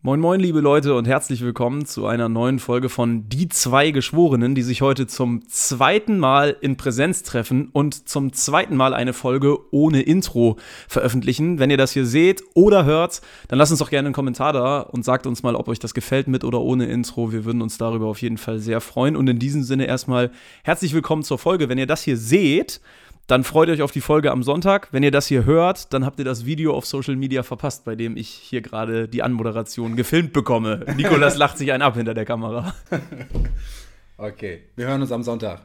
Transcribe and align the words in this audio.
Moin 0.00 0.20
moin 0.20 0.38
liebe 0.38 0.60
Leute 0.60 0.94
und 0.94 1.08
herzlich 1.08 1.40
willkommen 1.40 1.84
zu 1.84 2.06
einer 2.06 2.28
neuen 2.28 2.60
Folge 2.60 2.88
von 2.88 3.28
Die 3.28 3.48
zwei 3.48 3.90
Geschworenen, 3.90 4.54
die 4.54 4.62
sich 4.62 4.80
heute 4.80 5.08
zum 5.08 5.48
zweiten 5.48 6.20
Mal 6.20 6.56
in 6.60 6.76
Präsenz 6.76 7.24
treffen 7.24 7.68
und 7.72 8.08
zum 8.08 8.32
zweiten 8.32 8.76
Mal 8.76 8.94
eine 8.94 9.12
Folge 9.12 9.58
ohne 9.72 10.02
Intro 10.02 10.56
veröffentlichen. 10.86 11.58
Wenn 11.58 11.70
ihr 11.70 11.76
das 11.76 11.90
hier 11.90 12.06
seht 12.06 12.44
oder 12.54 12.84
hört, 12.84 13.22
dann 13.48 13.58
lasst 13.58 13.72
uns 13.72 13.80
doch 13.80 13.90
gerne 13.90 14.06
einen 14.06 14.14
Kommentar 14.14 14.52
da 14.52 14.82
und 14.82 15.04
sagt 15.04 15.26
uns 15.26 15.42
mal, 15.42 15.56
ob 15.56 15.66
euch 15.66 15.80
das 15.80 15.94
gefällt 15.94 16.28
mit 16.28 16.44
oder 16.44 16.60
ohne 16.60 16.86
Intro. 16.86 17.32
Wir 17.32 17.44
würden 17.44 17.60
uns 17.60 17.76
darüber 17.76 18.06
auf 18.06 18.22
jeden 18.22 18.38
Fall 18.38 18.60
sehr 18.60 18.80
freuen 18.80 19.16
und 19.16 19.28
in 19.28 19.40
diesem 19.40 19.64
Sinne 19.64 19.86
erstmal 19.86 20.30
herzlich 20.62 20.94
willkommen 20.94 21.24
zur 21.24 21.38
Folge. 21.38 21.68
Wenn 21.68 21.76
ihr 21.78 21.88
das 21.88 22.04
hier 22.04 22.16
seht, 22.16 22.80
dann 23.28 23.44
freut 23.44 23.68
euch 23.68 23.82
auf 23.82 23.92
die 23.92 24.00
Folge 24.00 24.32
am 24.32 24.42
Sonntag. 24.42 24.88
Wenn 24.90 25.02
ihr 25.02 25.10
das 25.10 25.26
hier 25.26 25.44
hört, 25.44 25.92
dann 25.92 26.04
habt 26.04 26.18
ihr 26.18 26.24
das 26.24 26.46
Video 26.46 26.74
auf 26.74 26.86
Social 26.86 27.14
Media 27.14 27.42
verpasst, 27.42 27.84
bei 27.84 27.94
dem 27.94 28.16
ich 28.16 28.28
hier 28.28 28.62
gerade 28.62 29.06
die 29.06 29.22
Anmoderation 29.22 29.96
gefilmt 29.96 30.32
bekomme. 30.32 30.86
Nikolas 30.96 31.36
lacht 31.36 31.58
sich 31.58 31.70
einen 31.70 31.82
ab 31.82 31.94
hinter 31.94 32.14
der 32.14 32.24
Kamera. 32.24 32.74
Okay, 34.20 34.64
wir 34.74 34.88
hören 34.88 35.00
uns 35.00 35.12
am 35.12 35.22
Sonntag. 35.22 35.62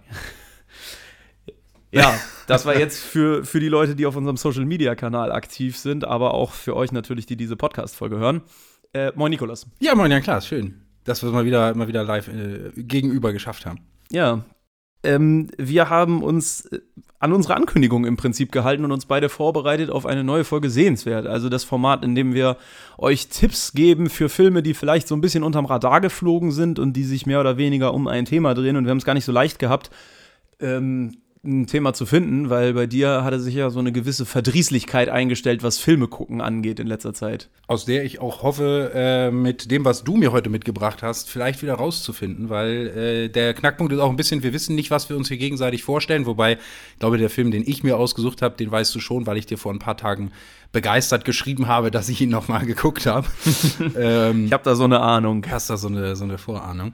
Ja, 1.92 2.14
das 2.46 2.68
war 2.68 2.78
jetzt 2.78 3.04
für, 3.04 3.44
für 3.44 3.60
die 3.60 3.68
Leute, 3.68 3.96
die 3.96 4.06
auf 4.06 4.16
unserem 4.16 4.38
Social 4.38 4.66
Media 4.66 4.94
Kanal 4.94 5.32
aktiv 5.32 5.76
sind, 5.76 6.06
aber 6.06 6.36
auch 6.36 6.52
für 6.52 6.76
euch 6.76 6.92
natürlich, 6.92 7.26
die 7.26 7.36
diese 7.36 7.56
Podcast-Folge 7.56 8.20
hören. 8.20 8.44
Äh, 8.94 9.12
moin, 9.16 9.32
Nikolas. 9.32 9.66
Ja, 9.80 9.96
moin, 9.96 10.12
ja 10.12 10.22
klar, 10.22 10.40
schön, 10.42 10.84
dass 11.04 11.24
wir 11.24 11.30
es 11.30 11.34
mal 11.34 11.46
wieder, 11.46 11.74
mal 11.74 11.88
wieder 11.88 12.04
live 12.04 12.28
äh, 12.28 12.72
gegenüber 12.76 13.34
geschafft 13.34 13.66
haben. 13.66 13.80
Ja, 14.12 14.46
ähm, 15.04 15.50
wir 15.58 15.90
haben 15.90 16.24
uns 16.24 16.66
äh, 16.68 16.80
an 17.20 17.32
unsere 17.32 17.56
Ankündigung 17.56 18.06
im 18.06 18.18
Prinzip 18.18 18.52
gehalten 18.52 18.84
und 18.84 18.92
uns 18.92 19.06
beide 19.06 19.30
vorbereitet 19.30 19.90
auf 19.90 20.06
eine 20.06 20.26
neue 20.26 20.44
Folge 20.44 20.70
Sehenswert. 20.70 21.26
Also 21.26 21.48
das 21.48 21.64
Format, 21.64 22.04
in 22.04 22.16
dem 22.16 22.34
wir 22.34 22.58
euch 22.98 23.30
Tipps 23.30 23.72
geben 23.72 24.10
für 24.10 24.28
Filme, 24.28 24.62
die 24.62 24.74
vielleicht 24.74 25.08
so 25.08 25.16
ein 25.16 25.22
bisschen 25.22 25.44
unterm 25.44 25.66
Radar 25.66 26.02
geflogen 26.02 26.52
sind 26.52 26.80
und 26.80 26.94
die 26.94 27.06
sich 27.06 27.26
mehr 27.26 27.40
oder 27.40 27.56
weniger 27.56 27.94
um 27.94 28.10
ein 28.10 28.26
Thema 28.26 28.54
drehen. 28.54 28.76
Und 28.76 28.84
wir 28.84 28.92
haben 28.92 28.98
es 28.98 29.06
gar 29.06 29.14
nicht 29.14 29.24
so 29.24 29.32
leicht 29.32 29.58
gehabt, 29.58 29.90
ähm, 30.60 31.16
ein 31.46 31.68
Thema 31.68 31.94
zu 31.94 32.06
finden, 32.06 32.50
weil 32.50 32.74
bei 32.74 32.86
dir 32.86 33.24
hatte 33.26 33.40
sich 33.40 33.56
ja 33.56 33.70
so 33.70 33.80
eine 33.80 33.92
gewisse 33.92 34.26
Verdrießlichkeit 34.26 35.10
eingestellt, 35.10 35.62
was 35.62 35.78
Filme 35.78 36.08
gucken 36.08 36.40
angeht 36.40 36.80
in 36.80 36.88
letzter 36.88 37.14
Zeit. 37.14 37.50
Aus 37.68 37.84
der 37.84 38.06
ich 38.06 38.20
auch 38.20 38.44
hoffe, 38.44 38.92
äh, 38.96 39.30
mit 39.30 39.70
dem, 39.70 39.84
was 39.84 40.06
du 40.06 40.16
mir 40.16 40.32
heute 40.32 40.50
mitgebracht 40.50 41.04
hast, 41.04 41.30
vielleicht 41.30 41.62
wieder 41.62 41.74
rauszufinden, 41.74 42.50
weil 42.50 42.88
äh, 42.88 43.30
der 43.30 43.54
Knackpunkt 43.54 43.92
ist 43.92 44.00
auch 44.00 44.10
ein 44.10 44.16
bisschen, 44.16 44.42
wir 44.42 44.54
wissen 44.54 44.76
nicht, 44.76 44.90
was 44.90 45.10
wir 45.10 45.18
uns 45.18 45.28
hier 45.28 45.38
gegenseitig 45.38 45.84
vorstellen, 45.84 46.26
wobei 46.26 46.54
ich 46.54 47.00
glaube, 47.00 47.18
der 47.18 47.30
Film, 47.30 47.52
den 47.52 47.64
ich 47.68 47.84
mir 47.84 47.98
ausgesucht 47.98 48.42
habe, 48.42 48.56
den 48.56 48.72
weißt 48.72 48.96
du 48.96 49.02
schon, 49.02 49.28
weil 49.28 49.38
ich 49.38 49.46
dir 49.46 49.58
vor 49.58 49.74
ein 49.74 49.80
paar 49.80 49.98
Tagen 49.98 50.32
begeistert 50.74 51.24
geschrieben 51.24 51.68
habe, 51.68 51.92
dass 51.92 52.10
ich 52.10 52.20
ihn 52.20 52.30
noch 52.30 52.48
mal 52.50 52.66
geguckt 52.66 53.06
habe. 53.06 53.28
ähm, 53.98 54.48
ich 54.48 54.54
habe 54.54 54.64
da 54.64 54.76
so 54.76 54.84
eine 54.84 55.00
Ahnung. 55.00 55.46
Hast 55.50 55.70
da 55.70 55.78
so 55.78 55.88
eine, 55.88 56.16
so 56.16 56.24
eine 56.24 56.38
Vorahnung. 56.38 56.94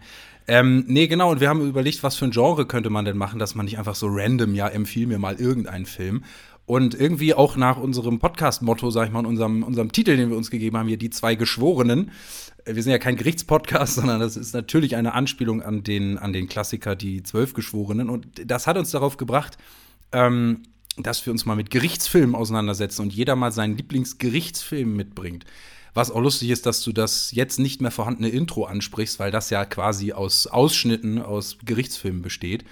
Ähm, 0.51 0.83
nee, 0.87 1.05
genau, 1.05 1.29
und 1.29 1.41
wir 1.41 1.47
haben 1.47 1.61
überlegt, 1.61 2.01
was 2.01 2.15
für 2.15 2.25
ein 2.25 2.31
Genre 2.31 2.65
könnte 2.65 2.89
man 2.89 3.05
denn 3.05 3.17
machen, 3.17 3.37
dass 3.37 3.53
man 3.53 3.65
nicht 3.65 3.77
einfach 3.77 3.93
so 3.93 4.07
random, 4.09 4.55
ja, 4.55 4.67
empfiehlt 4.67 5.07
mir 5.07 5.19
mal 5.19 5.35
irgendeinen 5.35 5.85
Film. 5.85 6.23
Und 6.65 6.95
irgendwie 6.95 7.35
auch 7.35 7.55
nach 7.55 7.77
unserem 7.77 8.17
Podcast-Motto, 8.17 8.89
sag 8.89 9.05
ich 9.05 9.13
mal, 9.13 9.27
unserem, 9.27 9.61
unserem 9.61 9.91
Titel, 9.91 10.17
den 10.17 10.31
wir 10.31 10.37
uns 10.37 10.49
gegeben 10.49 10.75
haben, 10.75 10.87
hier 10.87 10.97
die 10.97 11.11
zwei 11.11 11.35
Geschworenen. 11.35 12.09
Äh, 12.65 12.73
wir 12.73 12.81
sind 12.81 12.91
ja 12.91 12.97
kein 12.97 13.15
Gerichtspodcast, 13.15 13.93
sondern 13.97 14.19
das 14.19 14.37
ist 14.37 14.55
natürlich 14.55 14.95
eine 14.95 15.13
Anspielung 15.13 15.61
an 15.61 15.83
den, 15.83 16.17
an 16.17 16.33
den 16.33 16.47
Klassiker 16.47 16.95
Die 16.95 17.21
Zwölf 17.21 17.53
Geschworenen. 17.53 18.09
Und 18.09 18.25
das 18.43 18.65
hat 18.65 18.75
uns 18.75 18.89
darauf 18.89 19.17
gebracht, 19.17 19.59
ähm, 20.13 20.63
dass 20.97 21.23
wir 21.27 21.31
uns 21.31 21.45
mal 21.45 21.57
mit 21.57 21.69
Gerichtsfilmen 21.69 22.33
auseinandersetzen 22.33 23.03
und 23.03 23.13
jeder 23.13 23.35
mal 23.35 23.51
seinen 23.51 23.77
Lieblingsgerichtsfilm 23.77 24.95
mitbringt. 24.95 25.45
Was 25.93 26.11
auch 26.11 26.21
lustig 26.21 26.49
ist, 26.49 26.65
dass 26.65 26.83
du 26.83 26.91
das 26.91 27.31
jetzt 27.31 27.59
nicht 27.59 27.81
mehr 27.81 27.91
vorhandene 27.91 28.29
Intro 28.29 28.65
ansprichst, 28.65 29.19
weil 29.19 29.31
das 29.31 29.49
ja 29.49 29.65
quasi 29.65 30.13
aus 30.13 30.47
Ausschnitten 30.47 31.21
aus 31.21 31.57
Gerichtsfilmen 31.65 32.21
besteht. 32.21 32.65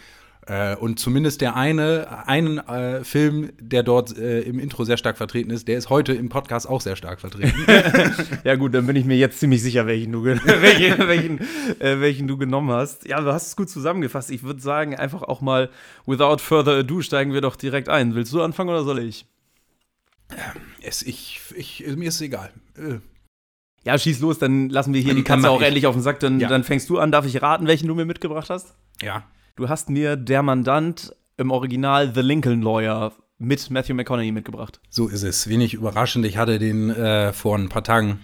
Äh, 0.48 0.78
und 0.78 0.98
zumindest 0.98 1.42
der 1.42 1.58
eine, 1.58 2.26
einen 2.26 2.60
äh, 2.60 3.04
Film, 3.04 3.52
der 3.60 3.84
dort 3.84 4.18
äh, 4.18 4.42
im 4.42 4.60
Intro 4.60 4.86
sehr 4.86 4.96
stark 4.96 5.18
vertreten 5.18 5.52
ist, 5.52 5.68
der 5.68 5.78
ist 5.78 5.90
heute 5.90 6.14
im 6.14 6.30
Podcast 6.30 6.70
auch 6.70 6.80
sehr 6.80 6.96
stark 6.96 7.20
vertreten. 7.20 7.66
ja, 8.46 8.56
gut, 8.56 8.74
dann 8.74 8.88
bin 8.88 8.96
ich 8.96 9.04
mir 9.04 9.18
jetzt 9.18 9.42
ziemlich 9.42 9.62
sicher, 9.62 9.86
welchen 9.88 10.14
du, 10.14 10.24
welchen, 10.24 11.08
welchen, 11.08 11.40
äh, 11.80 12.00
welchen 12.00 12.30
du 12.30 12.38
genommen 12.38 12.72
hast. 12.72 13.06
Ja, 13.06 13.20
du 13.20 13.34
hast 13.34 13.48
es 13.48 13.56
gut 13.58 13.70
zusammengefasst. 13.70 14.32
Ich 14.32 14.44
würde 14.44 14.62
sagen, 14.62 14.96
einfach 14.96 15.22
auch 15.22 15.42
mal, 15.42 15.70
without 16.06 16.38
further 16.38 16.78
ado, 16.78 17.02
steigen 17.02 17.34
wir 17.34 17.42
doch 17.42 17.58
direkt 17.58 17.90
ein. 17.90 18.16
Willst 18.16 18.32
du 18.32 18.42
anfangen 18.42 18.70
oder 18.70 18.86
soll 18.86 19.00
ich? 19.00 19.26
Es, 20.88 21.02
ich, 21.04 21.42
ich, 21.56 21.86
mir 21.96 22.08
ist 22.08 22.16
es 22.16 22.22
egal. 22.22 22.50
Äh. 22.78 23.00
Ja, 23.84 23.98
schieß 23.98 24.20
los, 24.20 24.40
dann 24.40 24.70
lassen 24.70 24.94
wir 24.94 25.02
hier 25.02 25.14
die 25.14 25.24
Katze 25.24 25.50
auch 25.50 25.62
endlich 25.62 25.86
auf 25.86 25.96
den 25.96 26.02
Sack. 26.02 26.20
Dann, 26.20 26.40
ja. 26.40 26.48
dann 26.48 26.64
fängst 26.64 26.90
du 26.90 26.98
an. 26.98 27.12
Darf 27.12 27.26
ich 27.26 27.42
raten, 27.42 27.68
welchen 27.68 27.88
du 27.88 27.96
mir 27.96 28.06
mitgebracht 28.06 28.50
hast? 28.50 28.74
Ja. 29.02 29.24
Du 29.56 29.70
hast 29.70 29.90
mir 29.90 30.16
Der 30.16 30.44
Mandant 30.44 31.16
im 31.38 31.52
Original 31.52 32.14
The 32.14 32.22
Lincoln 32.22 32.62
Lawyer 32.62 33.14
mit 33.38 33.70
Matthew 33.70 33.94
McConaughey 33.94 34.32
mitgebracht. 34.32 34.80
So 34.90 35.08
ist 35.08 35.24
es. 35.24 35.48
Wenig 35.48 35.74
überraschend. 35.74 36.26
Ich 36.26 36.38
hatte 36.38 36.58
den 36.58 36.90
äh, 36.90 37.34
vor 37.34 37.58
ein 37.58 37.70
paar 37.70 37.84
Tagen 37.84 38.20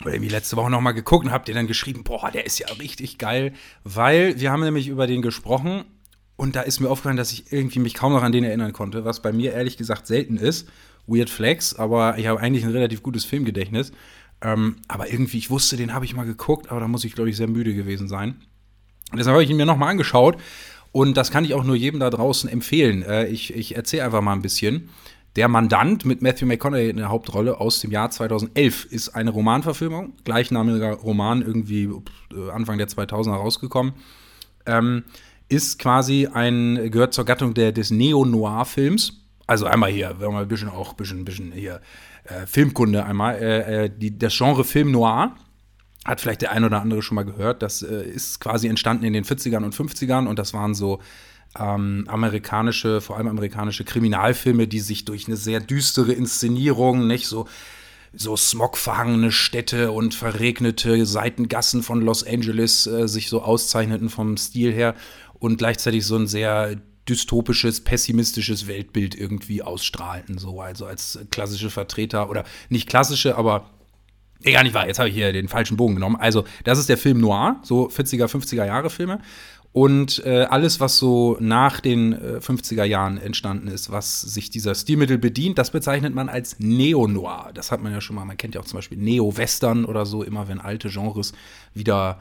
oder 0.00 0.14
irgendwie 0.14 0.30
letzte 0.30 0.56
Woche 0.56 0.70
noch 0.70 0.80
mal 0.80 0.92
geguckt 0.92 1.26
und 1.26 1.32
hab 1.32 1.44
dir 1.44 1.54
dann 1.54 1.66
geschrieben, 1.66 2.04
boah, 2.04 2.30
der 2.30 2.46
ist 2.46 2.58
ja 2.58 2.66
richtig 2.80 3.18
geil, 3.18 3.52
weil 3.84 4.40
wir 4.40 4.50
haben 4.50 4.62
nämlich 4.62 4.88
über 4.88 5.06
den 5.06 5.22
gesprochen 5.22 5.84
und 6.36 6.56
da 6.56 6.62
ist 6.62 6.80
mir 6.80 6.88
aufgefallen, 6.90 7.16
dass 7.16 7.32
ich 7.32 7.52
irgendwie 7.52 7.78
mich 7.78 7.94
kaum 7.94 8.12
noch 8.12 8.22
an 8.22 8.32
den 8.32 8.42
erinnern 8.44 8.72
konnte, 8.72 9.04
was 9.04 9.22
bei 9.22 9.32
mir 9.32 9.52
ehrlich 9.52 9.76
gesagt 9.76 10.06
selten 10.06 10.36
ist. 10.38 10.68
Weird 11.06 11.30
Flex, 11.30 11.74
aber 11.74 12.18
ich 12.18 12.26
habe 12.26 12.40
eigentlich 12.40 12.64
ein 12.64 12.70
relativ 12.70 13.02
gutes 13.02 13.24
Filmgedächtnis. 13.24 13.92
Ähm, 14.40 14.76
aber 14.88 15.10
irgendwie, 15.10 15.38
ich 15.38 15.50
wusste, 15.50 15.76
den 15.76 15.94
habe 15.94 16.04
ich 16.04 16.14
mal 16.14 16.24
geguckt, 16.24 16.70
aber 16.70 16.80
da 16.80 16.88
muss 16.88 17.04
ich, 17.04 17.14
glaube 17.14 17.30
ich, 17.30 17.36
sehr 17.36 17.48
müde 17.48 17.74
gewesen 17.74 18.08
sein. 18.08 18.36
Und 19.10 19.18
deshalb 19.18 19.34
habe 19.34 19.44
ich 19.44 19.50
ihn 19.50 19.56
mir 19.56 19.66
noch 19.66 19.76
mal 19.76 19.88
angeschaut. 19.88 20.36
Und 20.90 21.16
das 21.16 21.30
kann 21.30 21.44
ich 21.44 21.54
auch 21.54 21.64
nur 21.64 21.76
jedem 21.76 22.00
da 22.00 22.10
draußen 22.10 22.50
empfehlen. 22.50 23.02
Äh, 23.02 23.26
ich 23.26 23.54
ich 23.54 23.76
erzähle 23.76 24.04
einfach 24.04 24.20
mal 24.20 24.32
ein 24.32 24.42
bisschen. 24.42 24.90
Der 25.36 25.48
Mandant 25.48 26.04
mit 26.04 26.20
Matthew 26.20 26.44
McConaughey 26.44 26.90
in 26.90 26.98
der 26.98 27.08
Hauptrolle 27.08 27.58
aus 27.58 27.80
dem 27.80 27.90
Jahr 27.90 28.10
2011 28.10 28.84
ist 28.84 29.08
eine 29.10 29.30
Romanverfilmung, 29.30 30.12
gleichnamiger 30.24 30.92
Roman, 30.92 31.40
irgendwie 31.40 31.84
äh, 31.84 32.50
Anfang 32.50 32.76
der 32.76 32.88
2000er 32.88 33.36
rausgekommen. 33.36 33.94
Ähm, 34.66 35.04
ist 35.48 35.78
quasi 35.78 36.26
ein, 36.26 36.90
gehört 36.90 37.14
zur 37.14 37.24
Gattung 37.24 37.54
der, 37.54 37.72
des 37.72 37.90
Neo-Noir-Films 37.90 39.21
also 39.52 39.66
einmal 39.66 39.90
hier, 39.90 40.16
wenn 40.18 40.30
wir 40.30 40.38
ein 40.38 40.48
bisschen 40.48 40.70
auch 40.70 40.92
ein 40.92 40.96
bisschen, 40.96 41.24
bisschen 41.26 41.52
hier 41.52 41.82
äh, 42.24 42.46
Filmkunde 42.46 43.04
einmal, 43.04 43.34
äh, 43.36 43.84
äh, 43.84 43.90
die, 43.94 44.18
das 44.18 44.34
Genre 44.34 44.64
Film 44.64 44.90
Noir 44.90 45.36
hat 46.06 46.22
vielleicht 46.22 46.40
der 46.40 46.52
ein 46.52 46.64
oder 46.64 46.80
andere 46.80 47.02
schon 47.02 47.16
mal 47.16 47.24
gehört. 47.24 47.62
Das 47.62 47.82
äh, 47.82 48.02
ist 48.02 48.40
quasi 48.40 48.66
entstanden 48.66 49.04
in 49.04 49.12
den 49.12 49.24
40ern 49.24 49.62
und 49.62 49.74
50ern 49.74 50.26
und 50.26 50.38
das 50.38 50.54
waren 50.54 50.74
so 50.74 51.00
ähm, 51.58 52.06
amerikanische, 52.08 53.02
vor 53.02 53.18
allem 53.18 53.28
amerikanische 53.28 53.84
Kriminalfilme, 53.84 54.66
die 54.66 54.80
sich 54.80 55.04
durch 55.04 55.26
eine 55.26 55.36
sehr 55.36 55.60
düstere 55.60 56.12
Inszenierung, 56.12 57.06
nicht 57.06 57.26
so 57.26 57.46
so 58.14 58.36
smogverhangene 58.36 59.32
Städte 59.32 59.90
und 59.90 60.14
verregnete 60.14 61.06
Seitengassen 61.06 61.82
von 61.82 62.02
Los 62.02 62.26
Angeles 62.26 62.86
äh, 62.86 63.08
sich 63.08 63.30
so 63.30 63.42
auszeichneten 63.42 64.10
vom 64.10 64.36
Stil 64.36 64.70
her 64.70 64.94
und 65.38 65.56
gleichzeitig 65.56 66.04
so 66.04 66.16
ein 66.16 66.26
sehr 66.26 66.76
dystopisches, 67.08 67.82
pessimistisches 67.82 68.66
Weltbild 68.66 69.14
irgendwie 69.14 69.62
ausstrahlten, 69.62 70.38
so 70.38 70.60
also 70.60 70.86
als 70.86 71.18
klassische 71.30 71.70
Vertreter 71.70 72.30
oder 72.30 72.44
nicht 72.68 72.88
klassische, 72.88 73.36
aber 73.36 73.70
egal 74.44 74.64
nicht 74.64 74.74
wahr, 74.74 74.86
jetzt 74.86 74.98
habe 74.98 75.08
ich 75.08 75.14
hier 75.14 75.32
den 75.32 75.48
falschen 75.48 75.76
Bogen 75.76 75.94
genommen. 75.94 76.16
Also, 76.16 76.44
das 76.64 76.78
ist 76.78 76.88
der 76.88 76.98
Film 76.98 77.20
Noir, 77.20 77.60
so 77.62 77.88
40er, 77.88 78.26
50er 78.26 78.64
Jahre 78.64 78.90
Filme. 78.90 79.20
Und 79.72 80.22
äh, 80.26 80.42
alles, 80.42 80.80
was 80.80 80.98
so 80.98 81.38
nach 81.40 81.80
den 81.80 82.12
äh, 82.12 82.40
50er 82.40 82.84
Jahren 82.84 83.16
entstanden 83.16 83.68
ist, 83.68 83.90
was 83.90 84.20
sich 84.20 84.50
dieser 84.50 84.74
Stilmittel 84.74 85.16
bedient, 85.16 85.56
das 85.56 85.70
bezeichnet 85.70 86.14
man 86.14 86.28
als 86.28 86.58
Neo-Noir. 86.58 87.52
Das 87.54 87.72
hat 87.72 87.82
man 87.82 87.90
ja 87.90 88.02
schon 88.02 88.16
mal, 88.16 88.26
man 88.26 88.36
kennt 88.36 88.54
ja 88.54 88.60
auch 88.60 88.66
zum 88.66 88.76
Beispiel 88.76 88.98
Neo-Western 88.98 89.86
oder 89.86 90.04
so, 90.04 90.22
immer 90.22 90.46
wenn 90.46 90.60
alte 90.60 90.90
Genres 90.90 91.32
wieder 91.72 92.20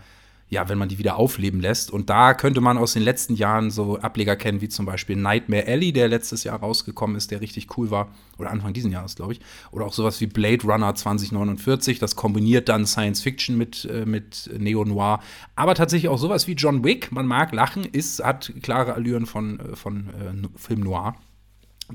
ja, 0.52 0.68
wenn 0.68 0.78
man 0.78 0.90
die 0.90 0.98
wieder 0.98 1.16
aufleben 1.16 1.62
lässt. 1.62 1.92
Und 1.92 2.10
da 2.10 2.34
könnte 2.34 2.60
man 2.60 2.78
aus 2.78 2.92
den 2.92 3.04
letzten 3.04 3.36
Jahren 3.36 3.72
so 3.72 3.98
Ableger 4.00 4.36
kennen, 4.36 4.60
wie 4.60 4.68
zum 4.68 4.86
Beispiel 4.86 5.16
Nightmare 5.16 5.66
Alley, 5.66 5.94
der 5.94 6.10
letztes 6.10 6.44
Jahr 6.44 6.60
rausgekommen 6.60 7.16
ist, 7.16 7.32
der 7.32 7.40
richtig 7.40 7.78
cool 7.78 7.90
war. 7.90 8.10
Oder 8.38 8.52
Anfang 8.52 8.74
diesen 8.74 8.92
Jahres, 8.92 9.16
glaube 9.16 9.32
ich. 9.32 9.40
Oder 9.72 9.86
auch 9.86 9.94
sowas 9.94 10.20
wie 10.20 10.28
Blade 10.28 10.68
Runner 10.68 10.94
2049. 10.94 12.00
Das 12.00 12.18
kombiniert 12.18 12.68
dann 12.68 12.86
Science 12.86 13.22
Fiction 13.22 13.58
mit, 13.58 13.86
äh, 13.86 14.06
mit 14.06 14.50
Neo-Noir. 14.58 15.22
Aber 15.56 15.74
tatsächlich 15.74 16.10
auch 16.10 16.18
sowas 16.18 16.50
wie 16.50 16.54
John 16.54 16.84
Wick. 16.84 17.14
Man 17.14 17.28
mag 17.28 17.54
lachen, 17.54 17.86
ist, 17.86 18.22
hat 18.22 18.52
klare 18.62 18.94
Allüren 18.94 19.28
von, 19.28 19.58
äh, 19.58 19.76
von 19.78 20.10
äh, 20.10 20.60
Film 20.60 20.82
Noir. 20.82 21.16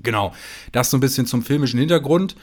Genau. 0.02 0.32
Das 0.72 0.90
so 0.90 0.96
ein 0.96 1.00
bisschen 1.00 1.26
zum 1.26 1.42
filmischen 1.42 1.78
Hintergrund. 1.78 2.36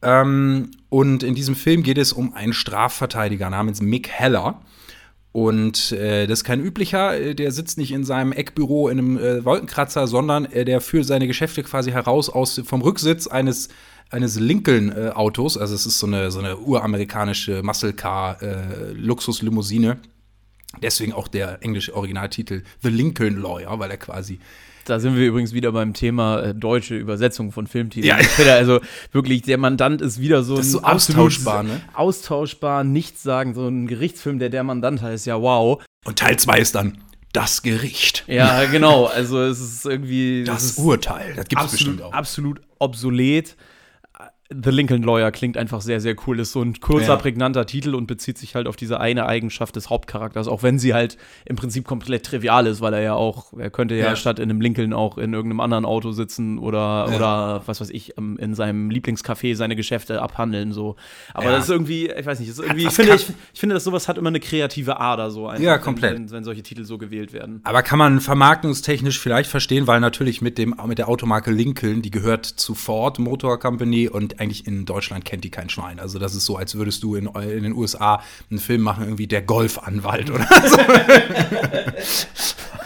Ähm, 0.00 0.70
und 0.90 1.24
in 1.24 1.34
diesem 1.34 1.56
Film 1.56 1.82
geht 1.82 1.98
es 1.98 2.12
um 2.12 2.34
einen 2.34 2.52
Strafverteidiger 2.52 3.50
namens 3.50 3.80
Mick 3.80 4.08
Heller. 4.08 4.60
Und 5.36 5.92
äh, 5.92 6.26
das 6.26 6.38
ist 6.38 6.44
kein 6.44 6.62
üblicher, 6.62 7.20
äh, 7.20 7.34
der 7.34 7.52
sitzt 7.52 7.76
nicht 7.76 7.92
in 7.92 8.04
seinem 8.04 8.32
Eckbüro 8.32 8.88
in 8.88 8.98
einem 8.98 9.18
äh, 9.18 9.44
Wolkenkratzer, 9.44 10.06
sondern 10.06 10.46
äh, 10.46 10.64
der 10.64 10.80
führt 10.80 11.04
seine 11.04 11.26
Geschäfte 11.26 11.62
quasi 11.62 11.90
heraus 11.90 12.30
aus, 12.30 12.62
vom 12.64 12.80
Rücksitz 12.80 13.26
eines 13.26 13.68
eines 14.08 14.40
Lincoln-Autos. 14.40 15.58
also 15.58 15.74
es 15.74 15.84
ist 15.84 15.98
so 15.98 16.06
eine, 16.06 16.30
so 16.30 16.38
eine 16.38 16.56
uramerikanische 16.56 17.62
Muscle 17.62 17.92
Car 17.92 18.40
äh. 18.40 19.96
Deswegen 20.80 21.12
auch 21.12 21.28
der 21.28 21.62
englische 21.62 21.94
Originaltitel 21.94 22.62
The 22.82 22.88
Lincoln 22.88 23.36
Lawyer, 23.42 23.78
weil 23.78 23.90
er 23.90 23.98
quasi 23.98 24.40
da 24.88 25.00
sind 25.00 25.16
wir 25.16 25.26
übrigens 25.26 25.52
wieder 25.52 25.72
beim 25.72 25.92
Thema 25.92 26.40
äh, 26.40 26.54
deutsche 26.54 26.96
Übersetzung 26.96 27.52
von 27.52 27.66
Filmtiteln. 27.66 28.18
Ja. 28.18 28.54
Also 28.54 28.80
wirklich, 29.12 29.42
der 29.42 29.58
Mandant 29.58 30.00
ist 30.00 30.20
wieder 30.20 30.42
so 30.42 30.56
das 30.56 30.66
ein 30.66 30.70
so 30.72 30.82
austauschbar, 30.82 31.62
ne? 31.62 31.80
austauschbar, 31.94 32.84
nichts 32.84 33.22
sagen, 33.22 33.54
so 33.54 33.66
ein 33.66 33.86
Gerichtsfilm, 33.86 34.38
der 34.38 34.48
der 34.48 34.64
Mandant 34.64 35.02
heißt, 35.02 35.26
ja 35.26 35.40
wow. 35.40 35.82
Und 36.04 36.18
Teil 36.18 36.38
2 36.38 36.58
ist 36.58 36.74
dann 36.74 36.98
das 37.32 37.62
Gericht. 37.62 38.24
Ja, 38.28 38.64
genau. 38.64 39.06
Also 39.06 39.42
es 39.42 39.60
ist 39.60 39.84
irgendwie. 39.84 40.44
Das, 40.44 40.74
das 40.74 40.84
Urteil, 40.84 41.34
das 41.34 41.46
gibt 41.48 41.62
es 41.62 41.70
bestimmt 41.72 42.02
auch. 42.02 42.12
Absolut 42.12 42.60
obsolet. 42.78 43.56
The 44.48 44.70
Lincoln 44.70 45.02
Lawyer 45.02 45.32
klingt 45.32 45.56
einfach 45.56 45.80
sehr, 45.80 46.00
sehr 46.00 46.14
cool. 46.26 46.38
Ist 46.38 46.52
so 46.52 46.62
ein 46.62 46.78
kurzer, 46.80 47.08
ja. 47.08 47.16
prägnanter 47.16 47.66
Titel 47.66 47.94
und 47.94 48.06
bezieht 48.06 48.38
sich 48.38 48.54
halt 48.54 48.68
auf 48.68 48.76
diese 48.76 49.00
eine 49.00 49.26
Eigenschaft 49.26 49.74
des 49.74 49.90
Hauptcharakters, 49.90 50.46
auch 50.46 50.62
wenn 50.62 50.78
sie 50.78 50.94
halt 50.94 51.16
im 51.44 51.56
Prinzip 51.56 51.84
komplett 51.84 52.26
trivial 52.26 52.66
ist, 52.66 52.80
weil 52.80 52.94
er 52.94 53.02
ja 53.02 53.14
auch, 53.14 53.52
er 53.58 53.70
könnte 53.70 53.96
ja, 53.96 54.06
ja. 54.06 54.16
statt 54.16 54.38
in 54.38 54.48
einem 54.48 54.60
Lincoln 54.60 54.92
auch 54.92 55.18
in 55.18 55.32
irgendeinem 55.32 55.60
anderen 55.60 55.84
Auto 55.84 56.12
sitzen 56.12 56.58
oder, 56.58 57.06
ja. 57.10 57.16
oder 57.16 57.62
was 57.66 57.80
weiß 57.80 57.90
ich, 57.90 58.16
in 58.16 58.54
seinem 58.54 58.88
Lieblingscafé 58.88 59.56
seine 59.56 59.74
Geschäfte 59.74 60.22
abhandeln. 60.22 60.72
So. 60.72 60.94
Aber 61.34 61.50
das 61.50 61.64
ist 61.64 61.70
irgendwie, 61.70 62.08
ich 62.10 62.26
weiß 62.26 62.38
nicht, 62.38 62.48
ist 62.48 62.60
irgendwie, 62.60 62.86
ich, 62.86 62.92
finde, 62.92 63.16
ich, 63.16 63.28
ich, 63.52 63.60
finde, 63.60 63.74
dass 63.74 63.82
sowas 63.82 64.06
hat 64.06 64.16
immer 64.16 64.28
eine 64.28 64.40
kreative 64.40 65.00
Ader, 65.00 65.30
so 65.30 65.48
einfach, 65.48 65.64
ja, 65.64 65.78
komplett. 65.78 66.14
Wenn, 66.14 66.30
wenn, 66.30 66.44
solche 66.44 66.62
Titel 66.62 66.84
so 66.84 66.98
gewählt 66.98 67.32
werden. 67.32 67.60
Aber 67.64 67.82
kann 67.82 67.98
man 67.98 68.20
vermarktungstechnisch 68.20 69.18
vielleicht 69.18 69.50
verstehen, 69.50 69.88
weil 69.88 69.98
natürlich 69.98 70.40
mit, 70.40 70.56
dem, 70.56 70.76
mit 70.86 70.98
der 70.98 71.08
Automarke 71.08 71.50
Lincoln, 71.50 72.02
die 72.02 72.12
gehört 72.12 72.46
zu 72.46 72.76
Ford 72.76 73.18
Motor 73.18 73.58
Company 73.58 74.08
und 74.08 74.35
eigentlich 74.38 74.66
in 74.66 74.84
Deutschland 74.84 75.24
kennt 75.24 75.44
die 75.44 75.50
kein 75.50 75.68
Schwein. 75.68 76.00
Also 76.00 76.18
das 76.18 76.34
ist 76.34 76.44
so, 76.44 76.56
als 76.56 76.74
würdest 76.74 77.02
du 77.02 77.14
in, 77.14 77.26
in 77.26 77.62
den 77.62 77.72
USA 77.72 78.22
einen 78.50 78.60
Film 78.60 78.82
machen, 78.82 79.04
irgendwie 79.04 79.26
der 79.26 79.42
Golfanwalt 79.42 80.30
oder 80.30 80.46
so. 80.68 80.78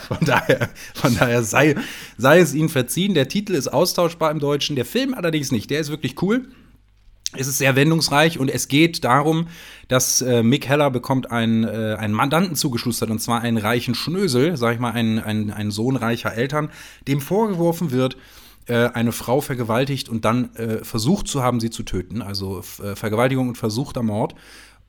von 0.09 0.19
daher, 0.27 0.69
von 0.95 1.17
daher 1.17 1.43
sei, 1.43 1.77
sei 2.17 2.41
es 2.41 2.55
ihnen 2.55 2.69
verziehen. 2.69 3.15
Der 3.15 3.29
Titel 3.29 3.55
ist 3.55 3.69
austauschbar 3.69 4.31
im 4.31 4.39
Deutschen, 4.39 4.77
der 4.77 4.85
Film 4.85 5.15
allerdings 5.15 5.53
nicht. 5.53 5.71
Der 5.71 5.81
ist 5.81 5.91
wirklich 5.91 6.21
cool. 6.23 6.49
Es 7.33 7.47
ist 7.47 7.59
sehr 7.59 7.77
wendungsreich 7.77 8.41
und 8.41 8.49
es 8.49 8.67
geht 8.67 9.05
darum, 9.05 9.47
dass 9.87 10.21
äh, 10.21 10.43
Mick 10.43 10.69
Heller 10.69 10.91
bekommt 10.91 11.31
einen, 11.31 11.63
äh, 11.63 11.97
einen 11.97 12.13
Mandanten 12.13 12.57
zugeschustert 12.57 13.09
und 13.09 13.21
zwar 13.21 13.41
einen 13.41 13.57
reichen 13.57 13.95
Schnösel, 13.95 14.57
sag 14.57 14.75
ich 14.75 14.81
mal, 14.81 14.91
einen, 14.91 15.21
einen, 15.21 15.53
einen 15.53 15.71
Sohn 15.71 15.95
reicher 15.95 16.35
Eltern, 16.35 16.71
dem 17.07 17.21
vorgeworfen 17.21 17.93
wird, 17.93 18.17
eine 18.75 19.13
Frau 19.13 19.41
vergewaltigt 19.41 20.09
und 20.09 20.25
dann 20.25 20.55
äh, 20.57 20.85
versucht 20.85 21.29
zu 21.29 21.43
haben, 21.43 21.61
sie 21.61 21.71
zu 21.71 21.83
töten. 21.83 22.23
Also 22.23 22.63
äh, 22.83 22.95
Vergewaltigung 22.95 23.49
und 23.49 23.59
versuchter 23.59 24.03
Mord. 24.03 24.35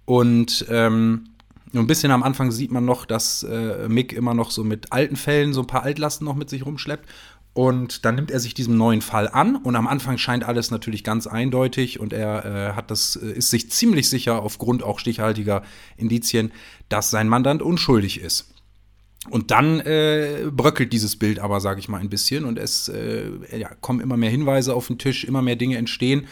Und 0.06 0.66
ähm, 0.70 1.26
ein 1.74 1.88
bisschen 1.88 2.12
am 2.12 2.24
Anfang 2.24 2.52
sieht 2.52 2.72
man 2.72 2.86
noch, 2.86 3.06
dass 3.06 3.44
äh, 3.44 3.88
Mick 3.88 4.14
immer 4.14 4.34
noch 4.34 4.52
so 4.52 4.64
mit 4.64 4.92
alten 4.92 5.16
Fällen 5.16 5.54
so 5.54 5.62
ein 5.62 5.68
paar 5.68 5.84
Altlasten 5.84 6.26
noch 6.26 6.36
mit 6.36 6.50
sich 6.50 6.66
rumschleppt. 6.66 7.08
Und 7.54 8.06
dann 8.06 8.16
nimmt 8.16 8.32
er 8.32 8.40
sich 8.40 8.54
diesem 8.54 8.78
neuen 8.78 9.02
Fall 9.02 9.28
an 9.28 9.58
und 9.58 9.76
am 9.76 9.86
Anfang 9.86 10.18
scheint 10.18 10.46
alles 10.46 10.72
natürlich 10.72 11.04
ganz 11.04 11.28
eindeutig 11.28 12.00
und 12.00 12.14
er 12.14 12.46
äh, 12.46 12.74
hat 12.76 12.92
das, 12.92 13.18
ist 13.18 13.50
sich 13.50 13.70
ziemlich 13.70 14.10
sicher 14.10 14.42
aufgrund 14.42 14.84
auch 14.84 15.00
stichhaltiger 15.00 15.62
Indizien, 15.98 16.54
dass 16.88 17.10
sein 17.10 17.28
Mandant 17.28 17.62
unschuldig 17.62 18.22
ist. 18.22 18.54
Und 19.30 19.52
dann 19.52 19.80
äh, 19.82 20.50
bröckelt 20.52 20.92
dieses 20.92 21.16
Bild 21.16 21.40
aber, 21.40 21.60
sage 21.60 21.80
ich 21.80 21.88
mal, 21.88 22.00
ein 22.00 22.10
bisschen 22.10 22.44
und 22.44 22.58
es 22.58 22.90
äh, 22.90 23.30
ja, 23.56 23.70
kommen 23.80 24.00
immer 24.00 24.18
mehr 24.18 24.32
Hinweise 24.32 24.74
auf 24.74 24.88
den 24.88 24.98
Tisch, 24.98 25.26
immer 25.26 25.44
mehr 25.44 25.56
Dinge 25.56 25.78
entstehen. 25.78 26.28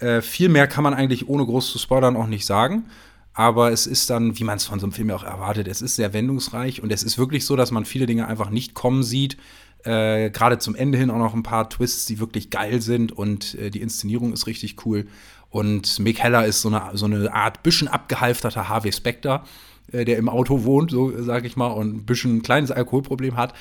Äh, 0.00 0.20
viel 0.20 0.50
mehr 0.50 0.66
kann 0.66 0.84
man 0.84 0.92
eigentlich 0.92 1.28
ohne 1.28 1.46
groß 1.46 1.72
zu 1.72 1.78
spoilern 1.78 2.16
auch 2.16 2.26
nicht 2.26 2.44
sagen. 2.44 2.84
Aber 3.32 3.70
es 3.70 3.86
ist 3.86 4.08
dann, 4.10 4.38
wie 4.38 4.44
man 4.44 4.56
es 4.56 4.64
von 4.64 4.80
so 4.80 4.86
einem 4.86 4.92
Film 4.92 5.10
ja 5.10 5.16
auch 5.16 5.22
erwartet, 5.22 5.68
es 5.68 5.82
ist 5.82 5.96
sehr 5.96 6.14
wendungsreich 6.14 6.82
und 6.82 6.90
es 6.90 7.02
ist 7.02 7.18
wirklich 7.18 7.44
so, 7.44 7.54
dass 7.54 7.70
man 7.70 7.84
viele 7.84 8.06
Dinge 8.06 8.26
einfach 8.28 8.48
nicht 8.48 8.74
kommen 8.74 9.02
sieht. 9.02 9.36
Äh, 9.84 10.30
Gerade 10.30 10.58
zum 10.58 10.74
Ende 10.74 10.96
hin 10.98 11.10
auch 11.10 11.18
noch 11.18 11.34
ein 11.34 11.42
paar 11.42 11.68
Twists, 11.68 12.06
die 12.06 12.18
wirklich 12.18 12.50
geil 12.50 12.80
sind 12.80 13.12
und 13.12 13.54
äh, 13.56 13.70
die 13.70 13.82
Inszenierung 13.82 14.32
ist 14.32 14.46
richtig 14.46 14.86
cool. 14.86 15.06
Und 15.50 15.98
Mick 15.98 16.22
Heller 16.22 16.46
ist 16.46 16.60
so 16.60 16.68
eine, 16.68 16.96
so 16.96 17.06
eine 17.06 17.32
Art 17.32 17.62
bisschen 17.62 17.88
abgehalfterter 17.88 18.68
Harvey 18.68 18.92
Specter 18.92 19.44
der 19.92 20.18
im 20.18 20.28
Auto 20.28 20.64
wohnt, 20.64 20.90
so 20.90 21.22
sage 21.22 21.46
ich 21.46 21.56
mal, 21.56 21.68
und 21.68 21.94
ein 21.96 22.06
bisschen 22.06 22.38
ein 22.38 22.42
kleines 22.42 22.70
Alkoholproblem 22.70 23.36
hat. 23.36 23.54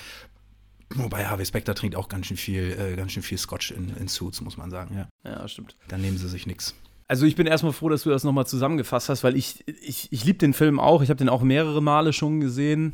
Wobei 0.94 1.25
Harvey 1.25 1.45
Specter 1.45 1.74
trinkt 1.75 1.95
auch 1.95 2.10
ganz 2.10 2.27
schön 2.27 2.38
viel, 2.38 2.77
äh, 2.80 2.95
ganz 2.95 3.12
schön 3.12 3.24
viel 3.24 3.38
Scotch 3.38 3.72
in, 3.72 3.95
in 3.98 4.07
Suits, 4.07 4.42
muss 4.42 4.57
man 4.57 4.69
sagen. 4.69 4.95
Ja, 4.95 5.07
ja 5.30 5.48
stimmt. 5.48 5.75
Dann 5.88 6.01
nehmen 6.01 6.18
sie 6.18 6.30
sich 6.30 6.45
nichts. 6.45 6.75
Also 7.07 7.25
ich 7.25 7.36
bin 7.36 7.48
erstmal 7.48 7.74
froh, 7.74 7.89
dass 7.89 8.04
du 8.04 8.10
das 8.10 8.24
nochmal 8.24 8.48
zusammengefasst 8.48 9.10
hast, 9.10 9.24
weil 9.24 9.36
ich, 9.36 9.63
ich, 9.68 10.12
ich 10.12 10.25
liebe 10.25 10.39
den 10.39 10.54
Film 10.54 10.80
auch. 10.80 11.01
Ich 11.01 11.10
habe 11.10 11.18
den 11.18 11.30
auch 11.30 11.42
mehrere 11.42 11.81
Male 11.81 12.13
schon 12.13 12.39
gesehen. 12.39 12.94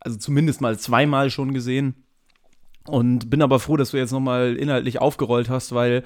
Also 0.00 0.18
zumindest 0.18 0.60
mal 0.60 0.78
zweimal 0.78 1.30
schon 1.30 1.52
gesehen. 1.54 2.04
Und 2.86 3.30
bin 3.30 3.42
aber 3.42 3.60
froh, 3.60 3.76
dass 3.76 3.92
du 3.92 3.96
jetzt 3.96 4.12
nochmal 4.12 4.56
inhaltlich 4.56 5.00
aufgerollt 5.00 5.48
hast, 5.48 5.72
weil 5.72 6.04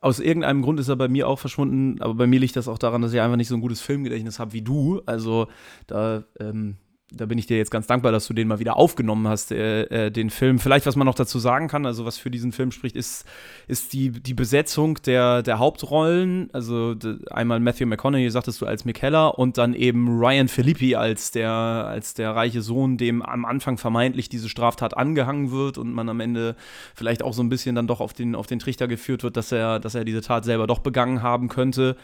aus 0.00 0.20
irgendeinem 0.20 0.62
Grund 0.62 0.80
ist 0.80 0.88
er 0.88 0.96
bei 0.96 1.08
mir 1.08 1.28
auch 1.28 1.38
verschwunden, 1.38 2.00
aber 2.00 2.14
bei 2.14 2.26
mir 2.26 2.40
liegt 2.40 2.56
das 2.56 2.68
auch 2.68 2.78
daran, 2.78 3.02
dass 3.02 3.12
ich 3.12 3.20
einfach 3.20 3.36
nicht 3.36 3.48
so 3.48 3.54
ein 3.54 3.60
gutes 3.60 3.80
Filmgedächtnis 3.80 4.38
habe 4.38 4.52
wie 4.52 4.62
du. 4.62 5.02
Also 5.06 5.48
da 5.86 6.24
ähm, 6.38 6.76
da 7.10 7.24
bin 7.24 7.38
ich 7.38 7.46
dir 7.46 7.56
jetzt 7.56 7.70
ganz 7.70 7.86
dankbar, 7.86 8.12
dass 8.12 8.26
du 8.26 8.34
den 8.34 8.48
mal 8.48 8.58
wieder 8.58 8.76
aufgenommen 8.76 9.28
hast, 9.28 9.50
äh, 9.50 9.84
äh, 9.84 10.10
den 10.10 10.28
Film. 10.28 10.58
Vielleicht, 10.58 10.84
was 10.84 10.94
man 10.94 11.06
noch 11.06 11.14
dazu 11.14 11.38
sagen 11.38 11.66
kann, 11.66 11.86
also 11.86 12.04
was 12.04 12.18
für 12.18 12.30
diesen 12.30 12.52
Film 12.52 12.70
spricht, 12.70 12.96
ist, 12.96 13.24
ist 13.66 13.94
die, 13.94 14.10
die 14.10 14.34
Besetzung 14.34 14.98
der, 15.06 15.42
der 15.42 15.58
Hauptrollen. 15.58 16.50
Also 16.52 16.94
einmal 17.30 17.60
Matthew 17.60 17.86
McConaughey, 17.86 18.30
sagtest 18.30 18.60
du, 18.60 18.66
als 18.66 18.84
Mick 18.84 19.00
Heller 19.00 19.38
und 19.38 19.56
dann 19.56 19.72
eben 19.72 20.18
Ryan 20.18 20.48
Philippi 20.48 20.96
als 20.96 21.30
der, 21.30 21.50
als 21.50 22.12
der 22.12 22.36
reiche 22.36 22.60
Sohn, 22.60 22.98
dem 22.98 23.22
am 23.22 23.46
Anfang 23.46 23.78
vermeintlich 23.78 24.28
diese 24.28 24.50
Straftat 24.50 24.94
angehangen 24.94 25.50
wird 25.50 25.78
und 25.78 25.92
man 25.92 26.10
am 26.10 26.20
Ende 26.20 26.56
vielleicht 26.94 27.22
auch 27.22 27.32
so 27.32 27.42
ein 27.42 27.48
bisschen 27.48 27.74
dann 27.74 27.86
doch 27.86 28.00
auf 28.00 28.12
den, 28.12 28.34
auf 28.34 28.46
den 28.46 28.58
Trichter 28.58 28.86
geführt 28.86 29.22
wird, 29.22 29.38
dass 29.38 29.50
er, 29.50 29.80
dass 29.80 29.94
er 29.94 30.04
diese 30.04 30.20
Tat 30.20 30.44
selber 30.44 30.66
doch 30.66 30.80
begangen 30.80 31.22
haben 31.22 31.48
könnte. 31.48 31.96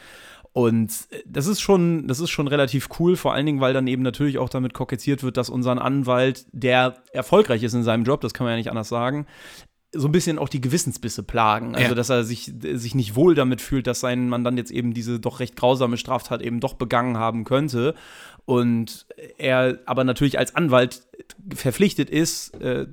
Und 0.54 0.92
äh, 1.10 1.22
das 1.26 1.46
ist 1.46 1.60
schon, 1.60 2.06
das 2.06 2.20
ist 2.20 2.30
schon 2.30 2.48
relativ 2.48 2.88
cool, 2.98 3.16
vor 3.16 3.34
allen 3.34 3.44
Dingen, 3.44 3.60
weil 3.60 3.74
dann 3.74 3.88
eben 3.88 4.02
natürlich 4.02 4.38
auch 4.38 4.48
damit 4.48 4.72
kokettiert 4.72 5.22
wird, 5.22 5.36
dass 5.36 5.50
unseren 5.50 5.78
Anwalt, 5.78 6.46
der 6.52 7.02
erfolgreich 7.12 7.62
ist 7.62 7.74
in 7.74 7.82
seinem 7.82 8.04
Job, 8.04 8.22
das 8.22 8.32
kann 8.32 8.44
man 8.44 8.52
ja 8.52 8.58
nicht 8.58 8.70
anders 8.70 8.88
sagen, 8.88 9.26
so 9.92 10.08
ein 10.08 10.12
bisschen 10.12 10.38
auch 10.38 10.48
die 10.48 10.60
Gewissensbisse 10.60 11.22
plagen. 11.22 11.74
Also, 11.74 11.88
ja. 11.90 11.94
dass 11.94 12.08
er 12.08 12.24
sich, 12.24 12.52
sich 12.60 12.94
nicht 12.94 13.16
wohl 13.16 13.34
damit 13.34 13.60
fühlt, 13.60 13.86
dass 13.86 14.00
sein 14.00 14.28
Mann 14.28 14.44
dann 14.44 14.56
jetzt 14.56 14.70
eben 14.70 14.94
diese 14.94 15.20
doch 15.20 15.40
recht 15.40 15.56
grausame 15.56 15.96
Straftat 15.96 16.42
eben 16.42 16.60
doch 16.60 16.74
begangen 16.74 17.16
haben 17.16 17.44
könnte. 17.44 17.94
Und 18.46 19.06
er 19.38 19.78
aber 19.86 20.04
natürlich 20.04 20.38
als 20.38 20.54
Anwalt 20.54 21.02
verpflichtet 21.54 22.10
ist, 22.10 22.60
äh, 22.60 22.86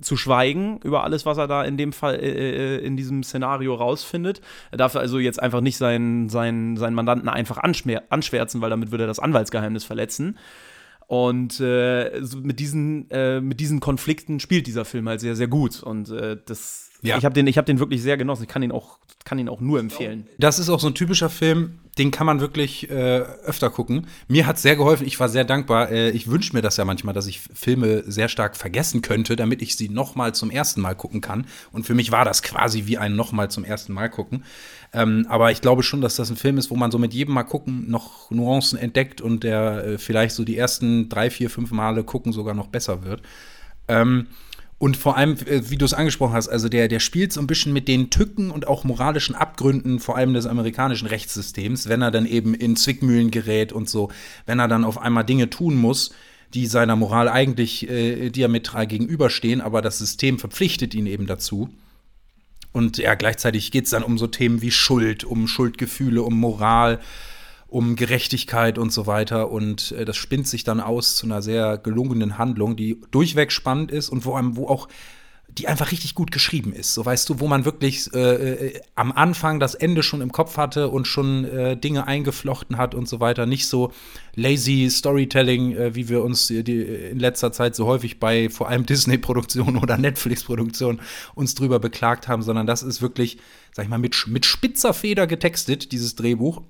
zu 0.00 0.16
schweigen 0.16 0.80
über 0.82 1.04
alles, 1.04 1.24
was 1.24 1.38
er 1.38 1.46
da 1.46 1.64
in 1.64 1.76
dem 1.76 1.92
Fall, 1.92 2.16
äh, 2.16 2.76
äh 2.76 2.84
in 2.84 2.96
diesem 2.96 3.22
Szenario 3.22 3.74
rausfindet. 3.74 4.40
Er 4.72 4.78
darf 4.78 4.96
also 4.96 5.18
jetzt 5.18 5.40
einfach 5.40 5.60
nicht 5.60 5.76
seinen, 5.76 6.28
seinen, 6.28 6.76
seinen 6.76 6.94
Mandanten 6.94 7.28
einfach 7.28 7.58
anschwärzen, 7.58 8.60
weil 8.60 8.70
damit 8.70 8.90
würde 8.90 9.04
er 9.04 9.08
das 9.08 9.20
Anwaltsgeheimnis 9.20 9.84
verletzen. 9.84 10.36
Und 11.08 11.58
äh, 11.60 12.20
mit, 12.42 12.60
diesen, 12.60 13.10
äh, 13.10 13.40
mit 13.40 13.60
diesen 13.60 13.80
Konflikten 13.80 14.40
spielt 14.40 14.66
dieser 14.66 14.84
Film 14.84 15.08
halt 15.08 15.20
sehr, 15.20 15.36
sehr 15.36 15.48
gut. 15.48 15.82
Und 15.82 16.10
äh, 16.10 16.36
das, 16.44 16.90
ja. 17.00 17.16
ich 17.16 17.24
habe 17.24 17.32
den, 17.32 17.46
hab 17.48 17.64
den 17.64 17.78
wirklich 17.78 18.02
sehr 18.02 18.18
genossen. 18.18 18.42
Ich 18.42 18.48
kann 18.50 18.62
ihn, 18.62 18.70
auch, 18.70 18.98
kann 19.24 19.38
ihn 19.38 19.48
auch 19.48 19.62
nur 19.62 19.80
empfehlen. 19.80 20.28
Das 20.38 20.58
ist 20.58 20.68
auch 20.68 20.80
so 20.80 20.86
ein 20.86 20.94
typischer 20.94 21.30
Film, 21.30 21.78
den 21.96 22.10
kann 22.10 22.26
man 22.26 22.40
wirklich 22.40 22.90
äh, 22.90 23.20
öfter 23.20 23.70
gucken. 23.70 24.06
Mir 24.28 24.46
hat 24.46 24.56
es 24.56 24.62
sehr 24.62 24.76
geholfen. 24.76 25.06
Ich 25.06 25.18
war 25.18 25.30
sehr 25.30 25.44
dankbar. 25.44 25.90
Äh, 25.90 26.10
ich 26.10 26.30
wünsche 26.30 26.54
mir 26.54 26.60
das 26.60 26.76
ja 26.76 26.84
manchmal, 26.84 27.14
dass 27.14 27.26
ich 27.26 27.40
Filme 27.40 28.04
sehr 28.06 28.28
stark 28.28 28.54
vergessen 28.54 29.00
könnte, 29.00 29.34
damit 29.34 29.62
ich 29.62 29.76
sie 29.76 29.88
noch 29.88 30.14
mal 30.14 30.34
zum 30.34 30.50
ersten 30.50 30.82
Mal 30.82 30.94
gucken 30.94 31.22
kann. 31.22 31.46
Und 31.72 31.86
für 31.86 31.94
mich 31.94 32.12
war 32.12 32.26
das 32.26 32.42
quasi 32.42 32.84
wie 32.84 32.98
ein 32.98 33.16
noch 33.16 33.32
mal 33.32 33.50
zum 33.50 33.64
ersten 33.64 33.94
Mal 33.94 34.10
gucken. 34.10 34.44
Ähm, 34.92 35.26
aber 35.28 35.50
ich 35.50 35.60
glaube 35.60 35.82
schon, 35.82 36.00
dass 36.00 36.16
das 36.16 36.30
ein 36.30 36.36
Film 36.36 36.56
ist, 36.56 36.70
wo 36.70 36.76
man 36.76 36.90
so 36.90 36.98
mit 36.98 37.12
jedem 37.12 37.34
Mal 37.34 37.44
gucken 37.44 37.90
noch 37.90 38.30
Nuancen 38.30 38.78
entdeckt 38.78 39.20
und 39.20 39.44
der 39.44 39.84
äh, 39.84 39.98
vielleicht 39.98 40.34
so 40.34 40.44
die 40.44 40.56
ersten 40.56 41.08
drei, 41.08 41.30
vier, 41.30 41.50
fünf 41.50 41.70
Male 41.72 42.04
gucken 42.04 42.32
sogar 42.32 42.54
noch 42.54 42.68
besser 42.68 43.04
wird. 43.04 43.22
Ähm, 43.86 44.28
und 44.78 44.96
vor 44.96 45.16
allem, 45.16 45.36
äh, 45.46 45.70
wie 45.70 45.76
du 45.76 45.84
es 45.84 45.92
angesprochen 45.92 46.32
hast, 46.32 46.48
also 46.48 46.68
der, 46.68 46.88
der 46.88 47.00
spielt 47.00 47.32
so 47.32 47.40
ein 47.40 47.46
bisschen 47.46 47.72
mit 47.72 47.88
den 47.88 48.10
Tücken 48.10 48.50
und 48.50 48.66
auch 48.66 48.84
moralischen 48.84 49.34
Abgründen, 49.34 49.98
vor 49.98 50.16
allem 50.16 50.32
des 50.32 50.46
amerikanischen 50.46 51.08
Rechtssystems, 51.08 51.88
wenn 51.88 52.00
er 52.00 52.10
dann 52.10 52.26
eben 52.26 52.54
in 52.54 52.76
Zwickmühlen 52.76 53.30
gerät 53.30 53.72
und 53.72 53.88
so, 53.88 54.10
wenn 54.46 54.60
er 54.60 54.68
dann 54.68 54.84
auf 54.84 54.98
einmal 54.98 55.24
Dinge 55.24 55.50
tun 55.50 55.76
muss, 55.76 56.14
die 56.54 56.66
seiner 56.66 56.96
Moral 56.96 57.28
eigentlich 57.28 57.90
äh, 57.90 58.30
diametral 58.30 58.86
gegenüberstehen, 58.86 59.60
aber 59.60 59.82
das 59.82 59.98
System 59.98 60.38
verpflichtet 60.38 60.94
ihn 60.94 61.06
eben 61.06 61.26
dazu. 61.26 61.68
Und 62.72 62.98
ja, 62.98 63.14
gleichzeitig 63.14 63.70
geht 63.70 63.84
es 63.84 63.90
dann 63.90 64.02
um 64.02 64.18
so 64.18 64.26
Themen 64.26 64.62
wie 64.62 64.70
Schuld, 64.70 65.24
um 65.24 65.48
Schuldgefühle, 65.48 66.22
um 66.22 66.38
Moral, 66.38 67.00
um 67.66 67.96
Gerechtigkeit 67.96 68.78
und 68.78 68.92
so 68.92 69.06
weiter. 69.06 69.50
Und 69.50 69.92
äh, 69.92 70.04
das 70.04 70.16
spinnt 70.16 70.46
sich 70.46 70.64
dann 70.64 70.80
aus 70.80 71.16
zu 71.16 71.26
einer 71.26 71.42
sehr 71.42 71.78
gelungenen 71.78 72.38
Handlung, 72.38 72.76
die 72.76 73.00
durchweg 73.10 73.52
spannend 73.52 73.90
ist 73.90 74.08
und 74.08 74.22
vor 74.22 74.36
allem, 74.36 74.56
wo 74.56 74.68
auch 74.68 74.88
die 75.58 75.66
einfach 75.66 75.90
richtig 75.90 76.14
gut 76.14 76.30
geschrieben 76.30 76.72
ist. 76.72 76.94
So 76.94 77.04
weißt 77.04 77.28
du, 77.28 77.40
wo 77.40 77.48
man 77.48 77.64
wirklich 77.64 78.12
äh, 78.14 78.68
äh, 78.68 78.80
am 78.94 79.10
Anfang 79.12 79.58
das 79.58 79.74
Ende 79.74 80.02
schon 80.02 80.20
im 80.20 80.30
Kopf 80.30 80.56
hatte 80.56 80.88
und 80.88 81.06
schon 81.06 81.44
äh, 81.44 81.76
Dinge 81.76 82.06
eingeflochten 82.06 82.76
hat 82.76 82.94
und 82.94 83.08
so 83.08 83.18
weiter. 83.18 83.44
Nicht 83.44 83.66
so 83.66 83.92
lazy 84.36 84.88
Storytelling, 84.90 85.72
äh, 85.72 85.94
wie 85.94 86.08
wir 86.08 86.22
uns 86.22 86.46
die, 86.46 86.60
in 86.60 87.18
letzter 87.18 87.50
Zeit 87.52 87.74
so 87.74 87.86
häufig 87.86 88.20
bei 88.20 88.48
vor 88.48 88.68
allem 88.68 88.86
Disney-Produktionen 88.86 89.76
oder 89.76 89.98
Netflix-Produktionen 89.98 91.00
uns 91.34 91.54
drüber 91.54 91.80
beklagt 91.80 92.28
haben, 92.28 92.42
sondern 92.42 92.66
das 92.66 92.82
ist 92.82 93.02
wirklich, 93.02 93.38
sag 93.72 93.84
ich 93.84 93.90
mal, 93.90 93.98
mit, 93.98 94.26
mit 94.28 94.46
spitzer 94.46 94.94
Feder 94.94 95.26
getextet, 95.26 95.90
dieses 95.92 96.14
Drehbuch. 96.14 96.62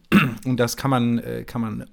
Und 0.45 0.57
das 0.59 0.77
kann 0.77 0.91
man, 0.91 1.19
äh, 1.19 1.45
kann 1.45 1.61
man 1.61 1.85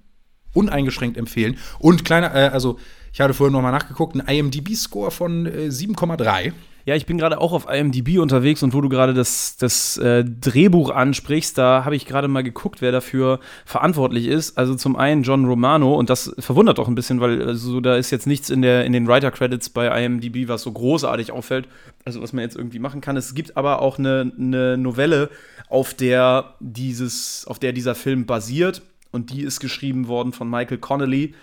uneingeschränkt 0.53 1.17
empfehlen. 1.17 1.57
Und 1.79 2.05
kleiner, 2.05 2.33
äh, 2.33 2.47
also 2.47 2.79
ich 3.11 3.21
hatte 3.21 3.33
vorhin 3.33 3.53
noch 3.53 3.61
mal 3.61 3.71
nachgeguckt, 3.71 4.15
ein 4.15 4.27
IMDb-Score 4.27 5.11
von 5.11 5.45
äh, 5.45 5.67
7,3. 5.69 6.53
Ja, 6.87 6.93
ich 6.95 7.07
bin 7.07 7.17
gerade 7.17 7.41
auch 7.41 7.51
auf 7.51 7.67
IMDb 7.67 8.19
unterwegs 8.19 8.61
und 8.61 8.75
wo 8.75 8.79
du 8.79 8.89
gerade 8.89 9.15
das, 9.15 9.57
das 9.57 9.97
äh, 9.97 10.23
Drehbuch 10.23 10.91
ansprichst, 10.91 11.57
da 11.57 11.83
habe 11.83 11.95
ich 11.95 12.05
gerade 12.05 12.27
mal 12.27 12.43
geguckt, 12.43 12.79
wer 12.79 12.91
dafür 12.91 13.39
verantwortlich 13.65 14.27
ist. 14.27 14.55
Also 14.55 14.75
zum 14.75 14.95
einen 14.95 15.23
John 15.23 15.45
Romano 15.45 15.95
und 15.95 16.11
das 16.11 16.35
verwundert 16.37 16.77
auch 16.77 16.87
ein 16.87 16.93
bisschen, 16.93 17.19
weil 17.19 17.41
also, 17.41 17.81
da 17.81 17.95
ist 17.95 18.11
jetzt 18.11 18.27
nichts 18.27 18.51
in, 18.51 18.61
der, 18.61 18.85
in 18.85 18.93
den 18.93 19.07
Writer-Credits 19.07 19.71
bei 19.71 20.05
IMDb, 20.05 20.47
was 20.47 20.61
so 20.61 20.71
großartig 20.71 21.31
auffällt, 21.31 21.67
also 22.05 22.21
was 22.21 22.33
man 22.33 22.43
jetzt 22.43 22.55
irgendwie 22.55 22.77
machen 22.77 23.01
kann. 23.01 23.17
Es 23.17 23.33
gibt 23.33 23.57
aber 23.57 23.81
auch 23.81 23.97
eine, 23.97 24.31
eine 24.37 24.77
Novelle, 24.77 25.31
auf 25.69 25.95
der, 25.95 26.53
dieses, 26.59 27.47
auf 27.47 27.57
der 27.57 27.73
dieser 27.73 27.95
Film 27.95 28.27
basiert 28.27 28.83
und 29.09 29.31
die 29.31 29.41
ist 29.41 29.59
geschrieben 29.59 30.07
worden 30.07 30.33
von 30.33 30.47
Michael 30.47 30.77
Connolly 30.77 31.33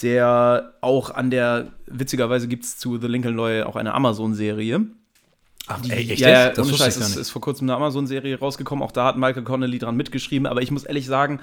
der 0.00 0.74
auch 0.80 1.10
an 1.10 1.30
der, 1.30 1.68
witzigerweise 1.86 2.48
gibt 2.48 2.64
es 2.64 2.78
zu 2.78 2.98
The 2.98 3.06
Lincoln 3.06 3.36
Lawyer 3.36 3.66
auch 3.66 3.76
eine 3.76 3.94
Amazon-Serie. 3.94 4.86
Ach, 5.66 5.80
ey, 5.88 6.10
echt? 6.10 6.20
Ja, 6.20 6.28
ja 6.28 6.50
das 6.50 6.66
ohne 6.66 6.76
Scheiß, 6.76 6.96
ist, 6.96 7.16
ist 7.16 7.30
vor 7.30 7.40
kurzem 7.40 7.68
eine 7.68 7.76
Amazon-Serie 7.76 8.38
rausgekommen. 8.38 8.82
Auch 8.82 8.92
da 8.92 9.06
hat 9.06 9.16
Michael 9.16 9.44
Connelly 9.44 9.78
dran 9.78 9.96
mitgeschrieben. 9.96 10.46
Aber 10.46 10.62
ich 10.62 10.70
muss 10.70 10.84
ehrlich 10.84 11.06
sagen, 11.06 11.40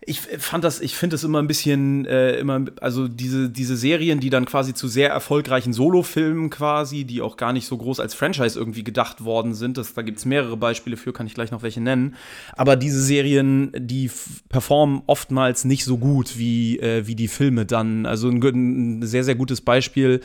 ich 0.00 0.20
fand 0.20 0.64
das, 0.64 0.80
ich 0.80 0.94
finde 0.94 1.16
es 1.16 1.24
immer 1.24 1.40
ein 1.40 1.48
bisschen, 1.48 2.06
äh, 2.06 2.38
immer, 2.38 2.64
also 2.80 3.08
diese, 3.08 3.50
diese 3.50 3.76
Serien, 3.76 4.20
die 4.20 4.30
dann 4.30 4.44
quasi 4.44 4.72
zu 4.72 4.88
sehr 4.88 5.10
erfolgreichen 5.10 5.72
Solo-Filmen 5.72 6.50
quasi, 6.50 7.04
die 7.04 7.20
auch 7.20 7.36
gar 7.36 7.52
nicht 7.52 7.66
so 7.66 7.76
groß 7.76 8.00
als 8.00 8.14
Franchise 8.14 8.58
irgendwie 8.58 8.84
gedacht 8.84 9.24
worden 9.24 9.54
sind, 9.54 9.76
das, 9.76 9.94
da 9.94 10.02
gibt 10.02 10.18
es 10.18 10.24
mehrere 10.24 10.56
Beispiele 10.56 10.96
für, 10.96 11.12
kann 11.12 11.26
ich 11.26 11.34
gleich 11.34 11.50
noch 11.50 11.62
welche 11.62 11.80
nennen. 11.80 12.16
Aber 12.52 12.76
diese 12.76 13.02
Serien, 13.02 13.72
die 13.76 14.10
performen 14.48 15.02
oftmals 15.06 15.64
nicht 15.64 15.84
so 15.84 15.98
gut 15.98 16.38
wie, 16.38 16.78
äh, 16.78 17.06
wie 17.06 17.16
die 17.16 17.28
Filme 17.28 17.66
dann. 17.66 18.06
Also 18.06 18.28
ein, 18.28 18.40
ein 18.42 19.06
sehr, 19.06 19.24
sehr 19.24 19.34
gutes 19.34 19.60
Beispiel 19.60 20.20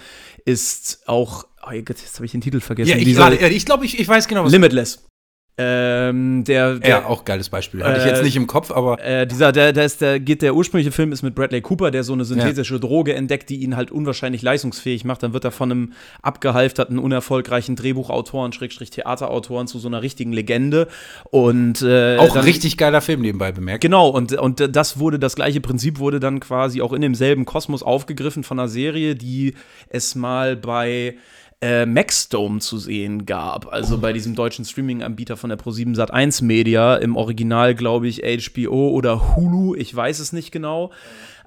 ist 0.46 1.04
auch 1.08 1.46
Oh 1.66 1.72
Gott, 1.72 1.98
jetzt 2.00 2.16
habe 2.16 2.26
ich 2.26 2.34
den 2.34 2.42
Titel 2.42 2.60
vergessen. 2.60 2.90
Ja, 2.90 2.98
ich, 2.98 3.08
ich 3.56 3.66
glaube, 3.66 3.86
ich, 3.86 3.98
ich 3.98 4.06
weiß 4.06 4.28
genau, 4.28 4.44
was 4.44 4.52
Limitless. 4.52 5.06
Ähm, 5.56 6.44
der, 6.46 6.80
der, 6.80 6.90
ja, 6.90 7.06
auch 7.06 7.26
geiles 7.26 7.48
Beispiel. 7.50 7.84
Hatte 7.84 8.00
äh, 8.00 8.00
ich 8.00 8.06
jetzt 8.06 8.24
nicht 8.24 8.36
im 8.36 8.48
Kopf, 8.48 8.72
aber. 8.72 9.00
Äh, 9.04 9.28
dieser, 9.28 9.52
der, 9.52 9.72
der 9.72 9.86
ist, 9.86 10.02
der 10.02 10.20
geht, 10.20 10.42
der 10.42 10.56
ursprüngliche 10.56 10.92
Film 10.92 11.12
ist 11.12 11.22
mit 11.22 11.36
Bradley 11.36 11.62
Cooper, 11.62 11.92
der 11.92 12.04
so 12.04 12.14
eine 12.14 12.26
synthetische 12.26 12.74
ja. 12.74 12.80
Droge 12.80 13.14
entdeckt, 13.14 13.52
die 13.52 13.58
ihn 13.58 13.76
halt 13.76 13.92
unwahrscheinlich 13.92 14.42
leistungsfähig 14.42 15.06
macht. 15.06 15.22
Dann 15.22 15.34
wird 15.34 15.46
er 15.46 15.52
von 15.52 15.72
einem 15.72 15.94
abgehalfterten, 16.24 16.98
unerfolgreichen 16.98 17.76
Drehbuchautoren, 17.76 18.52
Schrägstrich 18.52 18.90
Theaterautoren 18.90 19.68
zu 19.68 19.78
so 19.78 19.88
einer 19.88 20.02
richtigen 20.02 20.34
Legende. 20.34 20.88
Und 21.30 21.84
äh, 21.84 22.18
auch 22.18 22.36
ein 22.36 22.44
richtig 22.44 22.78
geiler 22.78 23.02
Film 23.02 23.22
nebenbei 23.22 23.52
bemerkt. 23.52 23.82
Genau, 23.82 24.10
und, 24.10 24.34
und 24.34 24.76
das 24.76 24.98
wurde, 24.98 25.20
das 25.20 25.36
gleiche 25.36 25.62
Prinzip 25.62 26.00
wurde 26.00 26.20
dann 26.20 26.40
quasi 26.40 26.82
auch 26.82 26.94
in 26.94 27.02
demselben 27.02 27.46
Kosmos 27.46 27.84
aufgegriffen 27.84 28.44
von 28.44 28.60
einer 28.60 28.70
Serie, 28.70 29.14
die 29.14 29.54
es 29.90 30.16
mal 30.16 30.56
bei 30.56 31.16
äh, 31.64 31.86
Maxdome 31.86 32.60
zu 32.60 32.78
sehen 32.78 33.26
gab. 33.26 33.72
Also 33.72 33.98
bei 33.98 34.12
diesem 34.12 34.36
deutschen 34.36 34.66
Streaming-Anbieter 34.66 35.38
von 35.38 35.50
der 35.50 35.58
Pro7 35.58 35.96
Sat1 35.96 36.44
Media. 36.44 36.98
Im 36.98 37.16
Original, 37.16 37.74
glaube 37.74 38.10
ich, 38.10 38.22
HBO 38.22 38.90
oder 38.90 39.38
Hulu. 39.38 39.74
Ich 39.74 39.96
weiß 39.96 40.20
es 40.20 40.34
nicht 40.34 40.52
genau 40.52 40.92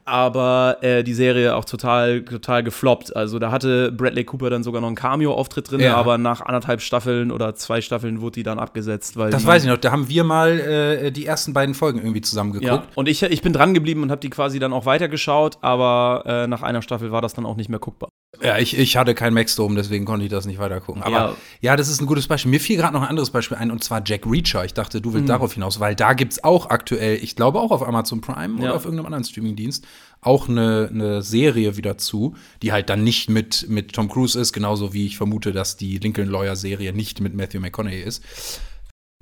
aber 0.06 0.78
äh, 0.82 1.02
die 1.02 1.14
Serie 1.14 1.56
auch 1.56 1.64
total, 1.64 2.22
total 2.22 2.62
gefloppt. 2.62 3.14
Also 3.14 3.40
da 3.40 3.50
hatte 3.50 3.90
Bradley 3.90 4.24
Cooper 4.24 4.50
dann 4.50 4.62
sogar 4.62 4.80
noch 4.80 4.86
einen 4.86 4.96
Cameo-Auftritt 4.96 5.70
drin, 5.70 5.80
ja. 5.80 5.96
aber 5.96 6.16
nach 6.16 6.40
anderthalb 6.40 6.80
Staffeln 6.80 7.32
oder 7.32 7.56
zwei 7.56 7.80
Staffeln 7.80 8.20
wurde 8.20 8.34
die 8.34 8.42
dann 8.44 8.60
abgesetzt. 8.60 9.16
das 9.16 9.44
weiß 9.44 9.64
ich 9.64 9.68
noch, 9.68 9.78
da 9.78 9.90
haben 9.90 10.08
wir 10.08 10.22
mal 10.22 10.60
äh, 10.60 11.10
die 11.10 11.26
ersten 11.26 11.52
beiden 11.52 11.74
Folgen 11.74 11.98
irgendwie 11.98 12.20
zusammen 12.20 12.52
geguckt. 12.52 12.84
Ja. 12.84 12.92
Und 12.94 13.08
ich, 13.08 13.22
ich 13.24 13.42
bin 13.42 13.52
dran 13.52 13.74
geblieben 13.74 14.04
und 14.04 14.12
habe 14.12 14.20
die 14.20 14.30
quasi 14.30 14.60
dann 14.60 14.72
auch 14.72 14.86
weitergeschaut, 14.86 15.58
aber 15.60 16.22
äh, 16.24 16.46
nach 16.46 16.62
einer 16.62 16.82
Staffel 16.82 17.10
war 17.10 17.20
das 17.20 17.34
dann 17.34 17.44
auch 17.44 17.56
nicht 17.56 17.68
mehr 17.68 17.80
guckbar. 17.80 18.08
Ja, 18.42 18.58
ich, 18.58 18.76
ich 18.78 18.96
hatte 18.96 19.14
kein 19.14 19.34
Maxdome, 19.34 19.74
deswegen 19.76 20.04
konnte 20.04 20.24
ich 20.24 20.30
das 20.30 20.46
nicht 20.46 20.58
weiter 20.58 20.80
gucken. 20.80 21.02
Aber 21.02 21.16
ja, 21.16 21.36
ja 21.60 21.76
das 21.76 21.88
ist 21.88 22.00
ein 22.00 22.06
gutes 22.06 22.28
Beispiel. 22.28 22.50
Mir 22.50 22.60
fiel 22.60 22.76
gerade 22.76 22.92
noch 22.92 23.02
ein 23.02 23.08
anderes 23.08 23.30
Beispiel 23.30 23.56
ein, 23.56 23.70
und 23.70 23.82
zwar 23.82 24.02
Jack 24.04 24.26
Reacher. 24.26 24.64
Ich 24.64 24.74
dachte, 24.74 25.00
du 25.00 25.12
willst 25.12 25.24
mhm. 25.24 25.28
darauf 25.28 25.54
hinaus, 25.54 25.80
weil 25.80 25.94
da 25.94 26.12
gibt 26.12 26.32
es 26.32 26.44
auch 26.44 26.68
aktuell, 26.68 27.18
ich 27.22 27.36
glaube 27.36 27.60
auch 27.60 27.70
auf 27.70 27.86
Amazon 27.86 28.20
Prime 28.20 28.58
ja. 28.58 28.64
oder 28.64 28.74
auf 28.74 28.84
irgendeinem 28.84 29.06
anderen 29.06 29.24
Streamingdienst, 29.24 29.86
auch 30.26 30.48
eine, 30.48 30.88
eine 30.92 31.22
Serie 31.22 31.76
wieder 31.76 31.98
zu, 31.98 32.34
die 32.62 32.72
halt 32.72 32.90
dann 32.90 33.04
nicht 33.04 33.30
mit, 33.30 33.66
mit 33.68 33.92
Tom 33.92 34.08
Cruise 34.08 34.38
ist, 34.38 34.52
genauso 34.52 34.92
wie 34.92 35.06
ich 35.06 35.16
vermute, 35.16 35.52
dass 35.52 35.76
die 35.76 35.98
Lincoln 35.98 36.28
Lawyer 36.28 36.56
Serie 36.56 36.92
nicht 36.92 37.20
mit 37.20 37.34
Matthew 37.34 37.60
McConaughey 37.60 38.02
ist. 38.02 38.22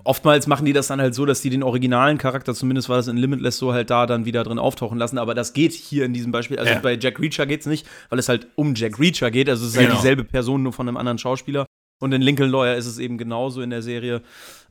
Oftmals 0.02 0.46
machen 0.46 0.66
die 0.66 0.72
das 0.72 0.88
dann 0.88 1.00
halt 1.00 1.14
so, 1.14 1.24
dass 1.24 1.40
die 1.40 1.50
den 1.50 1.62
originalen 1.62 2.18
Charakter, 2.18 2.54
zumindest 2.54 2.88
war 2.88 2.96
das 2.96 3.08
in 3.08 3.16
Limitless 3.16 3.58
so, 3.58 3.72
halt 3.72 3.90
da 3.90 4.06
dann 4.06 4.26
wieder 4.26 4.44
drin 4.44 4.58
auftauchen 4.58 4.98
lassen. 4.98 5.18
Aber 5.18 5.34
das 5.34 5.54
geht 5.54 5.72
hier 5.72 6.04
in 6.04 6.12
diesem 6.12 6.30
Beispiel. 6.30 6.58
Also 6.58 6.72
ja. 6.72 6.78
bei 6.80 6.98
Jack 6.98 7.18
Reacher 7.20 7.46
geht 7.46 7.60
es 7.60 7.66
nicht, 7.66 7.86
weil 8.10 8.18
es 8.18 8.28
halt 8.28 8.48
um 8.54 8.74
Jack 8.74 8.98
Reacher 8.98 9.30
geht. 9.30 9.48
Also 9.48 9.64
es 9.64 9.72
ist 9.72 9.76
halt 9.76 9.86
genau. 9.86 9.96
halt 9.96 10.04
dieselbe 10.04 10.24
Person, 10.24 10.62
nur 10.62 10.74
von 10.74 10.88
einem 10.88 10.98
anderen 10.98 11.18
Schauspieler. 11.18 11.64
Und 12.02 12.12
in 12.12 12.20
Lincoln 12.20 12.50
Lawyer 12.50 12.76
ist 12.76 12.86
es 12.86 12.98
eben 12.98 13.16
genauso 13.16 13.62
in 13.62 13.70
der 13.70 13.80
Serie. 13.80 14.22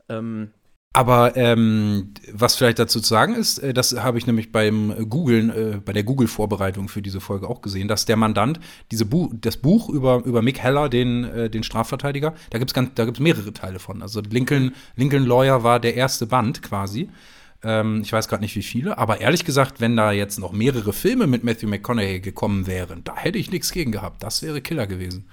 Ähm, 0.08 0.50
aber 0.94 1.36
ähm, 1.36 2.14
was 2.32 2.54
vielleicht 2.54 2.78
dazu 2.78 3.00
zu 3.00 3.08
sagen 3.08 3.34
ist, 3.34 3.58
äh, 3.58 3.74
das 3.74 4.00
habe 4.00 4.16
ich 4.16 4.28
nämlich 4.28 4.52
beim 4.52 4.94
Googlen, 5.10 5.50
äh, 5.50 5.80
bei 5.84 5.92
der 5.92 6.04
Google-Vorbereitung 6.04 6.88
für 6.88 7.02
diese 7.02 7.20
Folge 7.20 7.48
auch 7.48 7.62
gesehen, 7.62 7.88
dass 7.88 8.06
der 8.06 8.16
Mandant 8.16 8.60
diese 8.92 9.04
Bu 9.04 9.30
das 9.34 9.56
Buch 9.56 9.88
über, 9.88 10.22
über 10.24 10.40
Mick 10.40 10.60
Heller, 10.60 10.88
den, 10.88 11.24
äh, 11.24 11.50
den 11.50 11.64
Strafverteidiger, 11.64 12.34
da 12.50 12.58
gibt 12.58 12.74
es 12.74 12.88
da 12.94 13.04
gibt's 13.04 13.18
mehrere 13.18 13.52
Teile 13.52 13.80
von. 13.80 14.02
Also 14.02 14.20
Lincoln, 14.20 14.72
Lincoln 14.94 15.26
Lawyer 15.26 15.64
war 15.64 15.80
der 15.80 15.96
erste 15.96 16.26
Band 16.26 16.62
quasi. 16.62 17.08
Ähm, 17.64 18.02
ich 18.02 18.12
weiß 18.12 18.28
gerade 18.28 18.44
nicht 18.44 18.54
wie 18.54 18.62
viele, 18.62 18.96
aber 18.96 19.20
ehrlich 19.20 19.44
gesagt, 19.44 19.80
wenn 19.80 19.96
da 19.96 20.12
jetzt 20.12 20.38
noch 20.38 20.52
mehrere 20.52 20.92
Filme 20.92 21.26
mit 21.26 21.42
Matthew 21.42 21.66
McConaughey 21.66 22.20
gekommen 22.20 22.68
wären, 22.68 23.02
da 23.02 23.16
hätte 23.16 23.38
ich 23.38 23.50
nichts 23.50 23.72
gegen 23.72 23.90
gehabt. 23.90 24.22
Das 24.22 24.42
wäre 24.42 24.60
Killer 24.60 24.86
gewesen. 24.86 25.26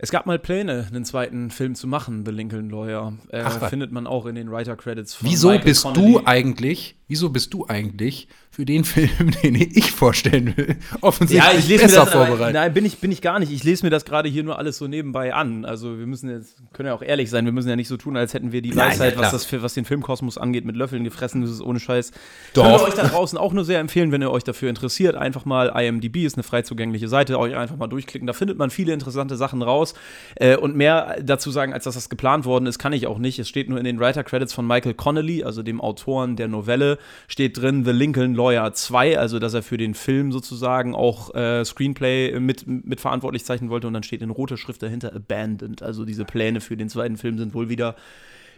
Es 0.00 0.12
gab 0.12 0.26
mal 0.26 0.38
Pläne, 0.38 0.86
einen 0.86 1.04
zweiten 1.04 1.50
Film 1.50 1.74
zu 1.74 1.88
machen, 1.88 2.24
The 2.24 2.30
Lincoln 2.30 2.70
Lawyer. 2.70 3.14
Äh, 3.30 3.42
Ach, 3.44 3.68
findet 3.68 3.90
man 3.90 4.06
auch 4.06 4.26
in 4.26 4.36
den 4.36 4.48
Writer-Credits. 4.48 5.18
Wieso 5.22 5.48
Michael 5.48 5.64
bist 5.64 5.82
Connelly. 5.82 6.12
du 6.12 6.22
eigentlich, 6.24 6.96
wieso 7.08 7.30
bist 7.30 7.52
du 7.52 7.66
eigentlich 7.66 8.28
für 8.58 8.64
den 8.64 8.82
Film, 8.82 9.30
den 9.44 9.54
ich 9.54 9.92
vorstellen 9.92 10.56
will, 10.56 10.74
offensichtlich 11.00 11.52
ja, 11.52 11.56
ich 11.56 11.68
lese 11.68 11.84
besser 11.84 12.00
mir 12.00 12.04
das, 12.06 12.12
vorbereitet? 12.12 12.54
nein, 12.54 12.74
bin 12.74 12.84
ich, 12.84 12.98
bin 12.98 13.12
ich 13.12 13.22
gar 13.22 13.38
nicht. 13.38 13.52
Ich 13.52 13.62
lese 13.62 13.86
mir 13.86 13.90
das 13.90 14.04
gerade 14.04 14.28
hier 14.28 14.42
nur 14.42 14.58
alles 14.58 14.78
so 14.78 14.88
nebenbei 14.88 15.32
an. 15.32 15.64
Also 15.64 15.96
wir 15.96 16.06
müssen 16.06 16.28
jetzt, 16.28 16.56
können 16.72 16.88
ja 16.88 16.94
auch 16.94 17.02
ehrlich 17.02 17.30
sein, 17.30 17.44
wir 17.44 17.52
müssen 17.52 17.68
ja 17.68 17.76
nicht 17.76 17.86
so 17.86 17.96
tun, 17.96 18.16
als 18.16 18.34
hätten 18.34 18.50
wir 18.50 18.60
die 18.60 18.74
Weisheit, 18.74 19.16
was, 19.16 19.30
das, 19.30 19.62
was 19.62 19.74
den 19.74 19.84
Filmkosmos 19.84 20.38
angeht, 20.38 20.64
mit 20.64 20.74
Löffeln 20.74 21.04
gefressen. 21.04 21.40
Das 21.40 21.52
ist 21.52 21.60
ohne 21.60 21.78
Scheiß. 21.78 22.10
Doch. 22.54 22.64
Ich 22.64 22.70
würde 22.72 22.84
euch 22.86 22.94
da 22.94 23.06
draußen 23.06 23.38
auch 23.38 23.52
nur 23.52 23.64
sehr 23.64 23.78
empfehlen, 23.78 24.10
wenn 24.10 24.22
ihr 24.22 24.30
euch 24.32 24.42
dafür 24.42 24.70
interessiert. 24.70 25.14
Einfach 25.14 25.44
mal 25.44 25.68
IMDb 25.68 26.24
ist 26.24 26.34
eine 26.34 26.42
frei 26.42 26.62
zugängliche 26.62 27.06
Seite, 27.06 27.38
euch 27.38 27.54
einfach 27.54 27.76
mal 27.76 27.86
durchklicken. 27.86 28.26
Da 28.26 28.32
findet 28.32 28.58
man 28.58 28.70
viele 28.70 28.92
interessante 28.92 29.36
Sachen 29.36 29.62
raus. 29.62 29.94
Äh, 30.34 30.56
und 30.56 30.74
mehr 30.74 31.18
dazu 31.22 31.52
sagen, 31.52 31.72
als 31.72 31.84
dass 31.84 31.94
das 31.94 32.08
geplant 32.08 32.44
worden 32.44 32.66
ist, 32.66 32.80
kann 32.80 32.92
ich 32.92 33.06
auch 33.06 33.18
nicht. 33.18 33.38
Es 33.38 33.48
steht 33.48 33.68
nur 33.68 33.78
in 33.78 33.84
den 33.84 34.00
Writer-Credits 34.00 34.52
von 34.52 34.66
Michael 34.66 34.94
Connolly, 34.94 35.44
also 35.44 35.62
dem 35.62 35.80
Autoren 35.80 36.34
der 36.34 36.48
Novelle, 36.48 36.98
steht 37.28 37.56
drin 37.56 37.84
The 37.84 37.92
Lincoln 37.92 38.34
Lawyer 38.34 38.47
2, 38.72 39.18
also 39.18 39.38
dass 39.38 39.54
er 39.54 39.62
für 39.62 39.76
den 39.76 39.94
Film 39.94 40.32
sozusagen 40.32 40.94
auch 40.94 41.34
äh, 41.34 41.64
Screenplay 41.64 42.38
mit, 42.40 42.66
mit 42.66 43.00
verantwortlich 43.00 43.44
zeichnen 43.44 43.70
wollte. 43.70 43.86
Und 43.86 43.94
dann 43.94 44.02
steht 44.02 44.22
in 44.22 44.30
roter 44.30 44.56
Schrift 44.56 44.82
dahinter 44.82 45.14
Abandoned. 45.14 45.82
Also 45.82 46.04
diese 46.04 46.24
Pläne 46.24 46.60
für 46.60 46.76
den 46.76 46.88
zweiten 46.88 47.16
Film 47.16 47.38
sind 47.38 47.54
wohl 47.54 47.68
wieder 47.68 47.96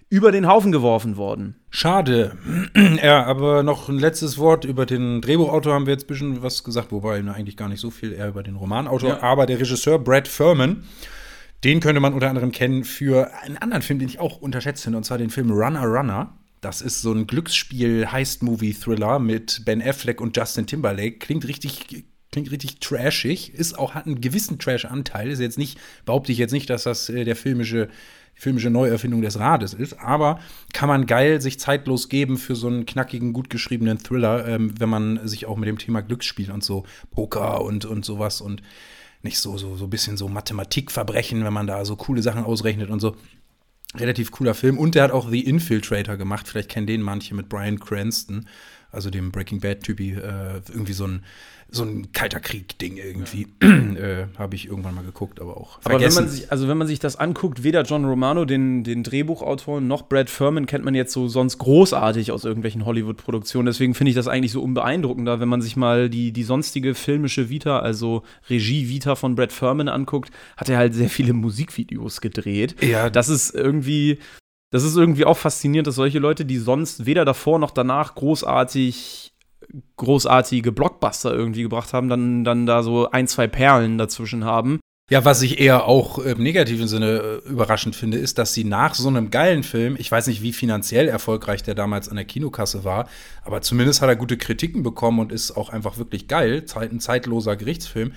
über 0.09 0.33
den 0.33 0.49
Haufen 0.49 0.73
geworfen 0.73 1.17
worden. 1.17 1.55
Schade. 1.71 2.37
ja, 3.03 3.25
aber 3.25 3.63
noch 3.63 3.89
ein 3.89 3.99
letztes 3.99 4.39
Wort 4.39 4.65
über 4.65 4.87
den 4.87 5.21
Drehbuchautor 5.21 5.75
haben 5.75 5.87
wir 5.87 5.93
jetzt 5.93 6.05
ein 6.05 6.09
bisschen 6.09 6.43
was 6.43 6.65
gesagt, 6.65 6.91
wobei 6.91 7.19
eigentlich 7.19 7.57
gar 7.57 7.69
nicht 7.69 7.81
so 7.81 7.91
viel, 7.91 8.13
eher 8.13 8.29
über 8.29 8.43
den 8.43 8.57
Romanautor. 8.57 9.11
Ja. 9.11 9.23
Aber 9.23 9.47
der 9.47 9.61
Regisseur 9.61 9.99
Brad 9.99 10.27
Furman 10.27 10.85
den 11.65 11.81
könnte 11.81 12.01
man 12.01 12.15
unter 12.15 12.29
anderem 12.29 12.53
kennen 12.53 12.85
für 12.85 13.31
einen 13.43 13.59
anderen 13.59 13.83
Film, 13.83 13.99
den 13.99 14.09
ich 14.09 14.19
auch 14.19 14.41
unterschätzt 14.41 14.83
finde, 14.83 14.97
und 14.99 15.05
zwar 15.05 15.19
den 15.19 15.31
Film 15.31 15.51
Runner 15.51 15.85
Runner. 15.85 16.33
Das 16.61 16.83
ist 16.83 17.01
so 17.01 17.13
ein 17.13 17.27
Glücksspiel-Heist-Movie-Thriller 17.27 19.19
mit 19.19 19.63
Ben 19.65 19.81
Affleck 19.81 20.21
und 20.21 20.37
Justin 20.37 20.67
Timberlake. 20.67 21.19
Klingt 21.19 21.49
richtig, 21.49 22.05
klingt 22.31 22.51
richtig 22.51 22.81
trashig, 22.81 23.55
ist 23.55 23.79
auch, 23.79 23.95
hat 23.95 24.05
einen 24.07 24.21
gewissen 24.21 24.59
Trash-Anteil. 24.59 25.31
Ist 25.31 25.41
jetzt 25.41 25.57
nicht, 25.57 25.79
behaupte 26.05 26.33
ich 26.33 26.39
jetzt 26.39 26.53
nicht, 26.53 26.69
dass 26.69 26.83
das 26.83 27.09
äh, 27.09 27.25
der 27.25 27.35
filmische, 27.35 27.89
filmische 28.35 28.69
Neuerfindung 28.69 29.23
des 29.23 29.39
Rades 29.39 29.73
ist, 29.73 29.99
aber 30.01 30.41
kann 30.75 30.89
man 30.89 31.07
geil 31.07 31.41
sich 31.41 31.59
zeitlos 31.59 32.11
geben 32.11 32.37
für 32.37 32.55
so 32.55 32.67
einen 32.67 32.85
knackigen, 32.85 33.33
gut 33.33 33.49
geschriebenen 33.49 33.99
Thriller, 33.99 34.47
ähm, 34.47 34.75
wenn 34.79 34.89
man 34.91 35.27
sich 35.27 35.47
auch 35.47 35.57
mit 35.57 35.69
dem 35.69 35.79
Thema 35.79 36.03
Glücksspiel 36.03 36.51
und 36.51 36.63
so, 36.63 36.85
Poker 37.11 37.63
und, 37.63 37.87
und 37.87 38.05
sowas 38.05 38.43
und 38.43 38.63
nicht 39.23 39.39
so, 39.39 39.57
so, 39.59 39.77
so 39.77 39.85
ein 39.85 39.91
bisschen 39.91 40.17
so 40.17 40.29
Mathematikverbrechen, 40.29 41.45
wenn 41.45 41.53
man 41.53 41.67
da 41.67 41.85
so 41.85 41.97
coole 41.97 42.23
Sachen 42.23 42.45
ausrechnet 42.45 42.91
und 42.91 43.01
so. 43.01 43.17
Relativ 43.97 44.31
cooler 44.31 44.55
Film. 44.55 44.79
Und 44.79 44.95
der 44.95 45.05
hat 45.05 45.11
auch 45.11 45.29
The 45.29 45.45
Infiltrator 45.45 46.17
gemacht. 46.17 46.47
Vielleicht 46.49 46.69
kennen 46.69 46.87
den 46.87 47.03
manche 47.03 47.35
mit 47.35 47.49
Brian 47.49 47.81
Cranston, 47.81 48.47
also 48.93 49.11
dem 49.11 49.31
Breaking 49.31 49.61
Bad-Typi. 49.61 50.13
Äh, 50.13 50.61
irgendwie 50.73 50.93
so 50.93 51.07
ein 51.07 51.23
so 51.73 51.85
ein 51.85 52.13
kalter 52.13 52.41
Krieg-Ding 52.41 52.97
irgendwie. 52.97 53.47
Ja. 53.63 53.69
äh, 53.97 54.27
Habe 54.37 54.57
ich 54.57 54.67
irgendwann 54.67 54.95
mal 54.95 55.05
geguckt, 55.05 55.41
aber 55.41 55.57
auch. 55.57 55.79
Aber 55.85 56.01
wenn 56.01 56.13
man 56.13 56.29
sich, 56.29 56.51
also 56.51 56.69
wenn 56.69 56.77
man 56.77 56.87
sich 56.87 56.99
das 56.99 57.17
anguckt, 57.17 57.63
weder 57.63 57.83
John 57.83 58.05
Romano, 58.05 58.45
den, 58.45 58.83
den 58.83 59.03
Drehbuchautor, 59.03 59.81
noch 59.81 60.09
Brad 60.09 60.31
Furman 60.31 60.67
kennt 60.67 60.85
man 60.85 60.95
jetzt 60.95 61.13
so 61.13 61.29
sonst 61.29 61.59
großartig 61.59 62.33
aus 62.33 62.45
irgendwelchen 62.45 62.85
Hollywood-Produktionen. 62.85 63.67
Deswegen 63.67 63.95
finde 63.95 64.11
ich 64.11 64.17
das 64.17 64.29
eigentlich 64.29 64.53
so 64.53 64.63
unbeeindruckender, 64.63 65.41
wenn 65.41 65.49
man 65.49 65.63
sich 65.63 65.77
mal 65.77 66.11
die, 66.11 66.33
die 66.33 66.43
sonstige 66.43 66.95
filmische 66.95 67.49
Vita, 67.51 67.79
also 67.79 68.23
Regie-Vita 68.49 69.15
von 69.15 69.35
Brad 69.35 69.53
Furman 69.53 69.89
anguckt, 69.89 70.31
hat 70.57 70.69
er 70.69 70.79
halt 70.79 70.95
sehr 70.95 71.09
viele 71.11 71.33
Musikvideos 71.33 72.21
gedreht. 72.21 72.83
Ja. 72.83 73.11
Das 73.11 73.29
ist 73.29 73.55
irgendwie. 73.55 74.19
Das 74.71 74.85
ist 74.85 74.97
irgendwie 74.97 75.25
auch 75.25 75.37
faszinierend, 75.37 75.87
dass 75.87 75.97
solche 75.97 76.19
Leute, 76.19 76.45
die 76.45 76.59
sonst 76.59 77.07
weder 77.07 77.25
davor 77.25 77.59
noch 77.59 77.73
danach 77.73 78.15
großartig 78.15 79.33
großartige 79.97 80.73
Blockbuster 80.73 81.33
irgendwie 81.33 81.63
gebracht 81.63 81.93
haben, 81.93 82.09
dann, 82.09 82.45
dann 82.45 82.67
da 82.67 82.83
so 82.83 83.11
ein, 83.11 83.29
zwei 83.29 83.47
Perlen 83.47 83.99
dazwischen 83.99 84.45
haben. 84.45 84.81
Ja, 85.11 85.25
was 85.25 85.43
ich 85.43 85.61
eher 85.61 85.87
auch 85.87 86.19
im 86.19 86.41
negativen 86.41 86.87
Sinne 86.87 87.41
äh, 87.45 87.49
überraschend 87.49 87.97
finde, 87.97 88.19
ist, 88.19 88.39
dass 88.39 88.55
sie 88.55 88.63
nach 88.63 88.95
so 88.95 89.09
einem 89.09 89.31
geilen 89.31 89.65
Film, 89.65 89.97
ich 89.99 90.11
weiß 90.11 90.29
nicht, 90.29 90.41
wie 90.41 90.53
finanziell 90.53 91.09
erfolgreich 91.09 91.65
der 91.65 91.75
damals 91.75 92.09
an 92.09 92.15
der 92.15 92.25
Kinokasse 92.25 92.85
war, 92.85 93.09
aber 93.45 93.61
zumindest 93.61 94.03
hat 94.03 94.09
er 94.09 94.15
gute 94.15 94.37
Kritiken 94.37 94.85
bekommen 94.85 95.19
und 95.19 95.33
ist 95.33 95.57
auch 95.57 95.71
einfach 95.71 95.99
wirklich 95.99 96.29
geil, 96.29 96.65
ein 96.77 97.01
zeitloser 97.01 97.57
Gerichtsfilm. 97.57 98.13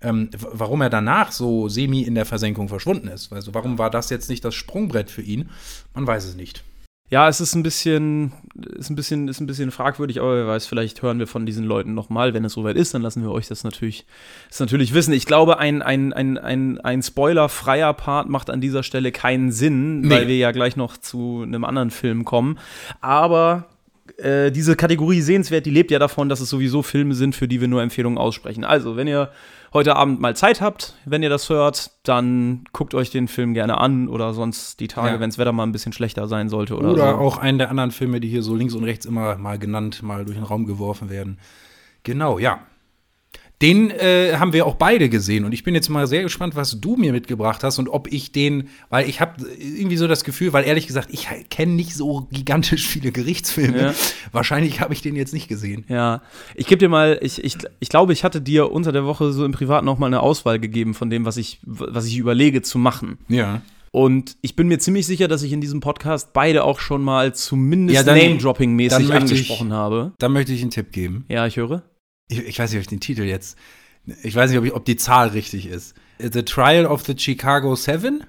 Ähm, 0.00 0.30
warum 0.32 0.80
er 0.80 0.90
danach 0.90 1.32
so 1.32 1.68
semi 1.68 2.02
in 2.02 2.14
der 2.14 2.24
Versenkung 2.24 2.68
verschwunden 2.68 3.08
ist. 3.08 3.32
Also 3.32 3.52
warum 3.52 3.78
war 3.78 3.90
das 3.90 4.10
jetzt 4.10 4.30
nicht 4.30 4.44
das 4.44 4.54
Sprungbrett 4.54 5.10
für 5.10 5.22
ihn? 5.22 5.50
Man 5.92 6.06
weiß 6.06 6.24
es 6.24 6.36
nicht. 6.36 6.62
Ja, 7.10 7.26
es 7.26 7.40
ist 7.40 7.54
ein 7.54 7.62
bisschen, 7.62 8.32
ist 8.76 8.90
ein 8.90 8.96
bisschen, 8.96 9.28
ist 9.28 9.40
ein 9.40 9.46
bisschen 9.46 9.70
fragwürdig, 9.70 10.20
aber 10.20 10.36
wer 10.36 10.46
weiß, 10.46 10.66
vielleicht 10.66 11.00
hören 11.00 11.18
wir 11.18 11.26
von 11.26 11.46
diesen 11.46 11.64
Leuten 11.64 11.94
nochmal. 11.94 12.34
Wenn 12.34 12.44
es 12.44 12.52
soweit 12.52 12.76
ist, 12.76 12.92
dann 12.92 13.00
lassen 13.00 13.22
wir 13.22 13.30
euch 13.30 13.48
das 13.48 13.64
natürlich, 13.64 14.04
das 14.50 14.60
natürlich 14.60 14.92
wissen. 14.92 15.14
Ich 15.14 15.24
glaube, 15.24 15.58
ein, 15.58 15.80
ein, 15.80 16.12
ein, 16.12 16.36
ein, 16.36 16.78
ein 16.78 17.02
spoilerfreier 17.02 17.94
Part 17.94 18.28
macht 18.28 18.50
an 18.50 18.60
dieser 18.60 18.82
Stelle 18.82 19.10
keinen 19.10 19.52
Sinn, 19.52 20.02
nee. 20.02 20.10
weil 20.10 20.28
wir 20.28 20.36
ja 20.36 20.52
gleich 20.52 20.76
noch 20.76 20.98
zu 20.98 21.42
einem 21.42 21.64
anderen 21.64 21.90
Film 21.90 22.26
kommen. 22.26 22.58
Aber 23.00 23.64
äh, 24.18 24.50
diese 24.50 24.76
Kategorie 24.76 25.22
sehenswert, 25.22 25.64
die 25.64 25.70
lebt 25.70 25.90
ja 25.90 25.98
davon, 25.98 26.28
dass 26.28 26.40
es 26.40 26.50
sowieso 26.50 26.82
Filme 26.82 27.14
sind, 27.14 27.34
für 27.34 27.48
die 27.48 27.62
wir 27.62 27.68
nur 27.68 27.80
Empfehlungen 27.80 28.18
aussprechen. 28.18 28.64
Also, 28.64 28.96
wenn 28.96 29.08
ihr 29.08 29.30
heute 29.72 29.96
Abend 29.96 30.20
mal 30.20 30.34
Zeit 30.36 30.60
habt, 30.60 30.94
wenn 31.04 31.22
ihr 31.22 31.28
das 31.28 31.48
hört, 31.48 31.90
dann 32.02 32.64
guckt 32.72 32.94
euch 32.94 33.10
den 33.10 33.28
Film 33.28 33.54
gerne 33.54 33.78
an 33.78 34.08
oder 34.08 34.34
sonst 34.34 34.80
die 34.80 34.88
Tage, 34.88 35.14
ja. 35.14 35.20
wenn 35.20 35.30
das 35.30 35.38
Wetter 35.38 35.52
mal 35.52 35.64
ein 35.64 35.72
bisschen 35.72 35.92
schlechter 35.92 36.28
sein 36.28 36.48
sollte. 36.48 36.76
Oder, 36.76 36.92
oder 36.92 37.10
so. 37.12 37.18
auch 37.18 37.38
einen 37.38 37.58
der 37.58 37.70
anderen 37.70 37.90
Filme, 37.90 38.20
die 38.20 38.28
hier 38.28 38.42
so 38.42 38.54
links 38.54 38.74
und 38.74 38.84
rechts 38.84 39.06
immer 39.06 39.36
mal 39.36 39.58
genannt, 39.58 40.02
mal 40.02 40.24
durch 40.24 40.36
den 40.36 40.44
Raum 40.44 40.66
geworfen 40.66 41.10
werden. 41.10 41.38
Genau, 42.02 42.38
ja. 42.38 42.60
Den 43.60 43.90
äh, 43.90 44.36
haben 44.36 44.52
wir 44.52 44.66
auch 44.66 44.76
beide 44.76 45.08
gesehen 45.08 45.44
und 45.44 45.52
ich 45.52 45.64
bin 45.64 45.74
jetzt 45.74 45.88
mal 45.88 46.06
sehr 46.06 46.22
gespannt, 46.22 46.54
was 46.54 46.80
du 46.80 46.96
mir 46.96 47.12
mitgebracht 47.12 47.64
hast 47.64 47.80
und 47.80 47.88
ob 47.88 48.12
ich 48.12 48.30
den, 48.30 48.68
weil 48.88 49.08
ich 49.08 49.20
habe 49.20 49.44
irgendwie 49.58 49.96
so 49.96 50.06
das 50.06 50.22
Gefühl, 50.22 50.52
weil 50.52 50.64
ehrlich 50.64 50.86
gesagt, 50.86 51.08
ich 51.10 51.26
kenne 51.50 51.72
nicht 51.72 51.96
so 51.96 52.28
gigantisch 52.30 52.86
viele 52.86 53.10
Gerichtsfilme. 53.10 53.80
Ja. 53.80 53.94
Wahrscheinlich 54.30 54.80
habe 54.80 54.94
ich 54.94 55.02
den 55.02 55.16
jetzt 55.16 55.34
nicht 55.34 55.48
gesehen. 55.48 55.84
Ja, 55.88 56.22
ich 56.54 56.66
gebe 56.66 56.78
dir 56.78 56.88
mal, 56.88 57.18
ich, 57.20 57.42
ich, 57.42 57.58
ich 57.80 57.88
glaube, 57.88 58.12
ich 58.12 58.22
hatte 58.22 58.40
dir 58.40 58.70
unter 58.70 58.92
der 58.92 59.04
Woche 59.04 59.32
so 59.32 59.44
im 59.44 59.50
Privat 59.50 59.82
noch 59.82 59.98
mal 59.98 60.06
eine 60.06 60.20
Auswahl 60.20 60.60
gegeben 60.60 60.94
von 60.94 61.10
dem, 61.10 61.24
was 61.24 61.36
ich, 61.36 61.58
was 61.64 62.06
ich 62.06 62.16
überlege 62.16 62.62
zu 62.62 62.78
machen. 62.78 63.18
Ja. 63.26 63.62
Und 63.90 64.36
ich 64.40 64.54
bin 64.54 64.68
mir 64.68 64.78
ziemlich 64.78 65.06
sicher, 65.06 65.26
dass 65.26 65.42
ich 65.42 65.52
in 65.52 65.60
diesem 65.60 65.80
Podcast 65.80 66.32
beide 66.32 66.62
auch 66.62 66.78
schon 66.78 67.02
mal 67.02 67.34
zumindest 67.34 68.06
ja, 68.06 68.14
Name-Dropping-mäßig 68.14 69.12
angesprochen 69.12 69.68
ich, 69.68 69.72
habe. 69.72 70.12
Dann 70.18 70.32
möchte 70.32 70.52
ich 70.52 70.62
einen 70.62 70.70
Tipp 70.70 70.92
geben. 70.92 71.24
Ja, 71.28 71.44
ich 71.46 71.56
höre 71.56 71.82
ich, 72.28 72.38
ich, 72.40 72.58
weiß 72.58 72.70
nicht, 72.70 72.78
ob 72.78 72.82
ich 72.82 72.88
den 72.88 73.00
Titel 73.00 73.22
jetzt, 73.22 73.58
ich 74.22 74.34
weiß 74.34 74.50
nicht, 74.50 74.58
ob, 74.58 74.64
ich, 74.64 74.74
ob 74.74 74.84
die 74.84 74.96
Zahl 74.96 75.28
richtig 75.28 75.66
ist. 75.66 75.94
The 76.18 76.42
Trial 76.42 76.86
of 76.86 77.04
the 77.04 77.14
Chicago 77.16 77.74
Seven? 77.74 78.24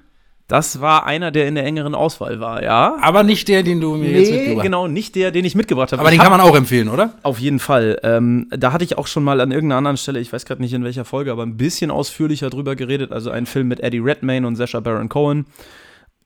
Das 0.48 0.82
war 0.82 1.06
einer, 1.06 1.30
der 1.30 1.48
in 1.48 1.54
der 1.54 1.64
engeren 1.64 1.94
Auswahl 1.94 2.40
war, 2.40 2.64
ja. 2.64 2.98
Aber 3.02 3.22
nicht 3.22 3.48
der, 3.48 3.62
den 3.62 3.80
du 3.80 3.96
mir 3.96 4.10
nee, 4.10 4.18
jetzt 4.18 4.32
mitgebracht 4.32 4.58
hast. 4.58 4.64
genau, 4.64 4.88
nicht 4.88 5.16
der, 5.16 5.30
den 5.30 5.46
ich 5.46 5.54
mitgebracht 5.54 5.92
habe. 5.92 6.00
Aber 6.02 6.10
ich 6.10 6.18
den 6.18 6.24
kann 6.24 6.32
man 6.32 6.42
auch 6.42 6.56
empfehlen, 6.56 6.90
oder? 6.90 7.14
Auf 7.22 7.38
jeden 7.38 7.60
Fall. 7.60 8.00
Ähm, 8.02 8.48
da 8.50 8.74
hatte 8.74 8.84
ich 8.84 8.98
auch 8.98 9.06
schon 9.06 9.24
mal 9.24 9.42
an 9.42 9.52
irgendeiner 9.52 9.78
anderen 9.78 9.98
Stelle, 9.98 10.20
ich 10.20 10.34
weiß 10.34 10.46
gerade 10.46 10.60
nicht 10.60 10.74
in 10.74 10.84
welcher 10.84 11.06
Folge, 11.06 11.32
aber 11.32 11.44
ein 11.44 11.56
bisschen 11.56 11.92
ausführlicher 11.92 12.50
drüber 12.50 12.76
geredet. 12.76 13.12
Also 13.12 13.30
ein 13.30 13.46
Film 13.46 13.68
mit 13.68 13.80
Eddie 13.80 14.00
Redmayne 14.00 14.48
und 14.48 14.56
Sacha 14.56 14.80
Baron 14.80 15.08
Cohen 15.08 15.46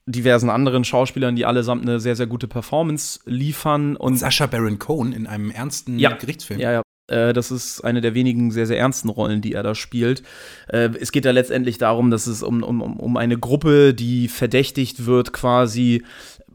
diversen 0.06 0.50
anderen 0.50 0.84
Schauspielern, 0.84 1.34
die 1.36 1.46
allesamt 1.46 1.82
eine 1.82 1.98
sehr, 1.98 2.16
sehr 2.16 2.26
gute 2.26 2.46
Performance 2.46 3.20
liefern. 3.24 3.96
Und 3.96 4.16
Sascha 4.16 4.46
Baron 4.46 4.78
Cohen 4.78 5.12
in 5.12 5.26
einem 5.26 5.50
ernsten 5.50 5.98
ja, 5.98 6.12
Gerichtsfilm. 6.12 6.60
Ja, 6.60 6.72
ja. 6.72 6.82
Äh, 7.06 7.32
das 7.32 7.50
ist 7.50 7.82
eine 7.82 8.00
der 8.00 8.14
wenigen 8.14 8.50
sehr, 8.50 8.66
sehr 8.66 8.78
ernsten 8.78 9.08
Rollen, 9.08 9.40
die 9.40 9.52
er 9.52 9.62
da 9.62 9.74
spielt. 9.74 10.22
Äh, 10.68 10.90
es 11.00 11.12
geht 11.12 11.24
ja 11.24 11.32
letztendlich 11.32 11.78
darum, 11.78 12.10
dass 12.10 12.26
es 12.26 12.42
um, 12.42 12.62
um, 12.62 12.80
um 12.80 13.16
eine 13.16 13.38
Gruppe, 13.38 13.94
die 13.94 14.28
verdächtigt 14.28 15.06
wird, 15.06 15.32
quasi 15.32 16.04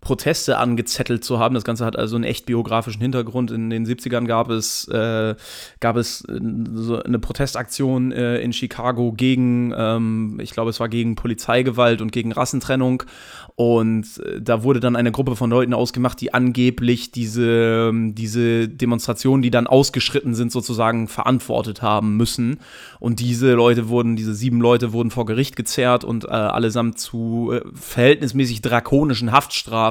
Proteste 0.02 0.58
angezettelt 0.58 1.24
zu 1.24 1.40
haben. 1.40 1.56
Das 1.56 1.64
Ganze 1.64 1.86
hat 1.86 1.98
also 1.98 2.16
einen 2.16 2.24
echt 2.24 2.46
biografischen 2.46 3.02
Hintergrund. 3.02 3.52
In 3.52 3.70
den 3.70 3.86
70ern 3.86 4.26
gab 4.26 4.50
es, 4.50 4.88
äh, 4.88 5.36
gab 5.80 5.98
es 5.98 6.24
äh, 6.26 6.40
so 6.74 7.02
eine 7.02 7.20
Protestaktion 7.20 8.12
äh, 8.12 8.38
in 8.40 8.54
Chicago 8.54 9.12
gegen, 9.12 9.74
ähm, 9.76 10.40
ich 10.42 10.52
glaube, 10.52 10.70
es 10.70 10.80
war 10.80 10.88
gegen 10.88 11.16
Polizeigewalt 11.16 12.02
und 12.02 12.12
gegen 12.12 12.32
Rassentrennung. 12.32 13.04
Und 13.56 14.06
äh, 14.20 14.42
da 14.42 14.64
wurde 14.64 14.80
dann 14.80 14.96
eine 14.96 15.12
Gruppe 15.12 15.36
von 15.36 15.50
Leuten 15.50 15.74
ausgemacht, 15.74 16.22
die 16.22 16.34
angeblich 16.34 17.12
diese, 17.12 17.92
diese 17.94 18.70
Demonstrationen, 18.70 19.42
die 19.42 19.52
dann 19.52 19.68
ausgeschritten 19.68 20.34
sind, 20.34 20.52
sozusagen 20.52 21.10
verantwortet 21.10 21.82
haben 21.82 22.16
müssen. 22.16 22.60
Und 23.00 23.20
diese 23.20 23.54
Leute 23.54 23.90
wurden, 23.90 24.16
diese 24.16 24.34
sieben 24.34 24.62
Leute 24.62 24.94
wurden 24.94 25.12
vor 25.12 25.26
Gericht 25.26 25.58
gezerrt 25.58 26.06
und 26.06 26.24
äh, 26.24 26.30
allesamt 26.30 27.00
zu 27.00 27.52
äh, 27.52 27.62
verhältnismäßig 27.74 28.62
drakonischen 28.62 29.34
Haftstrafen 29.34 29.89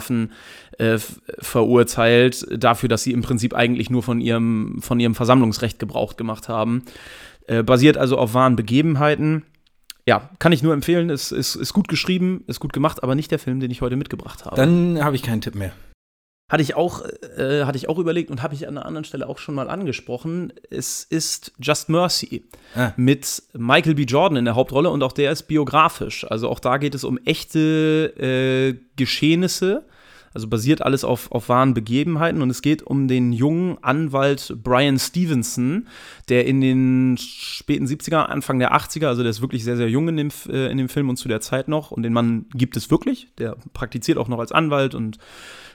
äh, 0.78 0.98
verurteilt, 1.38 2.46
dafür, 2.50 2.88
dass 2.88 3.02
sie 3.02 3.12
im 3.12 3.22
Prinzip 3.22 3.54
eigentlich 3.54 3.90
nur 3.90 4.02
von 4.02 4.20
ihrem, 4.20 4.78
von 4.80 5.00
ihrem 5.00 5.14
Versammlungsrecht 5.14 5.78
Gebrauch 5.78 6.16
gemacht 6.16 6.48
haben. 6.48 6.84
Äh, 7.46 7.62
basiert 7.62 7.96
also 7.96 8.18
auf 8.18 8.34
wahren 8.34 8.56
Begebenheiten 8.56 9.44
ja, 10.08 10.30
kann 10.38 10.52
ich 10.52 10.62
nur 10.62 10.72
empfehlen. 10.72 11.10
Ist, 11.10 11.32
ist, 11.32 11.54
ist 11.54 11.74
gut 11.74 11.86
geschrieben, 11.86 12.42
ist 12.46 12.60
gut 12.60 12.72
gemacht, 12.72 13.02
aber 13.02 13.14
nicht 13.14 13.30
der 13.30 13.38
Film, 13.38 13.60
den 13.60 13.70
ich 13.70 13.82
heute 13.82 13.94
mitgebracht 13.94 14.46
habe. 14.46 14.56
Dann 14.56 15.04
habe 15.04 15.14
ich 15.16 15.22
keinen 15.22 15.42
Tipp 15.42 15.54
mehr. 15.54 15.72
Hatte 16.48 16.62
ich 16.62 16.74
auch, 16.74 17.02
äh, 17.36 17.64
hatte 17.64 17.76
ich 17.76 17.88
auch 17.88 17.98
überlegt 17.98 18.30
und 18.30 18.42
habe 18.42 18.54
ich 18.54 18.66
an 18.66 18.76
einer 18.76 18.86
anderen 18.86 19.04
Stelle 19.04 19.28
auch 19.28 19.38
schon 19.38 19.54
mal 19.54 19.68
angesprochen. 19.68 20.52
Es 20.70 21.04
ist 21.04 21.52
Just 21.60 21.90
Mercy 21.90 22.44
ah. 22.74 22.92
mit 22.96 23.42
Michael 23.52 23.94
B. 23.94 24.04
Jordan 24.04 24.38
in 24.38 24.44
der 24.46 24.54
Hauptrolle 24.54 24.88
und 24.88 25.02
auch 25.02 25.12
der 25.12 25.30
ist 25.30 25.42
biografisch. 25.42 26.24
Also 26.30 26.48
auch 26.48 26.60
da 26.60 26.78
geht 26.78 26.94
es 26.94 27.04
um 27.04 27.18
echte 27.24 28.14
äh, 28.18 28.80
Geschehnisse 28.96 29.84
also 30.38 30.46
basiert 30.46 30.82
alles 30.82 31.02
auf, 31.02 31.32
auf 31.32 31.48
wahren 31.48 31.74
Begebenheiten 31.74 32.42
und 32.42 32.50
es 32.50 32.62
geht 32.62 32.84
um 32.84 33.08
den 33.08 33.32
jungen 33.32 33.76
Anwalt 33.82 34.56
Brian 34.62 34.96
Stevenson, 34.96 35.88
der 36.28 36.46
in 36.46 36.60
den 36.60 37.16
späten 37.18 37.86
70er, 37.86 38.26
Anfang 38.26 38.60
der 38.60 38.72
80er, 38.72 39.06
also 39.06 39.22
der 39.22 39.30
ist 39.30 39.42
wirklich 39.42 39.64
sehr, 39.64 39.76
sehr 39.76 39.90
jung 39.90 40.06
in 40.08 40.16
dem, 40.16 40.28
äh, 40.48 40.70
in 40.70 40.78
dem 40.78 40.88
Film 40.88 41.08
und 41.08 41.16
zu 41.16 41.26
der 41.26 41.40
Zeit 41.40 41.66
noch 41.66 41.90
und 41.90 42.04
den 42.04 42.12
Mann 42.12 42.46
gibt 42.54 42.76
es 42.76 42.88
wirklich, 42.88 43.26
der 43.38 43.56
praktiziert 43.72 44.16
auch 44.16 44.28
noch 44.28 44.38
als 44.38 44.52
Anwalt 44.52 44.94
und 44.94 45.18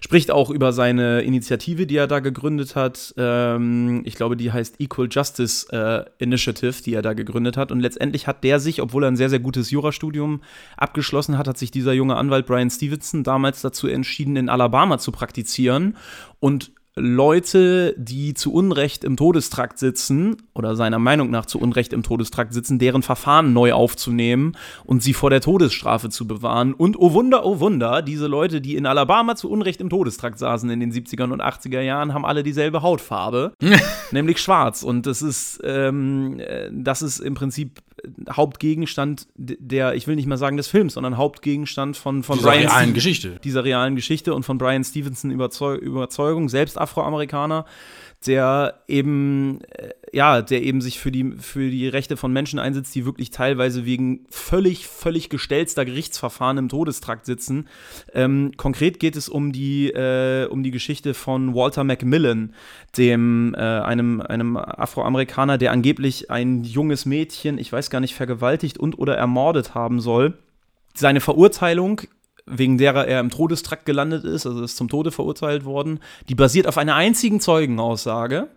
spricht 0.03 0.31
auch 0.31 0.49
über 0.49 0.73
seine 0.73 1.21
Initiative, 1.21 1.87
die 1.87 1.95
er 1.95 2.07
da 2.07 2.19
gegründet 2.19 2.75
hat. 2.75 3.13
Ähm, 3.15 4.01
ich 4.03 4.15
glaube, 4.15 4.35
die 4.35 4.51
heißt 4.51 4.81
Equal 4.81 5.07
Justice 5.09 5.65
äh, 5.71 6.03
Initiative, 6.21 6.83
die 6.83 6.93
er 6.93 7.01
da 7.01 7.13
gegründet 7.13 7.55
hat. 7.55 7.71
Und 7.71 7.79
letztendlich 7.79 8.27
hat 8.27 8.43
der 8.43 8.59
sich, 8.59 8.81
obwohl 8.81 9.05
er 9.05 9.07
ein 9.11 9.15
sehr, 9.15 9.29
sehr 9.29 9.39
gutes 9.39 9.71
Jurastudium 9.71 10.41
abgeschlossen 10.75 11.37
hat, 11.37 11.47
hat 11.47 11.57
sich 11.57 11.71
dieser 11.71 11.93
junge 11.93 12.17
Anwalt 12.17 12.47
Brian 12.47 12.69
Stevenson 12.69 13.23
damals 13.23 13.61
dazu 13.61 13.87
entschieden, 13.87 14.35
in 14.35 14.49
Alabama 14.53 14.97
zu 14.97 15.11
praktizieren 15.11 15.97
und 16.39 16.71
Leute, 16.95 17.95
die 17.97 18.35
zu 18.35 18.53
Unrecht 18.53 19.03
im 19.03 19.17
Todestrakt 19.17 19.79
sitzen 19.79 20.37
oder 20.53 20.75
seiner 20.75 20.99
Meinung 20.99 21.31
nach 21.31 21.47
zu 21.47 21.59
Unrecht 21.59 21.91
im 21.91 22.03
Todestrakt 22.03 22.53
sitzen, 22.53 22.77
deren 22.77 23.01
Verfahren 23.01 23.51
neu 23.51 23.73
aufzunehmen 23.73 24.55
und 24.85 25.01
sie 25.01 25.13
vor 25.13 25.31
der 25.31 25.41
Todesstrafe 25.41 26.09
zu 26.09 26.27
bewahren. 26.27 26.75
Und 26.75 26.99
oh 26.99 27.13
Wunder, 27.13 27.45
oh 27.45 27.59
Wunder, 27.59 28.03
diese 28.03 28.27
Leute, 28.27 28.61
die 28.61 28.75
in 28.75 28.85
Alabama 28.85 29.35
zu 29.35 29.49
Unrecht 29.49 29.81
im 29.81 29.89
Todestrakt 29.89 30.37
saßen 30.37 30.69
in 30.69 30.79
den 30.79 30.91
70er 30.91 31.23
und 31.23 31.41
80er 31.41 31.81
Jahren, 31.81 32.13
haben 32.13 32.25
alle 32.25 32.43
dieselbe 32.43 32.83
Hautfarbe, 32.83 33.53
nämlich 34.11 34.39
schwarz. 34.39 34.83
Und 34.83 35.07
das 35.07 35.23
ist, 35.23 35.61
ähm, 35.63 36.39
äh, 36.39 36.69
das 36.71 37.01
ist 37.01 37.19
im 37.19 37.33
Prinzip 37.33 37.81
Hauptgegenstand 38.29 39.27
der, 39.35 39.95
ich 39.95 40.07
will 40.07 40.15
nicht 40.15 40.27
mal 40.27 40.37
sagen 40.37 40.57
des 40.57 40.67
Films, 40.67 40.93
sondern 40.93 41.17
Hauptgegenstand 41.17 41.95
von, 41.97 42.23
von 42.23 42.37
dieser 42.37 42.51
Brian 42.51 42.67
realen 42.67 42.85
Ste 42.85 42.93
Geschichte. 42.93 43.39
Dieser 43.43 43.63
realen 43.63 43.95
Geschichte 43.95 44.33
und 44.33 44.43
von 44.43 44.57
Brian 44.57 44.83
Stevenson 44.83 45.31
Überzeug 45.31 45.81
Überzeugung, 45.81 46.49
selbst 46.49 46.77
Afroamerikaner, 46.79 47.65
der 48.27 48.81
eben, 48.87 49.61
äh, 49.71 49.89
ja, 50.11 50.41
der 50.41 50.63
eben 50.63 50.81
sich 50.81 50.99
für 50.99 51.11
die, 51.11 51.33
für 51.39 51.69
die 51.69 51.87
Rechte 51.87 52.17
von 52.17 52.31
Menschen 52.31 52.59
einsetzt, 52.59 52.93
die 52.95 53.05
wirklich 53.05 53.31
teilweise 53.31 53.85
wegen 53.85 54.25
völlig, 54.29 54.87
völlig 54.87 55.29
gestellter 55.29 55.85
Gerichtsverfahren 55.85 56.57
im 56.57 56.69
Todestrakt 56.69 57.25
sitzen. 57.25 57.67
Ähm, 58.13 58.51
konkret 58.57 58.99
geht 58.99 59.15
es 59.15 59.29
um 59.29 59.51
die, 59.51 59.89
äh, 59.89 60.47
um 60.47 60.63
die 60.63 60.71
Geschichte 60.71 61.13
von 61.13 61.53
Walter 61.53 61.83
Macmillan, 61.83 62.53
dem, 62.97 63.55
äh, 63.55 63.59
einem, 63.59 64.21
einem 64.21 64.57
Afroamerikaner, 64.57 65.57
der 65.57 65.71
angeblich 65.71 66.29
ein 66.29 66.63
junges 66.63 67.05
Mädchen, 67.05 67.57
ich 67.57 67.71
weiß 67.71 67.89
gar 67.89 67.99
nicht, 67.99 68.15
vergewaltigt 68.15 68.77
und 68.77 68.97
oder 68.97 69.17
ermordet 69.17 69.75
haben 69.75 69.99
soll. 69.99 70.37
Seine 70.95 71.21
Verurteilung 71.21 72.01
wegen 72.45 72.77
derer 72.77 73.07
er 73.07 73.19
im 73.19 73.29
Todestrakt 73.29 73.85
gelandet 73.85 74.23
ist, 74.23 74.45
also 74.45 74.63
ist 74.63 74.77
zum 74.77 74.89
Tode 74.89 75.11
verurteilt 75.11 75.65
worden, 75.65 75.99
die 76.29 76.35
basiert 76.35 76.67
auf 76.67 76.77
einer 76.77 76.95
einzigen 76.95 77.39
Zeugenaussage. 77.39 78.49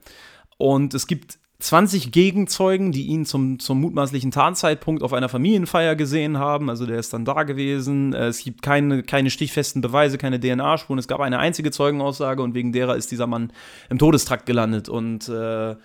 Und 0.59 0.95
es 0.95 1.07
gibt 1.07 1.39
20 1.59 2.13
Gegenzeugen, 2.13 2.93
die 2.93 3.07
ihn 3.07 3.25
zum, 3.25 3.59
zum 3.59 3.81
mutmaßlichen 3.81 4.31
Tarnzeitpunkt 4.31 5.03
auf 5.03 5.15
einer 5.15 5.29
Familienfeier 5.29 5.97
gesehen 5.97 6.39
haben. 6.39 6.69
Also 6.69 6.85
der 6.85 6.99
ist 6.99 7.13
dann 7.15 7.25
da 7.25 7.45
gewesen. 7.45 8.13
Es 8.13 8.45
gibt 8.45 8.61
keine, 8.61 9.03
keine 9.03 9.31
stichfesten 9.31 9.81
Beweise, 9.81 10.19
keine 10.19 10.39
DNA-Spuren. 10.39 10.99
Es 10.99 11.09
gab 11.09 11.21
eine 11.21 11.39
einzige 11.39 11.71
Zeugenaussage 11.71 12.43
und 12.43 12.55
wegen 12.55 12.73
derer 12.73 12.97
ist 12.97 13.11
dieser 13.11 13.27
Mann 13.27 13.53
im 13.89 13.99
Todestrakt 13.99 14.45
gelandet 14.45 14.89
und, 14.89 15.29
äh, 15.29 15.77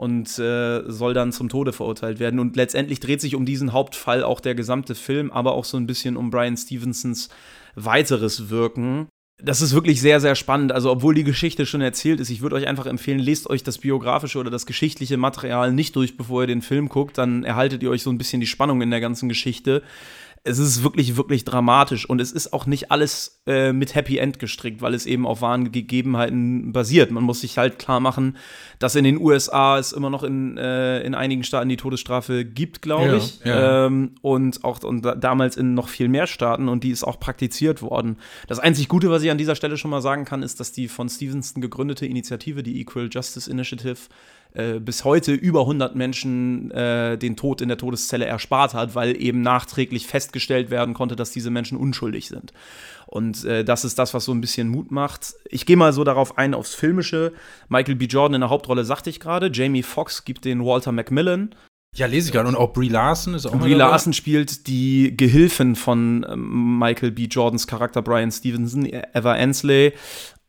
und 0.00 0.38
äh, 0.38 0.90
soll 0.90 1.12
dann 1.12 1.30
zum 1.30 1.50
Tode 1.50 1.74
verurteilt 1.74 2.20
werden. 2.20 2.40
Und 2.40 2.56
letztendlich 2.56 3.00
dreht 3.00 3.20
sich 3.20 3.34
um 3.34 3.44
diesen 3.44 3.74
Hauptfall 3.74 4.24
auch 4.24 4.40
der 4.40 4.54
gesamte 4.54 4.94
Film, 4.94 5.30
aber 5.30 5.52
auch 5.52 5.66
so 5.66 5.76
ein 5.76 5.86
bisschen 5.86 6.16
um 6.16 6.30
Brian 6.30 6.56
Stevensons 6.56 7.28
weiteres 7.74 8.48
Wirken 8.48 9.08
das 9.42 9.62
ist 9.62 9.72
wirklich 9.72 10.00
sehr, 10.00 10.20
sehr 10.20 10.34
spannend. 10.34 10.72
Also, 10.72 10.90
obwohl 10.90 11.14
die 11.14 11.24
Geschichte 11.24 11.64
schon 11.64 11.80
erzählt 11.80 12.20
ist, 12.20 12.28
ich 12.28 12.42
würde 12.42 12.56
euch 12.56 12.66
einfach 12.66 12.86
empfehlen, 12.86 13.18
lest 13.18 13.48
euch 13.48 13.62
das 13.62 13.78
biografische 13.78 14.38
oder 14.38 14.50
das 14.50 14.66
geschichtliche 14.66 15.16
Material 15.16 15.72
nicht 15.72 15.96
durch, 15.96 16.16
bevor 16.16 16.42
ihr 16.42 16.46
den 16.46 16.60
Film 16.60 16.90
guckt. 16.90 17.16
Dann 17.16 17.44
erhaltet 17.44 17.82
ihr 17.82 17.90
euch 17.90 18.02
so 18.02 18.10
ein 18.10 18.18
bisschen 18.18 18.40
die 18.40 18.46
Spannung 18.46 18.82
in 18.82 18.90
der 18.90 19.00
ganzen 19.00 19.28
Geschichte 19.28 19.82
es 20.42 20.58
ist 20.58 20.82
wirklich, 20.82 21.16
wirklich 21.16 21.44
dramatisch 21.44 22.08
und 22.08 22.18
es 22.20 22.32
ist 22.32 22.54
auch 22.54 22.64
nicht 22.64 22.90
alles 22.90 23.42
äh, 23.46 23.72
mit 23.72 23.94
Happy 23.94 24.16
End 24.16 24.38
gestrickt, 24.38 24.80
weil 24.80 24.94
es 24.94 25.04
eben 25.04 25.26
auf 25.26 25.42
wahren 25.42 25.70
Gegebenheiten 25.70 26.72
basiert. 26.72 27.10
Man 27.10 27.24
muss 27.24 27.42
sich 27.42 27.58
halt 27.58 27.78
klar 27.78 28.00
machen, 28.00 28.38
dass 28.78 28.94
in 28.94 29.04
den 29.04 29.20
USA 29.20 29.78
es 29.78 29.92
immer 29.92 30.08
noch 30.08 30.22
in, 30.22 30.56
äh, 30.56 31.02
in 31.02 31.14
einigen 31.14 31.44
Staaten 31.44 31.68
die 31.68 31.76
Todesstrafe 31.76 32.46
gibt, 32.46 32.80
glaube 32.80 33.06
ja, 33.06 33.16
ich. 33.16 33.40
Ja. 33.44 33.86
Ähm, 33.86 34.14
und 34.22 34.64
auch 34.64 34.82
und 34.82 35.04
da, 35.04 35.14
damals 35.14 35.58
in 35.58 35.74
noch 35.74 35.88
viel 35.88 36.08
mehr 36.08 36.26
Staaten 36.26 36.68
und 36.68 36.84
die 36.84 36.90
ist 36.90 37.04
auch 37.04 37.20
praktiziert 37.20 37.82
worden. 37.82 38.16
Das 38.48 38.58
einzig 38.58 38.88
Gute, 38.88 39.10
was 39.10 39.22
ich 39.22 39.30
an 39.30 39.38
dieser 39.38 39.56
Stelle 39.56 39.76
schon 39.76 39.90
mal 39.90 40.00
sagen 40.00 40.24
kann, 40.24 40.42
ist, 40.42 40.58
dass 40.58 40.72
die 40.72 40.88
von 40.88 41.10
Stevenson 41.10 41.60
gegründete 41.60 42.06
Initiative, 42.06 42.62
die 42.62 42.80
Equal 42.80 43.10
Justice 43.12 43.50
Initiative, 43.50 43.98
äh, 44.52 44.80
bis 44.80 45.04
heute 45.04 45.32
über 45.32 45.60
100 45.60 45.94
Menschen 45.94 46.70
äh, 46.70 47.16
den 47.16 47.36
Tod 47.36 47.60
in 47.60 47.68
der 47.68 47.78
Todeszelle 47.78 48.24
erspart 48.24 48.74
hat, 48.74 48.94
weil 48.94 49.20
eben 49.20 49.42
nachträglich 49.42 50.06
festgestellt 50.06 50.70
werden 50.70 50.94
konnte, 50.94 51.16
dass 51.16 51.30
diese 51.30 51.50
Menschen 51.50 51.78
unschuldig 51.78 52.28
sind. 52.28 52.52
Und 53.06 53.44
äh, 53.44 53.64
das 53.64 53.84
ist 53.84 53.98
das, 53.98 54.14
was 54.14 54.24
so 54.24 54.32
ein 54.32 54.40
bisschen 54.40 54.68
Mut 54.68 54.90
macht. 54.90 55.34
Ich 55.48 55.66
gehe 55.66 55.76
mal 55.76 55.92
so 55.92 56.04
darauf 56.04 56.38
ein, 56.38 56.54
aufs 56.54 56.74
Filmische. 56.74 57.32
Michael 57.68 57.96
B. 57.96 58.06
Jordan 58.06 58.34
in 58.34 58.40
der 58.42 58.50
Hauptrolle 58.50 58.84
sagte 58.84 59.10
ich 59.10 59.20
gerade. 59.20 59.50
Jamie 59.52 59.82
Foxx 59.82 60.24
gibt 60.24 60.44
den 60.44 60.64
Walter 60.64 60.92
Macmillan. 60.92 61.54
Ja, 61.94 62.06
lese 62.06 62.28
ich 62.28 62.32
gerade. 62.32 62.48
Und 62.48 62.56
auch 62.56 62.72
Brie 62.72 62.88
Larson 62.88 63.34
ist 63.34 63.46
auch 63.46 63.58
Brie 63.58 63.74
Larson 63.74 64.12
spielt 64.12 64.68
die 64.68 65.16
Gehilfin 65.16 65.74
von 65.74 66.24
ähm, 66.28 66.78
Michael 66.78 67.10
B. 67.10 67.24
Jordans 67.24 67.66
Charakter 67.66 68.00
Brian 68.00 68.30
Stevenson, 68.30 68.86
Eva 68.86 69.32
Ansley. 69.32 69.92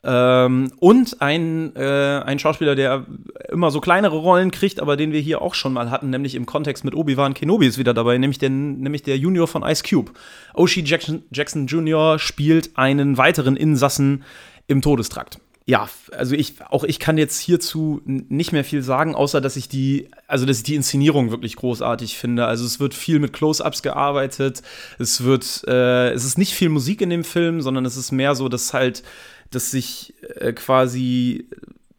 Ähm, 0.03 0.71
und 0.79 1.21
ein, 1.21 1.75
äh, 1.75 2.21
ein 2.25 2.39
Schauspieler, 2.39 2.75
der 2.75 3.05
immer 3.49 3.69
so 3.69 3.79
kleinere 3.79 4.17
Rollen 4.17 4.49
kriegt, 4.49 4.79
aber 4.79 4.97
den 4.97 5.11
wir 5.11 5.19
hier 5.19 5.41
auch 5.41 5.53
schon 5.53 5.73
mal 5.73 5.91
hatten, 5.91 6.09
nämlich 6.09 6.33
im 6.33 6.47
Kontext 6.47 6.83
mit 6.83 6.95
Obi-Wan 6.95 7.35
Kenobi 7.35 7.67
ist 7.67 7.77
wieder 7.77 7.93
dabei, 7.93 8.17
nämlich, 8.17 8.39
den, 8.39 8.79
nämlich 8.79 9.03
der 9.03 9.17
Junior 9.17 9.47
von 9.47 9.63
Ice 9.63 9.83
Cube. 9.87 10.11
Oshie 10.55 10.83
Jackson, 10.83 11.23
Jackson 11.31 11.67
Jr. 11.67 12.17
spielt 12.17 12.77
einen 12.77 13.17
weiteren 13.17 13.55
Insassen 13.55 14.23
im 14.67 14.81
Todestrakt. 14.81 15.39
Ja, 15.67 15.87
also 16.11 16.33
ich, 16.33 16.55
auch 16.69 16.83
ich 16.83 16.99
kann 16.99 17.19
jetzt 17.19 17.39
hierzu 17.39 18.01
nicht 18.05 18.51
mehr 18.51 18.63
viel 18.63 18.81
sagen, 18.81 19.13
außer 19.13 19.39
dass 19.39 19.55
ich 19.55 19.69
die, 19.69 20.09
also 20.27 20.47
dass 20.47 20.57
ich 20.57 20.63
die 20.63 20.73
Inszenierung 20.73 21.29
wirklich 21.29 21.55
großartig 21.55 22.17
finde. 22.17 22.47
Also 22.47 22.65
es 22.65 22.79
wird 22.79 22.95
viel 22.95 23.19
mit 23.19 23.31
Close-ups 23.31 23.83
gearbeitet, 23.83 24.63
es 24.97 25.23
wird, 25.23 25.63
äh, 25.67 26.09
es 26.11 26.25
ist 26.25 26.39
nicht 26.39 26.55
viel 26.55 26.69
Musik 26.69 27.01
in 27.01 27.11
dem 27.11 27.23
Film, 27.23 27.61
sondern 27.61 27.85
es 27.85 27.95
ist 27.95 28.11
mehr 28.11 28.33
so, 28.33 28.49
dass 28.49 28.73
halt 28.73 29.03
dass 29.51 29.71
sich 29.71 30.15
äh, 30.35 30.53
quasi 30.53 31.47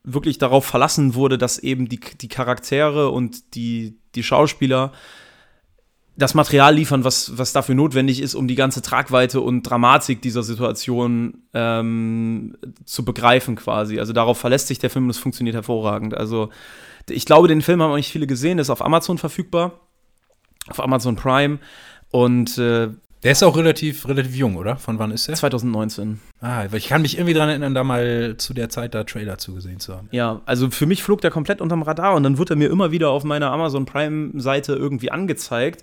wirklich 0.04 0.38
darauf 0.38 0.66
verlassen 0.66 1.14
wurde, 1.14 1.38
dass 1.38 1.58
eben 1.58 1.88
die, 1.88 2.00
die 2.00 2.28
Charaktere 2.28 3.10
und 3.10 3.54
die, 3.54 3.96
die 4.14 4.22
Schauspieler 4.22 4.92
das 6.16 6.34
Material 6.34 6.74
liefern, 6.74 7.04
was, 7.04 7.38
was 7.38 7.52
dafür 7.52 7.74
notwendig 7.74 8.20
ist, 8.20 8.34
um 8.34 8.46
die 8.46 8.54
ganze 8.54 8.82
Tragweite 8.82 9.40
und 9.40 9.62
Dramatik 9.62 10.20
dieser 10.20 10.42
Situation 10.42 11.44
ähm, 11.54 12.56
zu 12.84 13.04
begreifen 13.04 13.56
quasi. 13.56 13.98
Also 13.98 14.12
darauf 14.12 14.38
verlässt 14.38 14.68
sich 14.68 14.78
der 14.78 14.90
Film 14.90 15.04
und 15.04 15.10
es 15.10 15.18
funktioniert 15.18 15.54
hervorragend. 15.54 16.14
Also 16.14 16.50
ich 17.08 17.24
glaube, 17.24 17.48
den 17.48 17.62
Film 17.62 17.80
haben 17.80 17.92
auch 17.92 17.96
nicht 17.96 18.12
viele 18.12 18.26
gesehen, 18.26 18.58
ist 18.58 18.68
auf 18.68 18.84
Amazon 18.84 19.16
verfügbar, 19.16 19.80
auf 20.68 20.80
Amazon 20.80 21.16
Prime. 21.16 21.58
Und 22.10 22.58
äh, 22.58 22.90
der 23.22 23.32
ist 23.32 23.42
auch 23.42 23.56
relativ, 23.56 24.08
relativ 24.08 24.34
jung, 24.34 24.56
oder? 24.56 24.76
Von 24.76 24.98
wann 24.98 25.10
ist 25.12 25.28
der? 25.28 25.36
2019. 25.36 26.20
Ah, 26.40 26.64
weil 26.70 26.78
ich 26.78 26.88
kann 26.88 27.02
mich 27.02 27.16
irgendwie 27.16 27.34
daran 27.34 27.50
erinnern, 27.50 27.74
da 27.74 27.84
mal 27.84 28.36
zu 28.36 28.52
der 28.52 28.68
Zeit 28.68 28.94
da 28.94 29.04
Trailer 29.04 29.38
zugesehen 29.38 29.78
zu 29.78 29.94
haben. 29.94 30.08
Ja, 30.10 30.42
also 30.44 30.70
für 30.70 30.86
mich 30.86 31.02
flog 31.02 31.20
der 31.20 31.30
komplett 31.30 31.60
unterm 31.60 31.82
Radar 31.82 32.14
und 32.14 32.24
dann 32.24 32.38
wurde 32.38 32.54
er 32.54 32.56
mir 32.56 32.70
immer 32.70 32.90
wieder 32.90 33.10
auf 33.10 33.22
meiner 33.22 33.52
Amazon 33.52 33.84
Prime-Seite 33.84 34.74
irgendwie 34.74 35.10
angezeigt. 35.10 35.82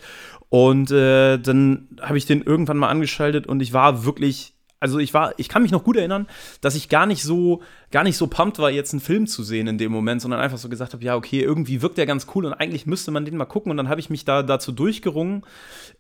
Und 0.49 0.91
äh, 0.91 1.37
dann 1.37 1.87
habe 2.01 2.17
ich 2.17 2.25
den 2.25 2.41
irgendwann 2.41 2.77
mal 2.77 2.89
angeschaltet 2.89 3.47
und 3.47 3.61
ich 3.61 3.71
war 3.71 4.03
wirklich 4.03 4.53
also 4.79 4.99
ich 4.99 5.13
war, 5.13 5.33
ich 5.37 5.49
kann 5.49 5.61
mich 5.61 5.71
noch 5.71 5.83
gut 5.83 5.97
erinnern, 5.97 6.27
dass 6.61 6.75
ich 6.75 6.89
gar 6.89 7.05
nicht 7.05 7.23
so, 7.23 7.61
gar 7.91 8.03
nicht 8.03 8.17
so 8.17 8.27
pumped 8.27 8.59
war, 8.59 8.71
jetzt 8.71 8.93
einen 8.93 9.01
Film 9.01 9.27
zu 9.27 9.43
sehen 9.43 9.67
in 9.67 9.77
dem 9.77 9.91
Moment, 9.91 10.21
sondern 10.21 10.39
einfach 10.39 10.57
so 10.57 10.69
gesagt 10.69 10.93
habe, 10.93 11.03
ja, 11.03 11.15
okay, 11.15 11.41
irgendwie 11.41 11.81
wirkt 11.81 11.97
der 11.97 12.05
ganz 12.05 12.27
cool 12.33 12.45
und 12.45 12.53
eigentlich 12.53 12.85
müsste 12.85 13.11
man 13.11 13.25
den 13.25 13.37
mal 13.37 13.45
gucken. 13.45 13.71
Und 13.71 13.77
dann 13.77 13.89
habe 13.89 13.99
ich 13.99 14.09
mich 14.09 14.25
da 14.25 14.43
dazu 14.43 14.71
durchgerungen. 14.71 15.43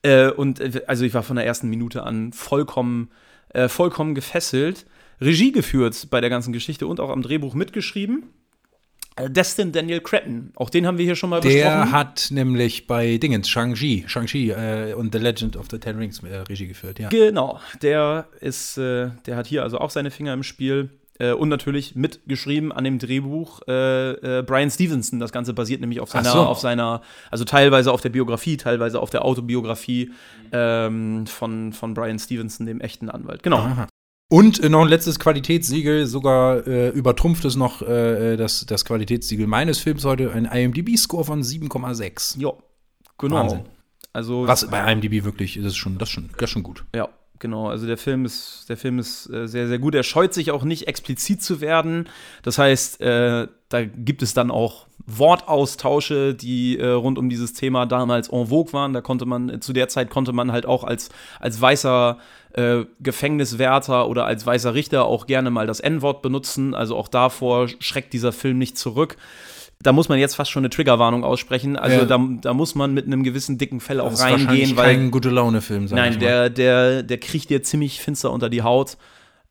Äh, 0.01 0.29
und 0.29 0.59
äh, 0.59 0.83
also 0.87 1.03
ich 1.03 1.13
war 1.13 1.23
von 1.23 1.35
der 1.35 1.45
ersten 1.45 1.69
Minute 1.69 2.03
an 2.03 2.31
vollkommen, 2.31 3.09
äh, 3.49 3.67
vollkommen 3.67 4.15
gefesselt. 4.15 4.85
Regie 5.21 5.51
geführt 5.51 6.07
bei 6.09 6.21
der 6.21 6.29
ganzen 6.29 6.53
Geschichte 6.53 6.87
und 6.87 6.99
auch 6.99 7.09
am 7.09 7.21
Drehbuch 7.21 7.53
mitgeschrieben. 7.53 8.23
Äh, 9.19 9.29
Destin 9.29 9.71
Daniel 9.71 10.01
Cretton, 10.01 10.51
auch 10.55 10.69
den 10.69 10.87
haben 10.87 10.97
wir 10.97 11.05
hier 11.05 11.15
schon 11.15 11.29
mal 11.29 11.41
der 11.41 11.49
besprochen. 11.49 11.75
Der 11.75 11.91
hat 11.91 12.27
nämlich 12.31 12.87
bei 12.87 13.17
Dingens, 13.17 13.49
Shang-Chi, 13.49 14.05
Shang-Chi 14.07 14.51
äh, 14.51 14.93
und 14.93 15.13
The 15.13 15.19
Legend 15.19 15.57
of 15.57 15.67
the 15.69 15.79
Ten 15.79 15.97
Rings 15.97 16.23
äh, 16.23 16.37
Regie 16.37 16.67
geführt, 16.67 16.99
ja. 16.99 17.09
Genau, 17.09 17.59
der 17.81 18.27
ist, 18.39 18.77
äh, 18.77 19.09
der 19.25 19.35
hat 19.35 19.47
hier 19.47 19.63
also 19.63 19.79
auch 19.79 19.89
seine 19.89 20.11
Finger 20.11 20.33
im 20.33 20.43
Spiel. 20.43 20.89
Äh, 21.21 21.33
und 21.33 21.49
natürlich 21.49 21.95
mitgeschrieben 21.95 22.71
an 22.71 22.85
dem 22.85 22.97
Drehbuch 22.97 23.61
äh, 23.67 24.41
Brian 24.45 24.71
Stevenson. 24.71 25.19
Das 25.19 25.33
Ganze 25.33 25.53
basiert 25.53 25.81
nämlich 25.81 25.99
auf 25.99 26.09
seiner, 26.11 26.31
so. 26.31 26.39
auf 26.39 26.59
seiner, 26.59 27.01
also 27.29 27.43
teilweise 27.43 27.91
auf 27.91 27.99
der 27.99 28.07
Biografie, 28.07 28.55
teilweise 28.55 29.01
auf 29.01 29.09
der 29.09 29.25
Autobiografie 29.25 30.11
ähm, 30.53 31.27
von, 31.27 31.73
von 31.73 31.93
Brian 31.93 32.19
Stevenson, 32.19 32.65
dem 32.65 32.79
echten 32.79 33.09
Anwalt. 33.09 33.43
Genau. 33.43 33.57
Aha. 33.57 33.89
Und 34.31 34.63
äh, 34.63 34.69
noch 34.69 34.81
ein 34.81 34.87
letztes 34.87 35.19
Qualitätssiegel, 35.19 36.05
sogar 36.05 36.65
äh, 36.67 36.89
übertrumpft 36.89 37.45
es 37.45 37.55
noch 37.55 37.81
äh, 37.81 38.37
das, 38.37 38.65
das 38.67 38.85
Qualitätssiegel 38.85 39.47
meines 39.47 39.79
Films 39.79 40.05
heute, 40.05 40.31
ein 40.31 40.45
IMDb-Score 40.45 41.25
von 41.25 41.41
7,6. 41.41 42.39
Ja, 42.39 42.53
genau. 43.17 43.35
Wahnsinn. 43.35 43.61
Also, 44.13 44.47
Was 44.47 44.69
bei 44.69 44.91
IMDb 44.91 45.23
wirklich, 45.23 45.55
das 45.55 45.65
ist 45.65 45.77
schon, 45.77 45.97
das 45.97 46.09
ist 46.09 46.13
schon, 46.13 46.29
das 46.33 46.43
ist 46.43 46.49
schon 46.51 46.63
gut. 46.63 46.85
Ja, 46.95 47.09
genau. 47.39 47.69
Also 47.69 47.87
der 47.87 47.97
Film 47.97 48.25
ist, 48.25 48.65
der 48.69 48.77
Film 48.77 48.99
ist 48.99 49.27
äh, 49.31 49.47
sehr, 49.47 49.67
sehr 49.67 49.79
gut. 49.79 49.95
Er 49.95 50.03
scheut 50.03 50.33
sich 50.33 50.51
auch 50.51 50.63
nicht, 50.63 50.87
explizit 50.87 51.41
zu 51.41 51.59
werden. 51.59 52.07
Das 52.43 52.59
heißt, 52.59 53.01
äh, 53.01 53.47
da 53.69 53.85
gibt 53.85 54.21
es 54.21 54.35
dann 54.35 54.51
auch 54.51 54.87
Wortaustausche, 55.05 56.35
die 56.35 56.77
äh, 56.77 56.87
rund 56.87 57.17
um 57.17 57.29
dieses 57.29 57.53
Thema 57.53 57.85
damals 57.85 58.29
en 58.29 58.47
vogue 58.47 58.73
waren. 58.73 58.93
Da 58.93 59.01
konnte 59.01 59.25
man, 59.25 59.61
zu 59.61 59.73
der 59.73 59.87
Zeit 59.89 60.09
konnte 60.09 60.33
man 60.33 60.51
halt 60.51 60.65
auch 60.65 60.83
als, 60.83 61.09
als 61.39 61.59
weißer 61.59 62.17
äh, 62.53 62.85
Gefängniswärter 62.99 64.07
oder 64.07 64.25
als 64.25 64.45
weißer 64.45 64.73
Richter 64.73 65.05
auch 65.05 65.27
gerne 65.27 65.51
mal 65.51 65.67
das 65.67 65.79
N-Wort 65.79 66.21
benutzen. 66.21 66.73
Also 66.73 66.95
auch 66.97 67.07
davor 67.07 67.67
schreckt 67.79 68.13
dieser 68.13 68.31
Film 68.31 68.57
nicht 68.57 68.77
zurück. 68.77 69.17
Da 69.81 69.93
muss 69.93 70.09
man 70.09 70.19
jetzt 70.19 70.35
fast 70.35 70.51
schon 70.51 70.61
eine 70.61 70.69
Triggerwarnung 70.69 71.23
aussprechen. 71.23 71.77
Also 71.77 71.99
ja. 71.99 72.05
da, 72.05 72.19
da, 72.41 72.53
muss 72.53 72.75
man 72.75 72.93
mit 72.93 73.05
einem 73.05 73.23
gewissen 73.23 73.57
dicken 73.57 73.79
Fell 73.79 74.01
auch 74.01 74.09
das 74.09 74.21
reingehen, 74.21 74.75
weil 74.75 74.95
kein 74.95 75.11
gute 75.11 75.29
Laune 75.29 75.61
Film. 75.61 75.85
Nein, 75.85 76.19
der 76.19 76.49
der 76.49 77.03
der 77.03 77.17
kriegt 77.17 77.49
dir 77.49 77.63
ziemlich 77.63 78.01
finster 78.01 78.31
unter 78.31 78.49
die 78.49 78.63
Haut. 78.63 78.97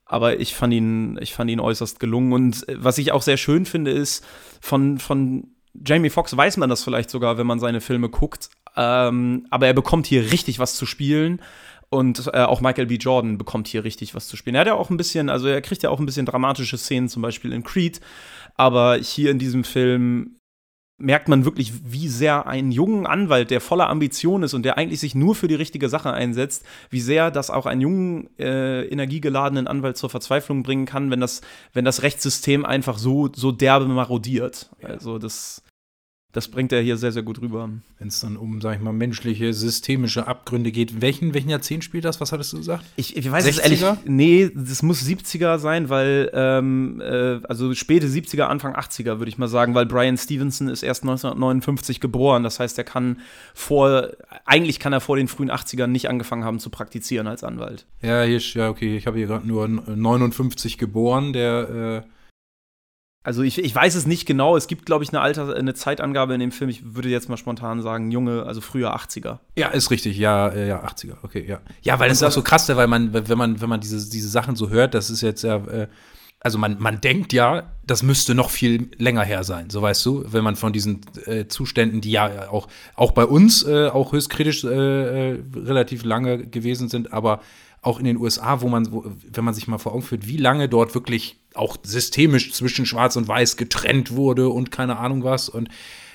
Aber 0.05 0.41
ich 0.41 0.55
fand 0.55 0.75
ihn 0.75 1.19
ich 1.23 1.35
fand 1.35 1.51
ihn 1.51 1.61
äußerst 1.61 2.01
gelungen 2.01 2.33
und 2.33 2.69
äh, 2.69 2.77
was 2.79 2.99
ich 2.99 3.13
auch 3.13 3.23
sehr 3.23 3.37
schön 3.37 3.65
finde 3.65 3.91
ist 3.91 4.25
von 4.61 4.99
von 4.99 5.49
Jamie 5.87 6.11
Foxx 6.11 6.37
weiß 6.37 6.57
man 6.57 6.69
das 6.69 6.83
vielleicht 6.83 7.11
sogar, 7.11 7.39
wenn 7.39 7.47
man 7.47 7.61
seine 7.61 7.81
Filme 7.81 8.09
guckt. 8.09 8.51
Ähm, 8.77 9.47
aber 9.51 9.67
er 9.67 9.75
bekommt 9.75 10.07
hier 10.07 10.31
richtig 10.31 10.59
was 10.59 10.77
zu 10.77 10.85
spielen 10.85 11.41
Und 11.91 12.31
äh, 12.35 12.43
auch 12.43 12.61
Michael 12.61 12.87
B. 12.87 12.97
Jordan 12.97 13.39
bekommt 13.39 13.67
hier 13.67 13.85
richtig 13.85 14.15
was 14.15 14.29
zu 14.29 14.37
spielen. 14.37 14.55
Er 14.55 14.61
hat 14.61 14.67
ja 14.67 14.75
auch 14.75 14.91
ein 14.91 14.99
bisschen, 14.99 15.31
also 15.31 15.49
er 15.49 15.63
kriegt 15.63 15.83
ja 15.83 15.91
auch 15.91 16.01
ein 16.01 16.07
bisschen 16.07 16.27
dramatische 16.27 16.77
Szenen, 16.77 17.09
zum 17.09 17.23
Beispiel 17.23 17.53
in 17.53 17.63
Creed. 17.63 18.01
Aber 18.57 18.97
hier 18.97 19.31
in 19.31 19.39
diesem 19.39 19.65
Film 19.65 20.39
merkt 21.01 21.29
man 21.29 21.45
wirklich, 21.45 21.73
wie 21.85 22.09
sehr 22.09 22.47
ein 22.49 22.73
jungen 22.73 23.07
Anwalt, 23.07 23.51
der 23.51 23.61
voller 23.61 23.89
Ambition 23.89 24.43
ist 24.43 24.53
und 24.53 24.65
der 24.65 24.77
eigentlich 24.77 24.99
sich 24.99 25.15
nur 25.15 25.37
für 25.37 25.47
die 25.47 25.55
richtige 25.55 25.89
Sache 25.89 26.13
einsetzt, 26.13 26.65
wie 26.91 27.01
sehr 27.01 27.31
das 27.31 27.51
auch 27.51 27.67
einen 27.67 27.81
jungen, 27.81 28.29
äh, 28.39 28.85
energiegeladenen 28.89 29.69
Anwalt 29.69 29.97
zur 29.97 30.11
Verzweiflung 30.11 30.65
bringen 30.65 30.87
kann, 30.87 31.11
wenn 31.13 31.21
das, 31.21 31.41
wenn 31.73 31.85
das 31.85 32.03
Rechtssystem 32.03 32.67
einfach 32.67 32.99
so, 32.99 33.31
so 33.33 33.53
derbe 33.53 33.87
marodiert. 33.87 34.71
Also 34.83 35.19
das 35.19 35.63
das 36.33 36.49
bringt 36.49 36.73
er 36.73 36.83
hier 36.83 36.99
sehr, 36.99 37.11
sehr 37.11 37.23
gut 37.23 37.41
rüber. 37.41 37.71
Wenn 37.99 38.09
es 38.09 38.21
dann 38.21 38.37
um, 38.37 38.61
sag 38.61 38.77
ich 38.77 38.83
mal, 38.83 38.93
menschliche, 38.93 39.55
systemische 39.55 40.27
Abgründe 40.27 40.71
geht. 40.71 41.01
Welchen, 41.01 41.33
welchen 41.33 41.49
Jahrzehnt 41.49 41.85
spielt 41.85 42.05
das? 42.05 42.21
Was 42.21 42.33
hattest 42.33 42.53
du 42.53 42.59
gesagt? 42.59 42.85
Ich, 42.97 43.17
ich 43.17 43.31
weiß 43.31 43.47
es 43.47 43.59
ehrlich. 43.59 43.83
Nee, 44.05 44.51
das 44.55 44.83
muss 44.83 45.03
70er 45.03 45.59
sein, 45.59 45.89
weil, 45.89 46.31
ähm, 46.35 47.01
äh, 47.01 47.41
also 47.49 47.73
späte 47.73 48.07
70er, 48.07 48.43
Anfang 48.43 48.77
80er, 48.77 49.19
würde 49.19 49.31
ich 49.31 49.39
mal 49.39 49.49
sagen, 49.49 49.75
weil 49.75 49.87
Brian 49.87 50.19
Stevenson 50.19 50.69
ist 50.69 50.83
erst 50.83 51.03
1959 51.03 51.99
geboren. 51.99 52.43
Das 52.43 52.61
heißt, 52.61 52.77
er 52.77 52.85
kann 52.85 53.21
vor, 53.55 54.09
eigentlich 54.45 54.79
kann 54.81 54.93
er 54.93 55.01
vor 55.01 55.17
den 55.17 55.29
frühen 55.29 55.51
80ern 55.51 55.87
nicht 55.87 56.11
angefangen 56.11 56.45
haben 56.45 56.61
zu 56.61 56.69
praktizieren 56.69 57.27
als 57.27 57.43
Anwalt. 57.43 57.87
Ja, 58.03 58.23
hier, 58.23 58.39
ja, 58.39 58.69
okay, 58.69 58.99
ich 58.99 59.07
habe 59.07 59.17
hier 59.17 59.29
gerade 59.29 59.49
nur 59.49 59.67
59 59.67 60.77
geboren, 60.77 61.33
der, 61.33 62.05
äh 62.05 62.18
also 63.29 63.43
ich, 63.43 63.59
ich 63.59 63.75
weiß 63.75 63.95
es 63.95 64.07
nicht 64.07 64.25
genau. 64.25 64.57
Es 64.57 64.69
gibt, 64.69 64.87
glaube 64.87 65.05
ich, 65.05 65.11
eine 65.11 65.21
Alter, 65.21 65.55
eine 65.55 65.75
Zeitangabe 65.75 66.33
in 66.33 66.41
dem 66.41 66.51
Film. 66.51 66.71
Ich 66.71 66.95
würde 66.95 67.11
jetzt 67.11 67.29
mal 67.29 67.37
spontan 67.37 67.83
sagen, 67.83 68.11
junge, 68.11 68.45
also 68.45 68.63
früher 68.63 68.97
80er. 68.97 69.41
Ja, 69.55 69.69
ist 69.69 69.91
richtig. 69.91 70.17
Ja, 70.17 70.49
äh, 70.49 70.67
ja, 70.67 70.83
80er. 70.83 71.17
Okay, 71.23 71.45
ja. 71.47 71.61
Ja, 71.83 71.99
weil 71.99 72.09
das 72.09 72.23
ist 72.23 72.23
auch 72.23 72.31
so 72.31 72.41
krass, 72.41 72.67
weil 72.75 72.87
man, 72.87 73.13
wenn 73.13 73.37
man, 73.37 73.61
wenn 73.61 73.69
man 73.69 73.83
diese, 73.83 74.09
diese 74.09 74.31
Sachen 74.31 74.57
so 74.57 74.71
hört, 74.71 74.95
das 74.95 75.11
ist 75.11 75.21
jetzt 75.21 75.43
ja, 75.43 75.57
äh, 75.57 75.89
also 76.41 76.57
man, 76.57 76.77
man 76.79 77.03
denkt 77.03 77.35
ja, 77.35 77.71
das 77.85 78.03
müsste 78.03 78.35
noch 78.35 78.49
viel 78.49 78.91
länger 78.97 79.25
her 79.25 79.45
sein, 79.45 79.69
so 79.69 79.83
weißt 79.83 80.07
du, 80.07 80.25
wenn 80.27 80.45
man 80.45 80.57
von 80.57 80.73
diesen 80.73 81.01
äh, 81.27 81.49
Zuständen, 81.49 82.01
die 82.01 82.13
ja 82.13 82.49
auch, 82.49 82.69
auch 82.95 83.11
bei 83.11 83.27
uns 83.27 83.63
äh, 83.67 83.89
auch 83.89 84.13
höchst 84.13 84.31
kritisch 84.31 84.65
äh, 84.65 85.33
äh 85.33 85.43
relativ 85.55 86.05
lange 86.05 86.47
gewesen 86.47 86.89
sind, 86.89 87.13
aber 87.13 87.41
auch 87.83 87.99
in 87.99 88.05
den 88.05 88.17
USA, 88.17 88.61
wo 88.61 88.69
man, 88.69 88.91
wo, 88.93 89.05
wenn 89.31 89.45
man 89.45 89.55
sich 89.55 89.69
mal 89.69 89.79
vor 89.79 89.93
Augen 89.93 90.03
führt, 90.03 90.27
wie 90.27 90.37
lange 90.37 90.69
dort 90.69 90.95
wirklich 90.95 91.37
auch 91.55 91.77
systemisch 91.83 92.53
zwischen 92.53 92.87
Schwarz 92.87 93.17
und 93.17 93.29
Weiß 93.29 93.57
getrennt 93.57 94.13
wurde 94.13 94.49
und 94.49 94.71
keine 94.71 94.99
Ahnung 94.99 95.25
was. 95.25 95.49
Und 95.49 95.69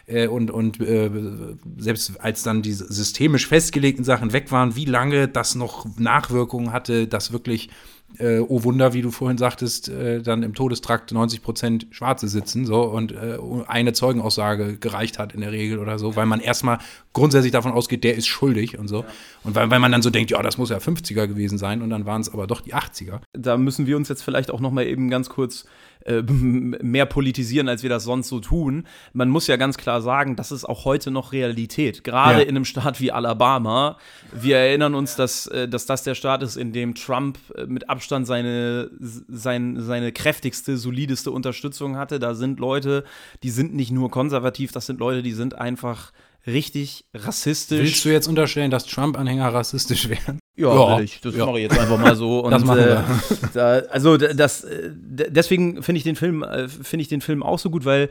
äh, 0.05 0.27
und, 0.27 0.51
und 0.51 0.81
äh, 0.81 1.09
selbst 1.77 2.19
als 2.19 2.43
dann 2.43 2.61
diese 2.61 2.91
systemisch 2.91 3.47
festgelegten 3.47 4.03
Sachen 4.03 4.33
weg 4.33 4.51
waren, 4.51 4.75
wie 4.75 4.85
lange 4.85 5.27
das 5.27 5.55
noch 5.55 5.85
Nachwirkungen 5.97 6.73
hatte, 6.73 7.07
dass 7.07 7.31
wirklich 7.31 7.69
äh, 8.19 8.39
oh 8.39 8.63
Wunder, 8.63 8.93
wie 8.93 9.01
du 9.01 9.11
vorhin 9.11 9.37
sagtest, 9.37 9.89
äh, 9.89 10.21
dann 10.21 10.43
im 10.43 10.53
Todestrakt 10.53 11.11
90 11.11 11.41
Prozent 11.41 11.87
Schwarze 11.91 12.27
sitzen 12.27 12.65
so 12.65 12.83
und 12.83 13.11
äh, 13.11 13.37
eine 13.67 13.93
Zeugenaussage 13.93 14.77
gereicht 14.77 15.19
hat 15.19 15.33
in 15.33 15.41
der 15.41 15.51
Regel 15.51 15.79
oder 15.79 15.99
so, 15.99 16.15
weil 16.15 16.25
man 16.25 16.39
erstmal 16.39 16.79
grundsätzlich 17.13 17.51
davon 17.51 17.71
ausgeht, 17.71 18.03
der 18.03 18.15
ist 18.15 18.27
schuldig 18.27 18.77
und 18.77 18.87
so. 18.87 19.01
Ja. 19.01 19.07
Und 19.43 19.55
weil, 19.55 19.69
weil 19.71 19.79
man 19.79 19.91
dann 19.91 20.01
so 20.01 20.09
denkt, 20.09 20.31
ja, 20.31 20.41
das 20.41 20.57
muss 20.57 20.69
ja 20.69 20.77
50er 20.77 21.27
gewesen 21.27 21.57
sein 21.57 21.81
und 21.81 21.89
dann 21.89 22.05
waren 22.05 22.21
es 22.21 22.33
aber 22.33 22.47
doch 22.47 22.61
die 22.61 22.73
80er. 22.73 23.19
Da 23.33 23.57
müssen 23.57 23.87
wir 23.87 23.97
uns 23.97 24.09
jetzt 24.09 24.23
vielleicht 24.23 24.51
auch 24.51 24.59
noch 24.59 24.71
mal 24.71 24.85
eben 24.85 25.09
ganz 25.09 25.29
kurz 25.29 25.65
äh, 26.05 26.21
mehr 26.27 27.05
politisieren, 27.05 27.69
als 27.69 27.83
wir 27.83 27.89
das 27.89 28.03
sonst 28.03 28.29
so 28.29 28.39
tun. 28.39 28.85
Man 29.13 29.29
muss 29.29 29.47
ja 29.47 29.55
ganz 29.55 29.77
klar 29.77 30.01
sagen, 30.01 30.35
das 30.35 30.51
ist 30.51 30.65
auch 30.65 30.85
heute 30.85 31.11
noch 31.11 31.31
Realität. 31.31 32.03
Gerade 32.03 32.39
ja. 32.39 32.43
in 32.43 32.49
einem 32.49 32.65
Staat 32.65 32.99
wie 32.99 33.11
Alabama. 33.11 33.97
Wir 34.31 34.57
erinnern 34.57 34.95
uns, 34.95 35.15
dass, 35.15 35.47
äh, 35.47 35.67
dass 35.67 35.85
das 35.85 36.03
der 36.03 36.15
Staat 36.15 36.43
ist, 36.43 36.55
in 36.55 36.73
dem 36.73 36.95
Trump 36.95 37.37
äh, 37.55 37.65
mit 37.65 37.89
Abstand 37.89 38.27
seine, 38.27 38.89
sein, 38.99 39.77
seine 39.79 40.11
kräftigste, 40.11 40.77
solideste 40.77 41.31
Unterstützung 41.31 41.97
hatte. 41.97 42.19
Da 42.19 42.35
sind 42.35 42.59
Leute, 42.59 43.03
die 43.43 43.49
sind 43.49 43.73
nicht 43.73 43.91
nur 43.91 44.11
konservativ, 44.11 44.71
das 44.71 44.85
sind 44.85 44.99
Leute, 44.99 45.23
die 45.23 45.33
sind 45.33 45.55
einfach 45.55 46.11
richtig 46.45 47.05
rassistisch. 47.13 47.79
Willst 47.79 48.05
du 48.05 48.09
jetzt 48.09 48.27
unterstellen, 48.27 48.71
dass 48.71 48.85
Trump-Anhänger 48.85 49.53
rassistisch 49.53 50.09
wären? 50.09 50.39
Ja, 50.55 50.73
ja 50.73 50.99
ich. 50.99 51.19
Das 51.21 51.35
ja. 51.35 51.45
mache 51.45 51.59
ich 51.59 51.63
jetzt 51.63 51.79
einfach 51.79 51.97
mal 51.97 52.15
so. 52.15 52.39
Und, 52.43 52.51
das 52.51 52.63
machen 52.63 52.79
wir. 52.79 52.97
Äh, 52.97 53.03
da, 53.53 53.69
also 53.89 54.17
das, 54.17 54.63
äh, 54.63 54.91
deswegen 54.93 55.81
finde 55.81 55.97
ich 55.97 56.03
den 56.03 56.15
Film, 56.15 56.43
äh, 56.43 56.67
finde 56.67 57.01
ich 57.01 57.07
den 57.07 57.21
Film 57.21 57.41
auch 57.41 57.59
so 57.59 57.69
gut, 57.69 57.85
weil 57.85 58.09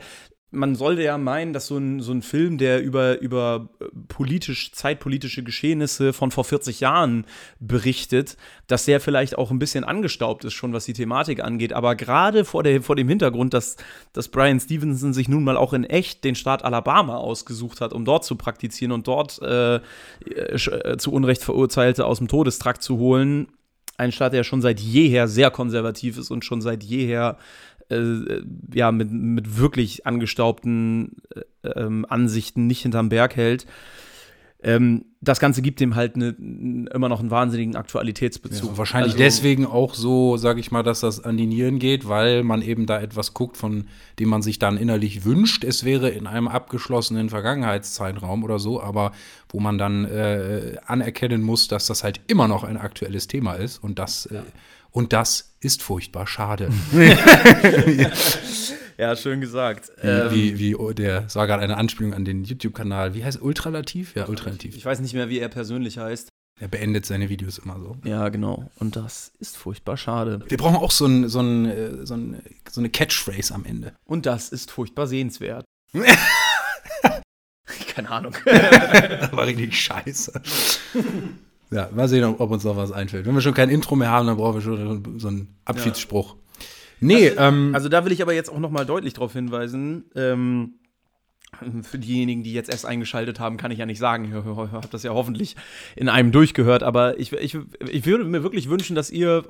man 0.53 0.75
sollte 0.75 1.03
ja 1.03 1.17
meinen, 1.17 1.51
dass 1.51 1.67
so 1.67 1.77
ein, 1.77 1.99
so 1.99 2.11
ein 2.11 2.21
Film, 2.21 2.57
der 2.57 2.81
über, 2.81 3.19
über 3.19 3.69
äh, 3.81 3.85
politisch, 4.07 4.71
zeitpolitische 4.71 5.43
Geschehnisse 5.43 6.13
von 6.13 6.31
vor 6.31 6.43
40 6.43 6.79
Jahren 6.79 7.25
berichtet, 7.59 8.37
dass 8.67 8.85
der 8.85 8.99
vielleicht 8.99 9.37
auch 9.37 9.51
ein 9.51 9.59
bisschen 9.59 9.83
angestaubt 9.83 10.45
ist, 10.45 10.53
schon 10.53 10.71
was 10.71 10.85
die 10.85 10.93
Thematik 10.93 11.43
angeht. 11.43 11.73
Aber 11.73 11.95
gerade 11.95 12.45
vor, 12.45 12.63
vor 12.81 12.95
dem 12.95 13.09
Hintergrund, 13.09 13.53
dass, 13.53 13.77
dass 14.13 14.29
Brian 14.29 14.59
Stevenson 14.59 15.13
sich 15.13 15.27
nun 15.27 15.43
mal 15.43 15.57
auch 15.57 15.73
in 15.73 15.83
echt 15.83 16.23
den 16.23 16.35
Staat 16.35 16.63
Alabama 16.63 17.17
ausgesucht 17.17 17.81
hat, 17.81 17.91
um 17.91 18.05
dort 18.05 18.23
zu 18.23 18.35
praktizieren 18.35 18.91
und 18.91 19.07
dort 19.07 19.41
äh, 19.41 19.75
äh, 19.75 20.57
zu 20.97 21.11
Unrecht 21.11 21.43
Verurteilte 21.43 22.05
aus 22.05 22.19
dem 22.19 22.27
Todestrakt 22.27 22.83
zu 22.83 22.97
holen. 22.97 23.47
Ein 23.97 24.11
Staat, 24.11 24.33
der 24.33 24.43
schon 24.43 24.61
seit 24.61 24.79
jeher 24.79 25.27
sehr 25.27 25.51
konservativ 25.51 26.17
ist 26.17 26.31
und 26.31 26.45
schon 26.45 26.61
seit 26.61 26.83
jeher 26.83 27.37
äh, 27.89 28.41
ja, 28.73 28.91
mit, 28.91 29.11
mit 29.11 29.57
wirklich 29.57 30.05
angestaubten 30.05 31.17
äh, 31.63 31.69
ähm, 31.69 32.05
Ansichten 32.07 32.67
nicht 32.67 32.81
hinterm 32.81 33.09
Berg 33.09 33.35
hält. 33.35 33.65
Ähm, 34.65 35.05
das 35.19 35.39
Ganze 35.39 35.61
gibt 35.61 35.81
dem 35.81 35.95
halt 35.95 36.15
ne, 36.15 36.35
immer 36.93 37.09
noch 37.09 37.19
einen 37.19 37.31
wahnsinnigen 37.31 37.75
Aktualitätsbezug. 37.75 38.71
Ja, 38.71 38.77
wahrscheinlich 38.77 39.13
also, 39.13 39.23
deswegen 39.23 39.65
auch 39.65 39.93
so, 39.93 40.37
sage 40.37 40.61
ich 40.61 40.71
mal, 40.71 40.83
dass 40.83 41.01
das 41.01 41.21
an 41.21 41.35
die 41.35 41.47
Nieren 41.47 41.79
geht, 41.79 42.07
weil 42.07 42.43
man 42.43 42.61
eben 42.61 42.85
da 42.85 43.01
etwas 43.01 43.33
guckt, 43.33 43.57
von 43.57 43.87
dem 44.19 44.29
man 44.29 44.41
sich 44.41 44.59
dann 44.59 44.77
innerlich 44.77 45.25
wünscht, 45.25 45.65
es 45.65 45.83
wäre 45.83 46.09
in 46.09 46.27
einem 46.27 46.47
abgeschlossenen 46.47 47.29
Vergangenheitszeitraum 47.29 48.43
oder 48.43 48.57
so, 48.57 48.81
aber 48.81 49.11
wo 49.49 49.59
man 49.59 49.77
dann 49.77 50.05
äh, 50.05 50.77
anerkennen 50.85 51.41
muss, 51.41 51.67
dass 51.67 51.87
das 51.87 52.05
halt 52.05 52.21
immer 52.27 52.47
noch 52.47 52.63
ein 52.63 52.77
aktuelles 52.77 53.27
Thema 53.27 53.53
ist 53.55 53.83
und 53.83 53.99
das 53.99 54.27
äh, 54.27 54.41
und 54.93 55.11
das 55.11 55.55
ist 55.59 55.81
furchtbar 55.81 56.27
schade. 56.27 56.69
ja, 58.97 59.15
schön 59.15 59.41
gesagt. 59.41 59.91
Wie, 60.01 60.07
ähm, 60.07 60.31
wie, 60.31 60.59
wie 60.59 60.75
oh, 60.75 60.91
der, 60.91 61.25
war 61.33 61.47
gerade 61.47 61.63
eine 61.63 61.77
Anspielung 61.77 62.13
an 62.13 62.25
den 62.25 62.43
YouTube-Kanal. 62.43 63.15
Wie 63.15 63.25
heißt 63.25 63.41
Ultralativ? 63.41 64.15
Ja, 64.15 64.27
Ultralativ. 64.27 64.77
Ich 64.77 64.85
weiß 64.85 64.99
nicht 64.99 65.15
mehr, 65.15 65.29
wie 65.29 65.39
er 65.39 65.49
persönlich 65.49 65.97
heißt. 65.97 66.29
Er 66.59 66.67
beendet 66.67 67.07
seine 67.07 67.29
Videos 67.29 67.57
immer 67.57 67.79
so. 67.79 67.97
Ja, 68.03 68.29
genau. 68.29 68.69
Und 68.77 68.95
das 68.95 69.31
ist 69.39 69.57
furchtbar 69.57 69.97
schade. 69.97 70.41
Wir 70.47 70.57
brauchen 70.57 70.75
auch 70.75 70.91
so, 70.91 71.07
ein, 71.07 71.27
so, 71.27 71.39
ein, 71.39 71.65
äh, 71.65 72.05
so, 72.05 72.13
ein, 72.13 72.43
so 72.69 72.79
eine 72.79 72.91
Catchphrase 72.91 73.55
am 73.55 73.65
Ende. 73.65 73.93
Und 74.05 74.27
das 74.27 74.49
ist 74.49 74.69
furchtbar 74.69 75.07
sehenswert. 75.07 75.65
Keine 77.95 78.11
Ahnung. 78.11 78.35
das 78.45 79.31
war 79.33 79.47
richtig 79.47 79.75
scheiße. 79.79 80.39
Ja, 81.73 81.89
mal 81.93 82.07
sehen, 82.07 82.23
ob 82.23 82.51
uns 82.51 82.63
noch 82.63 82.77
was 82.77 82.91
einfällt. 82.91 83.25
Wenn 83.25 83.33
wir 83.33 83.41
schon 83.41 83.53
kein 83.53 83.69
Intro 83.69 83.95
mehr 83.95 84.11
haben, 84.11 84.27
dann 84.27 84.37
brauchen 84.37 84.55
wir 84.55 84.61
schon 84.61 85.19
so 85.19 85.27
einen 85.27 85.47
Abschiedsspruch. 85.65 86.35
Ja. 86.35 86.39
Nee, 86.99 87.29
also, 87.29 87.41
ähm, 87.41 87.71
also 87.73 87.89
da 87.89 88.05
will 88.05 88.11
ich 88.11 88.21
aber 88.21 88.33
jetzt 88.33 88.49
auch 88.49 88.59
noch 88.59 88.69
mal 88.69 88.85
deutlich 88.85 89.13
darauf 89.13 89.33
hinweisen. 89.33 90.05
Ähm, 90.15 90.75
für 91.83 91.99
diejenigen, 91.99 92.43
die 92.43 92.53
jetzt 92.53 92.69
erst 92.69 92.85
eingeschaltet 92.85 93.39
haben, 93.39 93.57
kann 93.57 93.71
ich 93.71 93.79
ja 93.79 93.85
nicht 93.85 93.99
sagen. 93.99 94.25
Ich 94.25 94.33
habe 94.33 94.87
das 94.89 95.03
ja 95.03 95.11
hoffentlich 95.13 95.55
in 95.95 96.09
einem 96.09 96.31
durchgehört. 96.31 96.83
Aber 96.83 97.19
ich, 97.19 97.31
ich, 97.33 97.57
ich 97.89 98.05
würde 98.05 98.23
mir 98.25 98.43
wirklich 98.43 98.69
wünschen, 98.69 98.95
dass 98.95 99.09
ihr, 99.09 99.43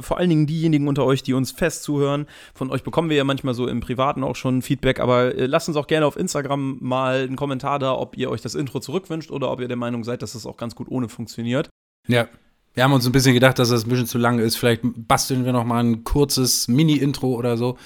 vor 0.00 0.18
allen 0.18 0.30
Dingen 0.30 0.46
diejenigen 0.46 0.88
unter 0.88 1.04
euch, 1.04 1.22
die 1.22 1.34
uns 1.34 1.50
fest 1.50 1.82
zuhören, 1.82 2.26
von 2.54 2.70
euch 2.70 2.82
bekommen 2.82 3.10
wir 3.10 3.16
ja 3.16 3.24
manchmal 3.24 3.54
so 3.54 3.66
im 3.66 3.80
Privaten 3.80 4.24
auch 4.24 4.36
schon 4.36 4.62
Feedback. 4.62 5.00
Aber 5.00 5.34
äh, 5.34 5.46
lasst 5.46 5.68
uns 5.68 5.76
auch 5.76 5.86
gerne 5.86 6.06
auf 6.06 6.16
Instagram 6.16 6.78
mal 6.80 7.22
einen 7.22 7.36
Kommentar 7.36 7.78
da, 7.78 7.94
ob 7.94 8.16
ihr 8.16 8.30
euch 8.30 8.40
das 8.40 8.54
Intro 8.54 8.80
zurückwünscht 8.80 9.30
oder 9.30 9.50
ob 9.50 9.60
ihr 9.60 9.68
der 9.68 9.76
Meinung 9.76 10.04
seid, 10.04 10.22
dass 10.22 10.32
das 10.32 10.46
auch 10.46 10.56
ganz 10.56 10.74
gut 10.74 10.88
ohne 10.88 11.08
funktioniert. 11.08 11.68
Ja. 12.06 12.28
Wir 12.72 12.84
haben 12.84 12.92
uns 12.92 13.04
ein 13.04 13.10
bisschen 13.10 13.34
gedacht, 13.34 13.58
dass 13.58 13.70
das 13.70 13.84
ein 13.84 13.88
bisschen 13.88 14.06
zu 14.06 14.16
lang 14.16 14.38
ist. 14.38 14.56
Vielleicht 14.56 14.82
basteln 14.84 15.44
wir 15.44 15.52
noch 15.52 15.64
mal 15.64 15.82
ein 15.82 16.04
kurzes 16.04 16.68
Mini-Intro 16.68 17.34
oder 17.34 17.56
so. 17.56 17.76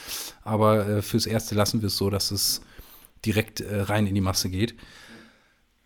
Aber 0.43 0.87
äh, 0.87 1.03
fürs 1.03 1.25
Erste 1.25 1.55
lassen 1.55 1.81
wir 1.81 1.87
es 1.87 1.97
so, 1.97 2.11
dass 2.11 2.31
es 2.31 2.61
direkt 3.25 3.61
äh, 3.61 3.83
rein 3.83 4.07
in 4.07 4.15
die 4.15 4.21
Masse 4.21 4.51
geht. 4.51 4.75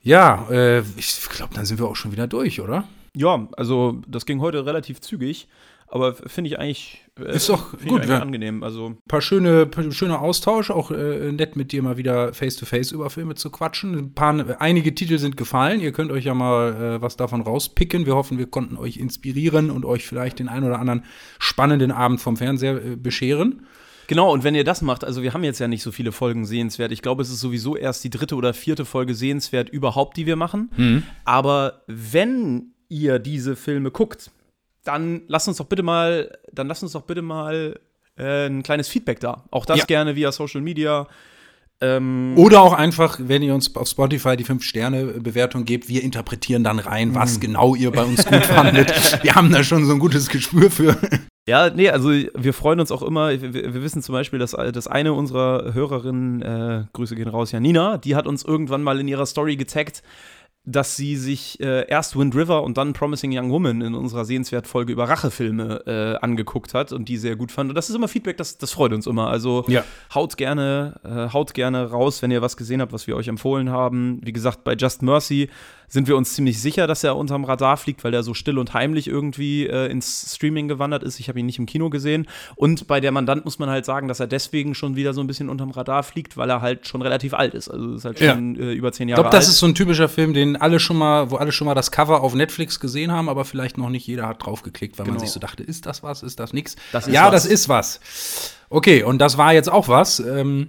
Ja, 0.00 0.48
äh, 0.50 0.80
ich 0.96 1.28
glaube, 1.30 1.54
dann 1.54 1.66
sind 1.66 1.78
wir 1.78 1.86
auch 1.86 1.96
schon 1.96 2.12
wieder 2.12 2.26
durch, 2.26 2.60
oder? 2.60 2.84
Ja, 3.14 3.48
also 3.56 4.00
das 4.06 4.26
ging 4.26 4.40
heute 4.40 4.64
relativ 4.64 5.00
zügig, 5.00 5.48
aber 5.88 6.14
finde 6.14 6.48
ich 6.48 6.58
eigentlich 6.58 7.04
äh, 7.18 7.34
ist 7.34 7.48
doch 7.48 7.76
gut, 7.86 8.06
ja. 8.06 8.20
angenehm. 8.20 8.62
Also 8.62 8.90
ein 8.90 8.98
paar 9.08 9.20
schöne, 9.20 9.66
paar 9.66 9.90
schöne 9.90 10.20
Austausch, 10.20 10.70
auch 10.70 10.90
äh, 10.90 11.32
nett 11.32 11.56
mit 11.56 11.72
dir 11.72 11.82
mal 11.82 11.96
wieder 11.96 12.32
face 12.32 12.56
to 12.56 12.66
face 12.66 12.92
über 12.92 13.10
Filme 13.10 13.34
zu 13.34 13.50
quatschen. 13.50 13.98
Ein 13.98 14.14
paar, 14.14 14.60
einige 14.60 14.94
Titel 14.94 15.18
sind 15.18 15.36
gefallen. 15.36 15.80
Ihr 15.80 15.92
könnt 15.92 16.12
euch 16.12 16.24
ja 16.24 16.34
mal 16.34 16.74
äh, 16.74 17.02
was 17.02 17.16
davon 17.16 17.40
rauspicken. 17.40 18.06
Wir 18.06 18.14
hoffen, 18.14 18.38
wir 18.38 18.46
konnten 18.46 18.76
euch 18.76 18.98
inspirieren 18.98 19.70
und 19.70 19.84
euch 19.84 20.06
vielleicht 20.06 20.38
den 20.38 20.48
einen 20.48 20.66
oder 20.66 20.78
anderen 20.78 21.04
spannenden 21.38 21.90
Abend 21.90 22.20
vom 22.20 22.36
Fernseher 22.36 22.84
äh, 22.84 22.96
bescheren. 22.96 23.66
Genau, 24.08 24.32
und 24.32 24.42
wenn 24.42 24.54
ihr 24.54 24.64
das 24.64 24.82
macht, 24.82 25.04
also 25.04 25.22
wir 25.22 25.34
haben 25.34 25.44
jetzt 25.44 25.58
ja 25.60 25.68
nicht 25.68 25.82
so 25.82 25.92
viele 25.92 26.12
Folgen 26.12 26.44
sehenswert. 26.46 26.90
Ich 26.92 27.02
glaube, 27.02 27.22
es 27.22 27.28
ist 27.30 27.40
sowieso 27.40 27.76
erst 27.76 28.02
die 28.04 28.10
dritte 28.10 28.34
oder 28.36 28.54
vierte 28.54 28.84
Folge 28.84 29.14
sehenswert 29.14 29.68
überhaupt, 29.68 30.16
die 30.16 30.26
wir 30.26 30.34
machen. 30.36 30.70
Mhm. 30.76 31.02
Aber 31.24 31.82
wenn 31.86 32.72
ihr 32.88 33.18
diese 33.18 33.54
Filme 33.54 33.90
guckt, 33.90 34.30
dann 34.82 35.22
lasst 35.28 35.46
uns 35.46 35.58
doch 35.58 35.66
bitte 35.66 35.82
mal, 35.82 36.38
dann 36.52 36.68
lasst 36.68 36.82
uns 36.82 36.92
doch 36.92 37.02
bitte 37.02 37.20
mal 37.20 37.78
äh, 38.16 38.46
ein 38.46 38.62
kleines 38.62 38.88
Feedback 38.88 39.20
da. 39.20 39.44
Auch 39.50 39.66
das 39.66 39.80
Ja. 39.80 39.84
gerne 39.84 40.16
via 40.16 40.32
Social 40.32 40.62
Media. 40.62 41.06
Ähm, 41.80 42.32
Oder 42.36 42.62
auch 42.62 42.72
einfach, 42.72 43.20
wenn 43.22 43.42
ihr 43.42 43.54
uns 43.54 43.76
auf 43.76 43.88
Spotify 43.88 44.36
die 44.36 44.44
5-Sterne-Bewertung 44.44 45.64
gebt, 45.64 45.88
wir 45.88 46.02
interpretieren 46.02 46.64
dann 46.64 46.78
rein, 46.80 47.14
was 47.14 47.38
genau 47.40 47.74
ihr 47.74 47.92
bei 47.92 48.02
uns 48.04 48.24
gut 48.24 48.44
fandet. 48.46 48.90
Wir 49.22 49.36
haben 49.36 49.52
da 49.52 49.62
schon 49.62 49.84
so 49.86 49.92
ein 49.92 50.00
gutes 50.00 50.28
Gespür 50.28 50.70
für. 50.72 50.96
Ja, 51.48 51.70
nee, 51.70 51.88
also 51.88 52.10
wir 52.10 52.52
freuen 52.52 52.78
uns 52.78 52.92
auch 52.92 53.00
immer. 53.00 53.30
Wir, 53.30 53.54
wir 53.54 53.82
wissen 53.82 54.02
zum 54.02 54.12
Beispiel, 54.12 54.38
dass, 54.38 54.50
dass 54.50 54.86
eine 54.86 55.14
unserer 55.14 55.72
Hörerinnen, 55.72 56.42
äh, 56.42 56.84
Grüße 56.92 57.16
gehen 57.16 57.28
raus, 57.28 57.52
Janina, 57.52 57.96
die 57.96 58.14
hat 58.16 58.26
uns 58.26 58.44
irgendwann 58.44 58.82
mal 58.82 59.00
in 59.00 59.08
ihrer 59.08 59.24
Story 59.24 59.56
getaggt, 59.56 60.02
dass 60.66 60.96
sie 60.96 61.16
sich 61.16 61.58
äh, 61.60 61.88
erst 61.88 62.18
Wind 62.18 62.36
River 62.36 62.62
und 62.62 62.76
dann 62.76 62.92
Promising 62.92 63.30
Young 63.34 63.50
Woman 63.50 63.80
in 63.80 63.94
unserer 63.94 64.26
Sehenswert-Folge 64.26 64.92
über 64.92 65.08
Rachefilme 65.08 65.82
äh, 65.86 66.22
angeguckt 66.22 66.74
hat 66.74 66.92
und 66.92 67.08
die 67.08 67.16
sehr 67.16 67.36
gut 67.36 67.50
fand. 67.50 67.70
Und 67.70 67.74
das 67.76 67.88
ist 67.88 67.96
immer 67.96 68.08
Feedback, 68.08 68.36
das, 68.36 68.58
das 68.58 68.72
freut 68.72 68.92
uns 68.92 69.06
immer. 69.06 69.28
Also 69.28 69.64
Ja. 69.68 69.84
haut 70.14 70.36
gerne, 70.36 71.00
äh, 71.02 71.32
haut 71.32 71.54
gerne 71.54 71.90
raus, 71.90 72.20
wenn 72.20 72.30
ihr 72.30 72.42
was 72.42 72.58
gesehen 72.58 72.82
habt, 72.82 72.92
was 72.92 73.06
wir 73.06 73.16
euch 73.16 73.28
empfohlen 73.28 73.70
haben. 73.70 74.20
Wie 74.22 74.34
gesagt, 74.34 74.64
bei 74.64 74.74
Just 74.74 75.00
Mercy 75.00 75.48
sind 75.88 76.06
wir 76.08 76.16
uns 76.16 76.34
ziemlich 76.34 76.60
sicher, 76.60 76.86
dass 76.86 77.02
er 77.04 77.16
unterm 77.16 77.44
Radar 77.44 77.76
fliegt, 77.76 78.04
weil 78.04 78.12
er 78.14 78.22
so 78.22 78.34
still 78.34 78.58
und 78.58 78.74
heimlich 78.74 79.08
irgendwie 79.08 79.66
äh, 79.66 79.90
ins 79.90 80.34
Streaming 80.36 80.68
gewandert 80.68 81.02
ist. 81.02 81.18
Ich 81.20 81.28
habe 81.28 81.40
ihn 81.40 81.46
nicht 81.46 81.58
im 81.58 81.66
Kino 81.66 81.88
gesehen. 81.90 82.26
Und 82.56 82.86
bei 82.86 83.00
der 83.00 83.10
Mandant 83.12 83.44
muss 83.44 83.58
man 83.58 83.70
halt 83.70 83.84
sagen, 83.84 84.06
dass 84.08 84.20
er 84.20 84.26
deswegen 84.26 84.74
schon 84.74 84.96
wieder 84.96 85.14
so 85.14 85.20
ein 85.22 85.26
bisschen 85.26 85.48
unterm 85.48 85.70
Radar 85.70 86.02
fliegt, 86.02 86.36
weil 86.36 86.50
er 86.50 86.60
halt 86.60 86.86
schon 86.86 87.00
relativ 87.02 87.32
alt 87.34 87.54
ist. 87.54 87.68
Also 87.68 87.94
ist 87.94 88.04
halt 88.04 88.20
Ja. 88.20 88.34
schon 88.34 88.56
äh, 88.56 88.72
über 88.72 88.92
zehn 88.92 89.08
Ich 89.08 89.12
Jahre 89.12 89.22
glaube, 89.22 89.34
das 89.36 89.46
alt. 89.46 89.52
ist 89.54 89.58
so 89.60 89.66
ein 89.66 89.74
typischer 89.74 90.08
Film, 90.08 90.34
den 90.34 90.56
alle 90.56 90.78
schon 90.80 90.98
mal, 90.98 91.30
wo 91.30 91.36
alle 91.36 91.52
schon 91.52 91.66
mal 91.66 91.74
das 91.74 91.90
Cover 91.90 92.20
auf 92.22 92.34
Netflix 92.34 92.80
gesehen 92.80 93.10
haben, 93.12 93.28
aber 93.28 93.44
vielleicht 93.44 93.78
noch 93.78 93.88
nicht 93.88 94.06
jeder 94.06 94.26
hat 94.28 94.44
draufgeklickt, 94.44 94.98
weil 94.98 95.06
man 95.06 95.14
Genau. 95.14 95.24
sich 95.24 95.30
so 95.32 95.40
dachte, 95.40 95.62
ist 95.62 95.86
das 95.86 96.02
was, 96.02 96.22
ist 96.22 96.38
das 96.38 96.52
ist 96.52 97.08
ja, 97.08 97.26
was. 97.26 97.32
das 97.32 97.46
ist 97.46 97.68
was. 97.68 98.00
Okay, 98.70 99.02
und 99.02 99.18
das 99.18 99.38
war 99.38 99.52
jetzt 99.54 99.70
auch 99.70 99.88
was. 99.88 100.20
Ähm, 100.20 100.68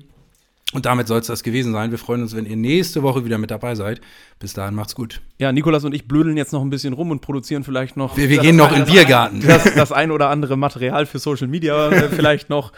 und 0.73 0.85
damit 0.85 1.07
soll 1.07 1.19
es 1.19 1.27
das 1.27 1.41
gewesen 1.43 1.73
sein. 1.73 1.91
Wir 1.91 1.97
freuen 1.97 2.21
uns, 2.21 2.35
wenn 2.35 2.45
ihr 2.45 2.55
nächste 2.55 3.01
Woche 3.01 3.25
wieder 3.25 3.37
mit 3.37 3.49
dabei 3.51 3.73
seid. 3.75 4.01
Bis 4.39 4.53
dahin 4.53 4.75
macht's 4.75 4.93
gut. 4.95 5.21
ja, 5.39 5.51
Nikolas 5.51 5.83
und 5.83 5.93
ich 5.95 6.07
blödeln 6.07 6.37
jetzt 6.37 6.53
noch 6.53 6.61
ein 6.61 6.69
bisschen 6.69 6.93
rum 6.93 7.09
und 7.11 7.21
produzieren 7.21 7.63
vielleicht 7.63 7.97
noch. 7.97 8.15
Wir, 8.17 8.29
wir 8.29 8.37
gehen 8.37 8.55
noch 8.55 8.69
ein- 8.71 8.81
in 8.81 8.85
den 8.85 8.93
Biergarten. 8.93 9.41
das, 9.41 9.63
das 9.73 9.91
ein 9.91 10.11
oder 10.11 10.29
andere 10.29 10.57
Material 10.57 11.05
für 11.05 11.19
Social 11.19 11.47
Media 11.47 11.89
äh, 11.89 12.09
vielleicht 12.15 12.49
noch. 12.49 12.71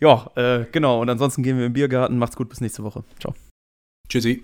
Ja, 0.00 0.30
äh, 0.36 0.66
genau. 0.72 1.00
Und 1.00 1.08
ansonsten 1.08 1.42
gehen 1.42 1.58
wir 1.58 1.66
im 1.66 1.72
Biergarten. 1.72 2.18
Macht's 2.18 2.36
gut, 2.36 2.48
bis 2.48 2.60
nächste 2.60 2.82
Woche. 2.84 3.02
Ciao. 3.20 3.34
Tschüssi. 4.08 4.42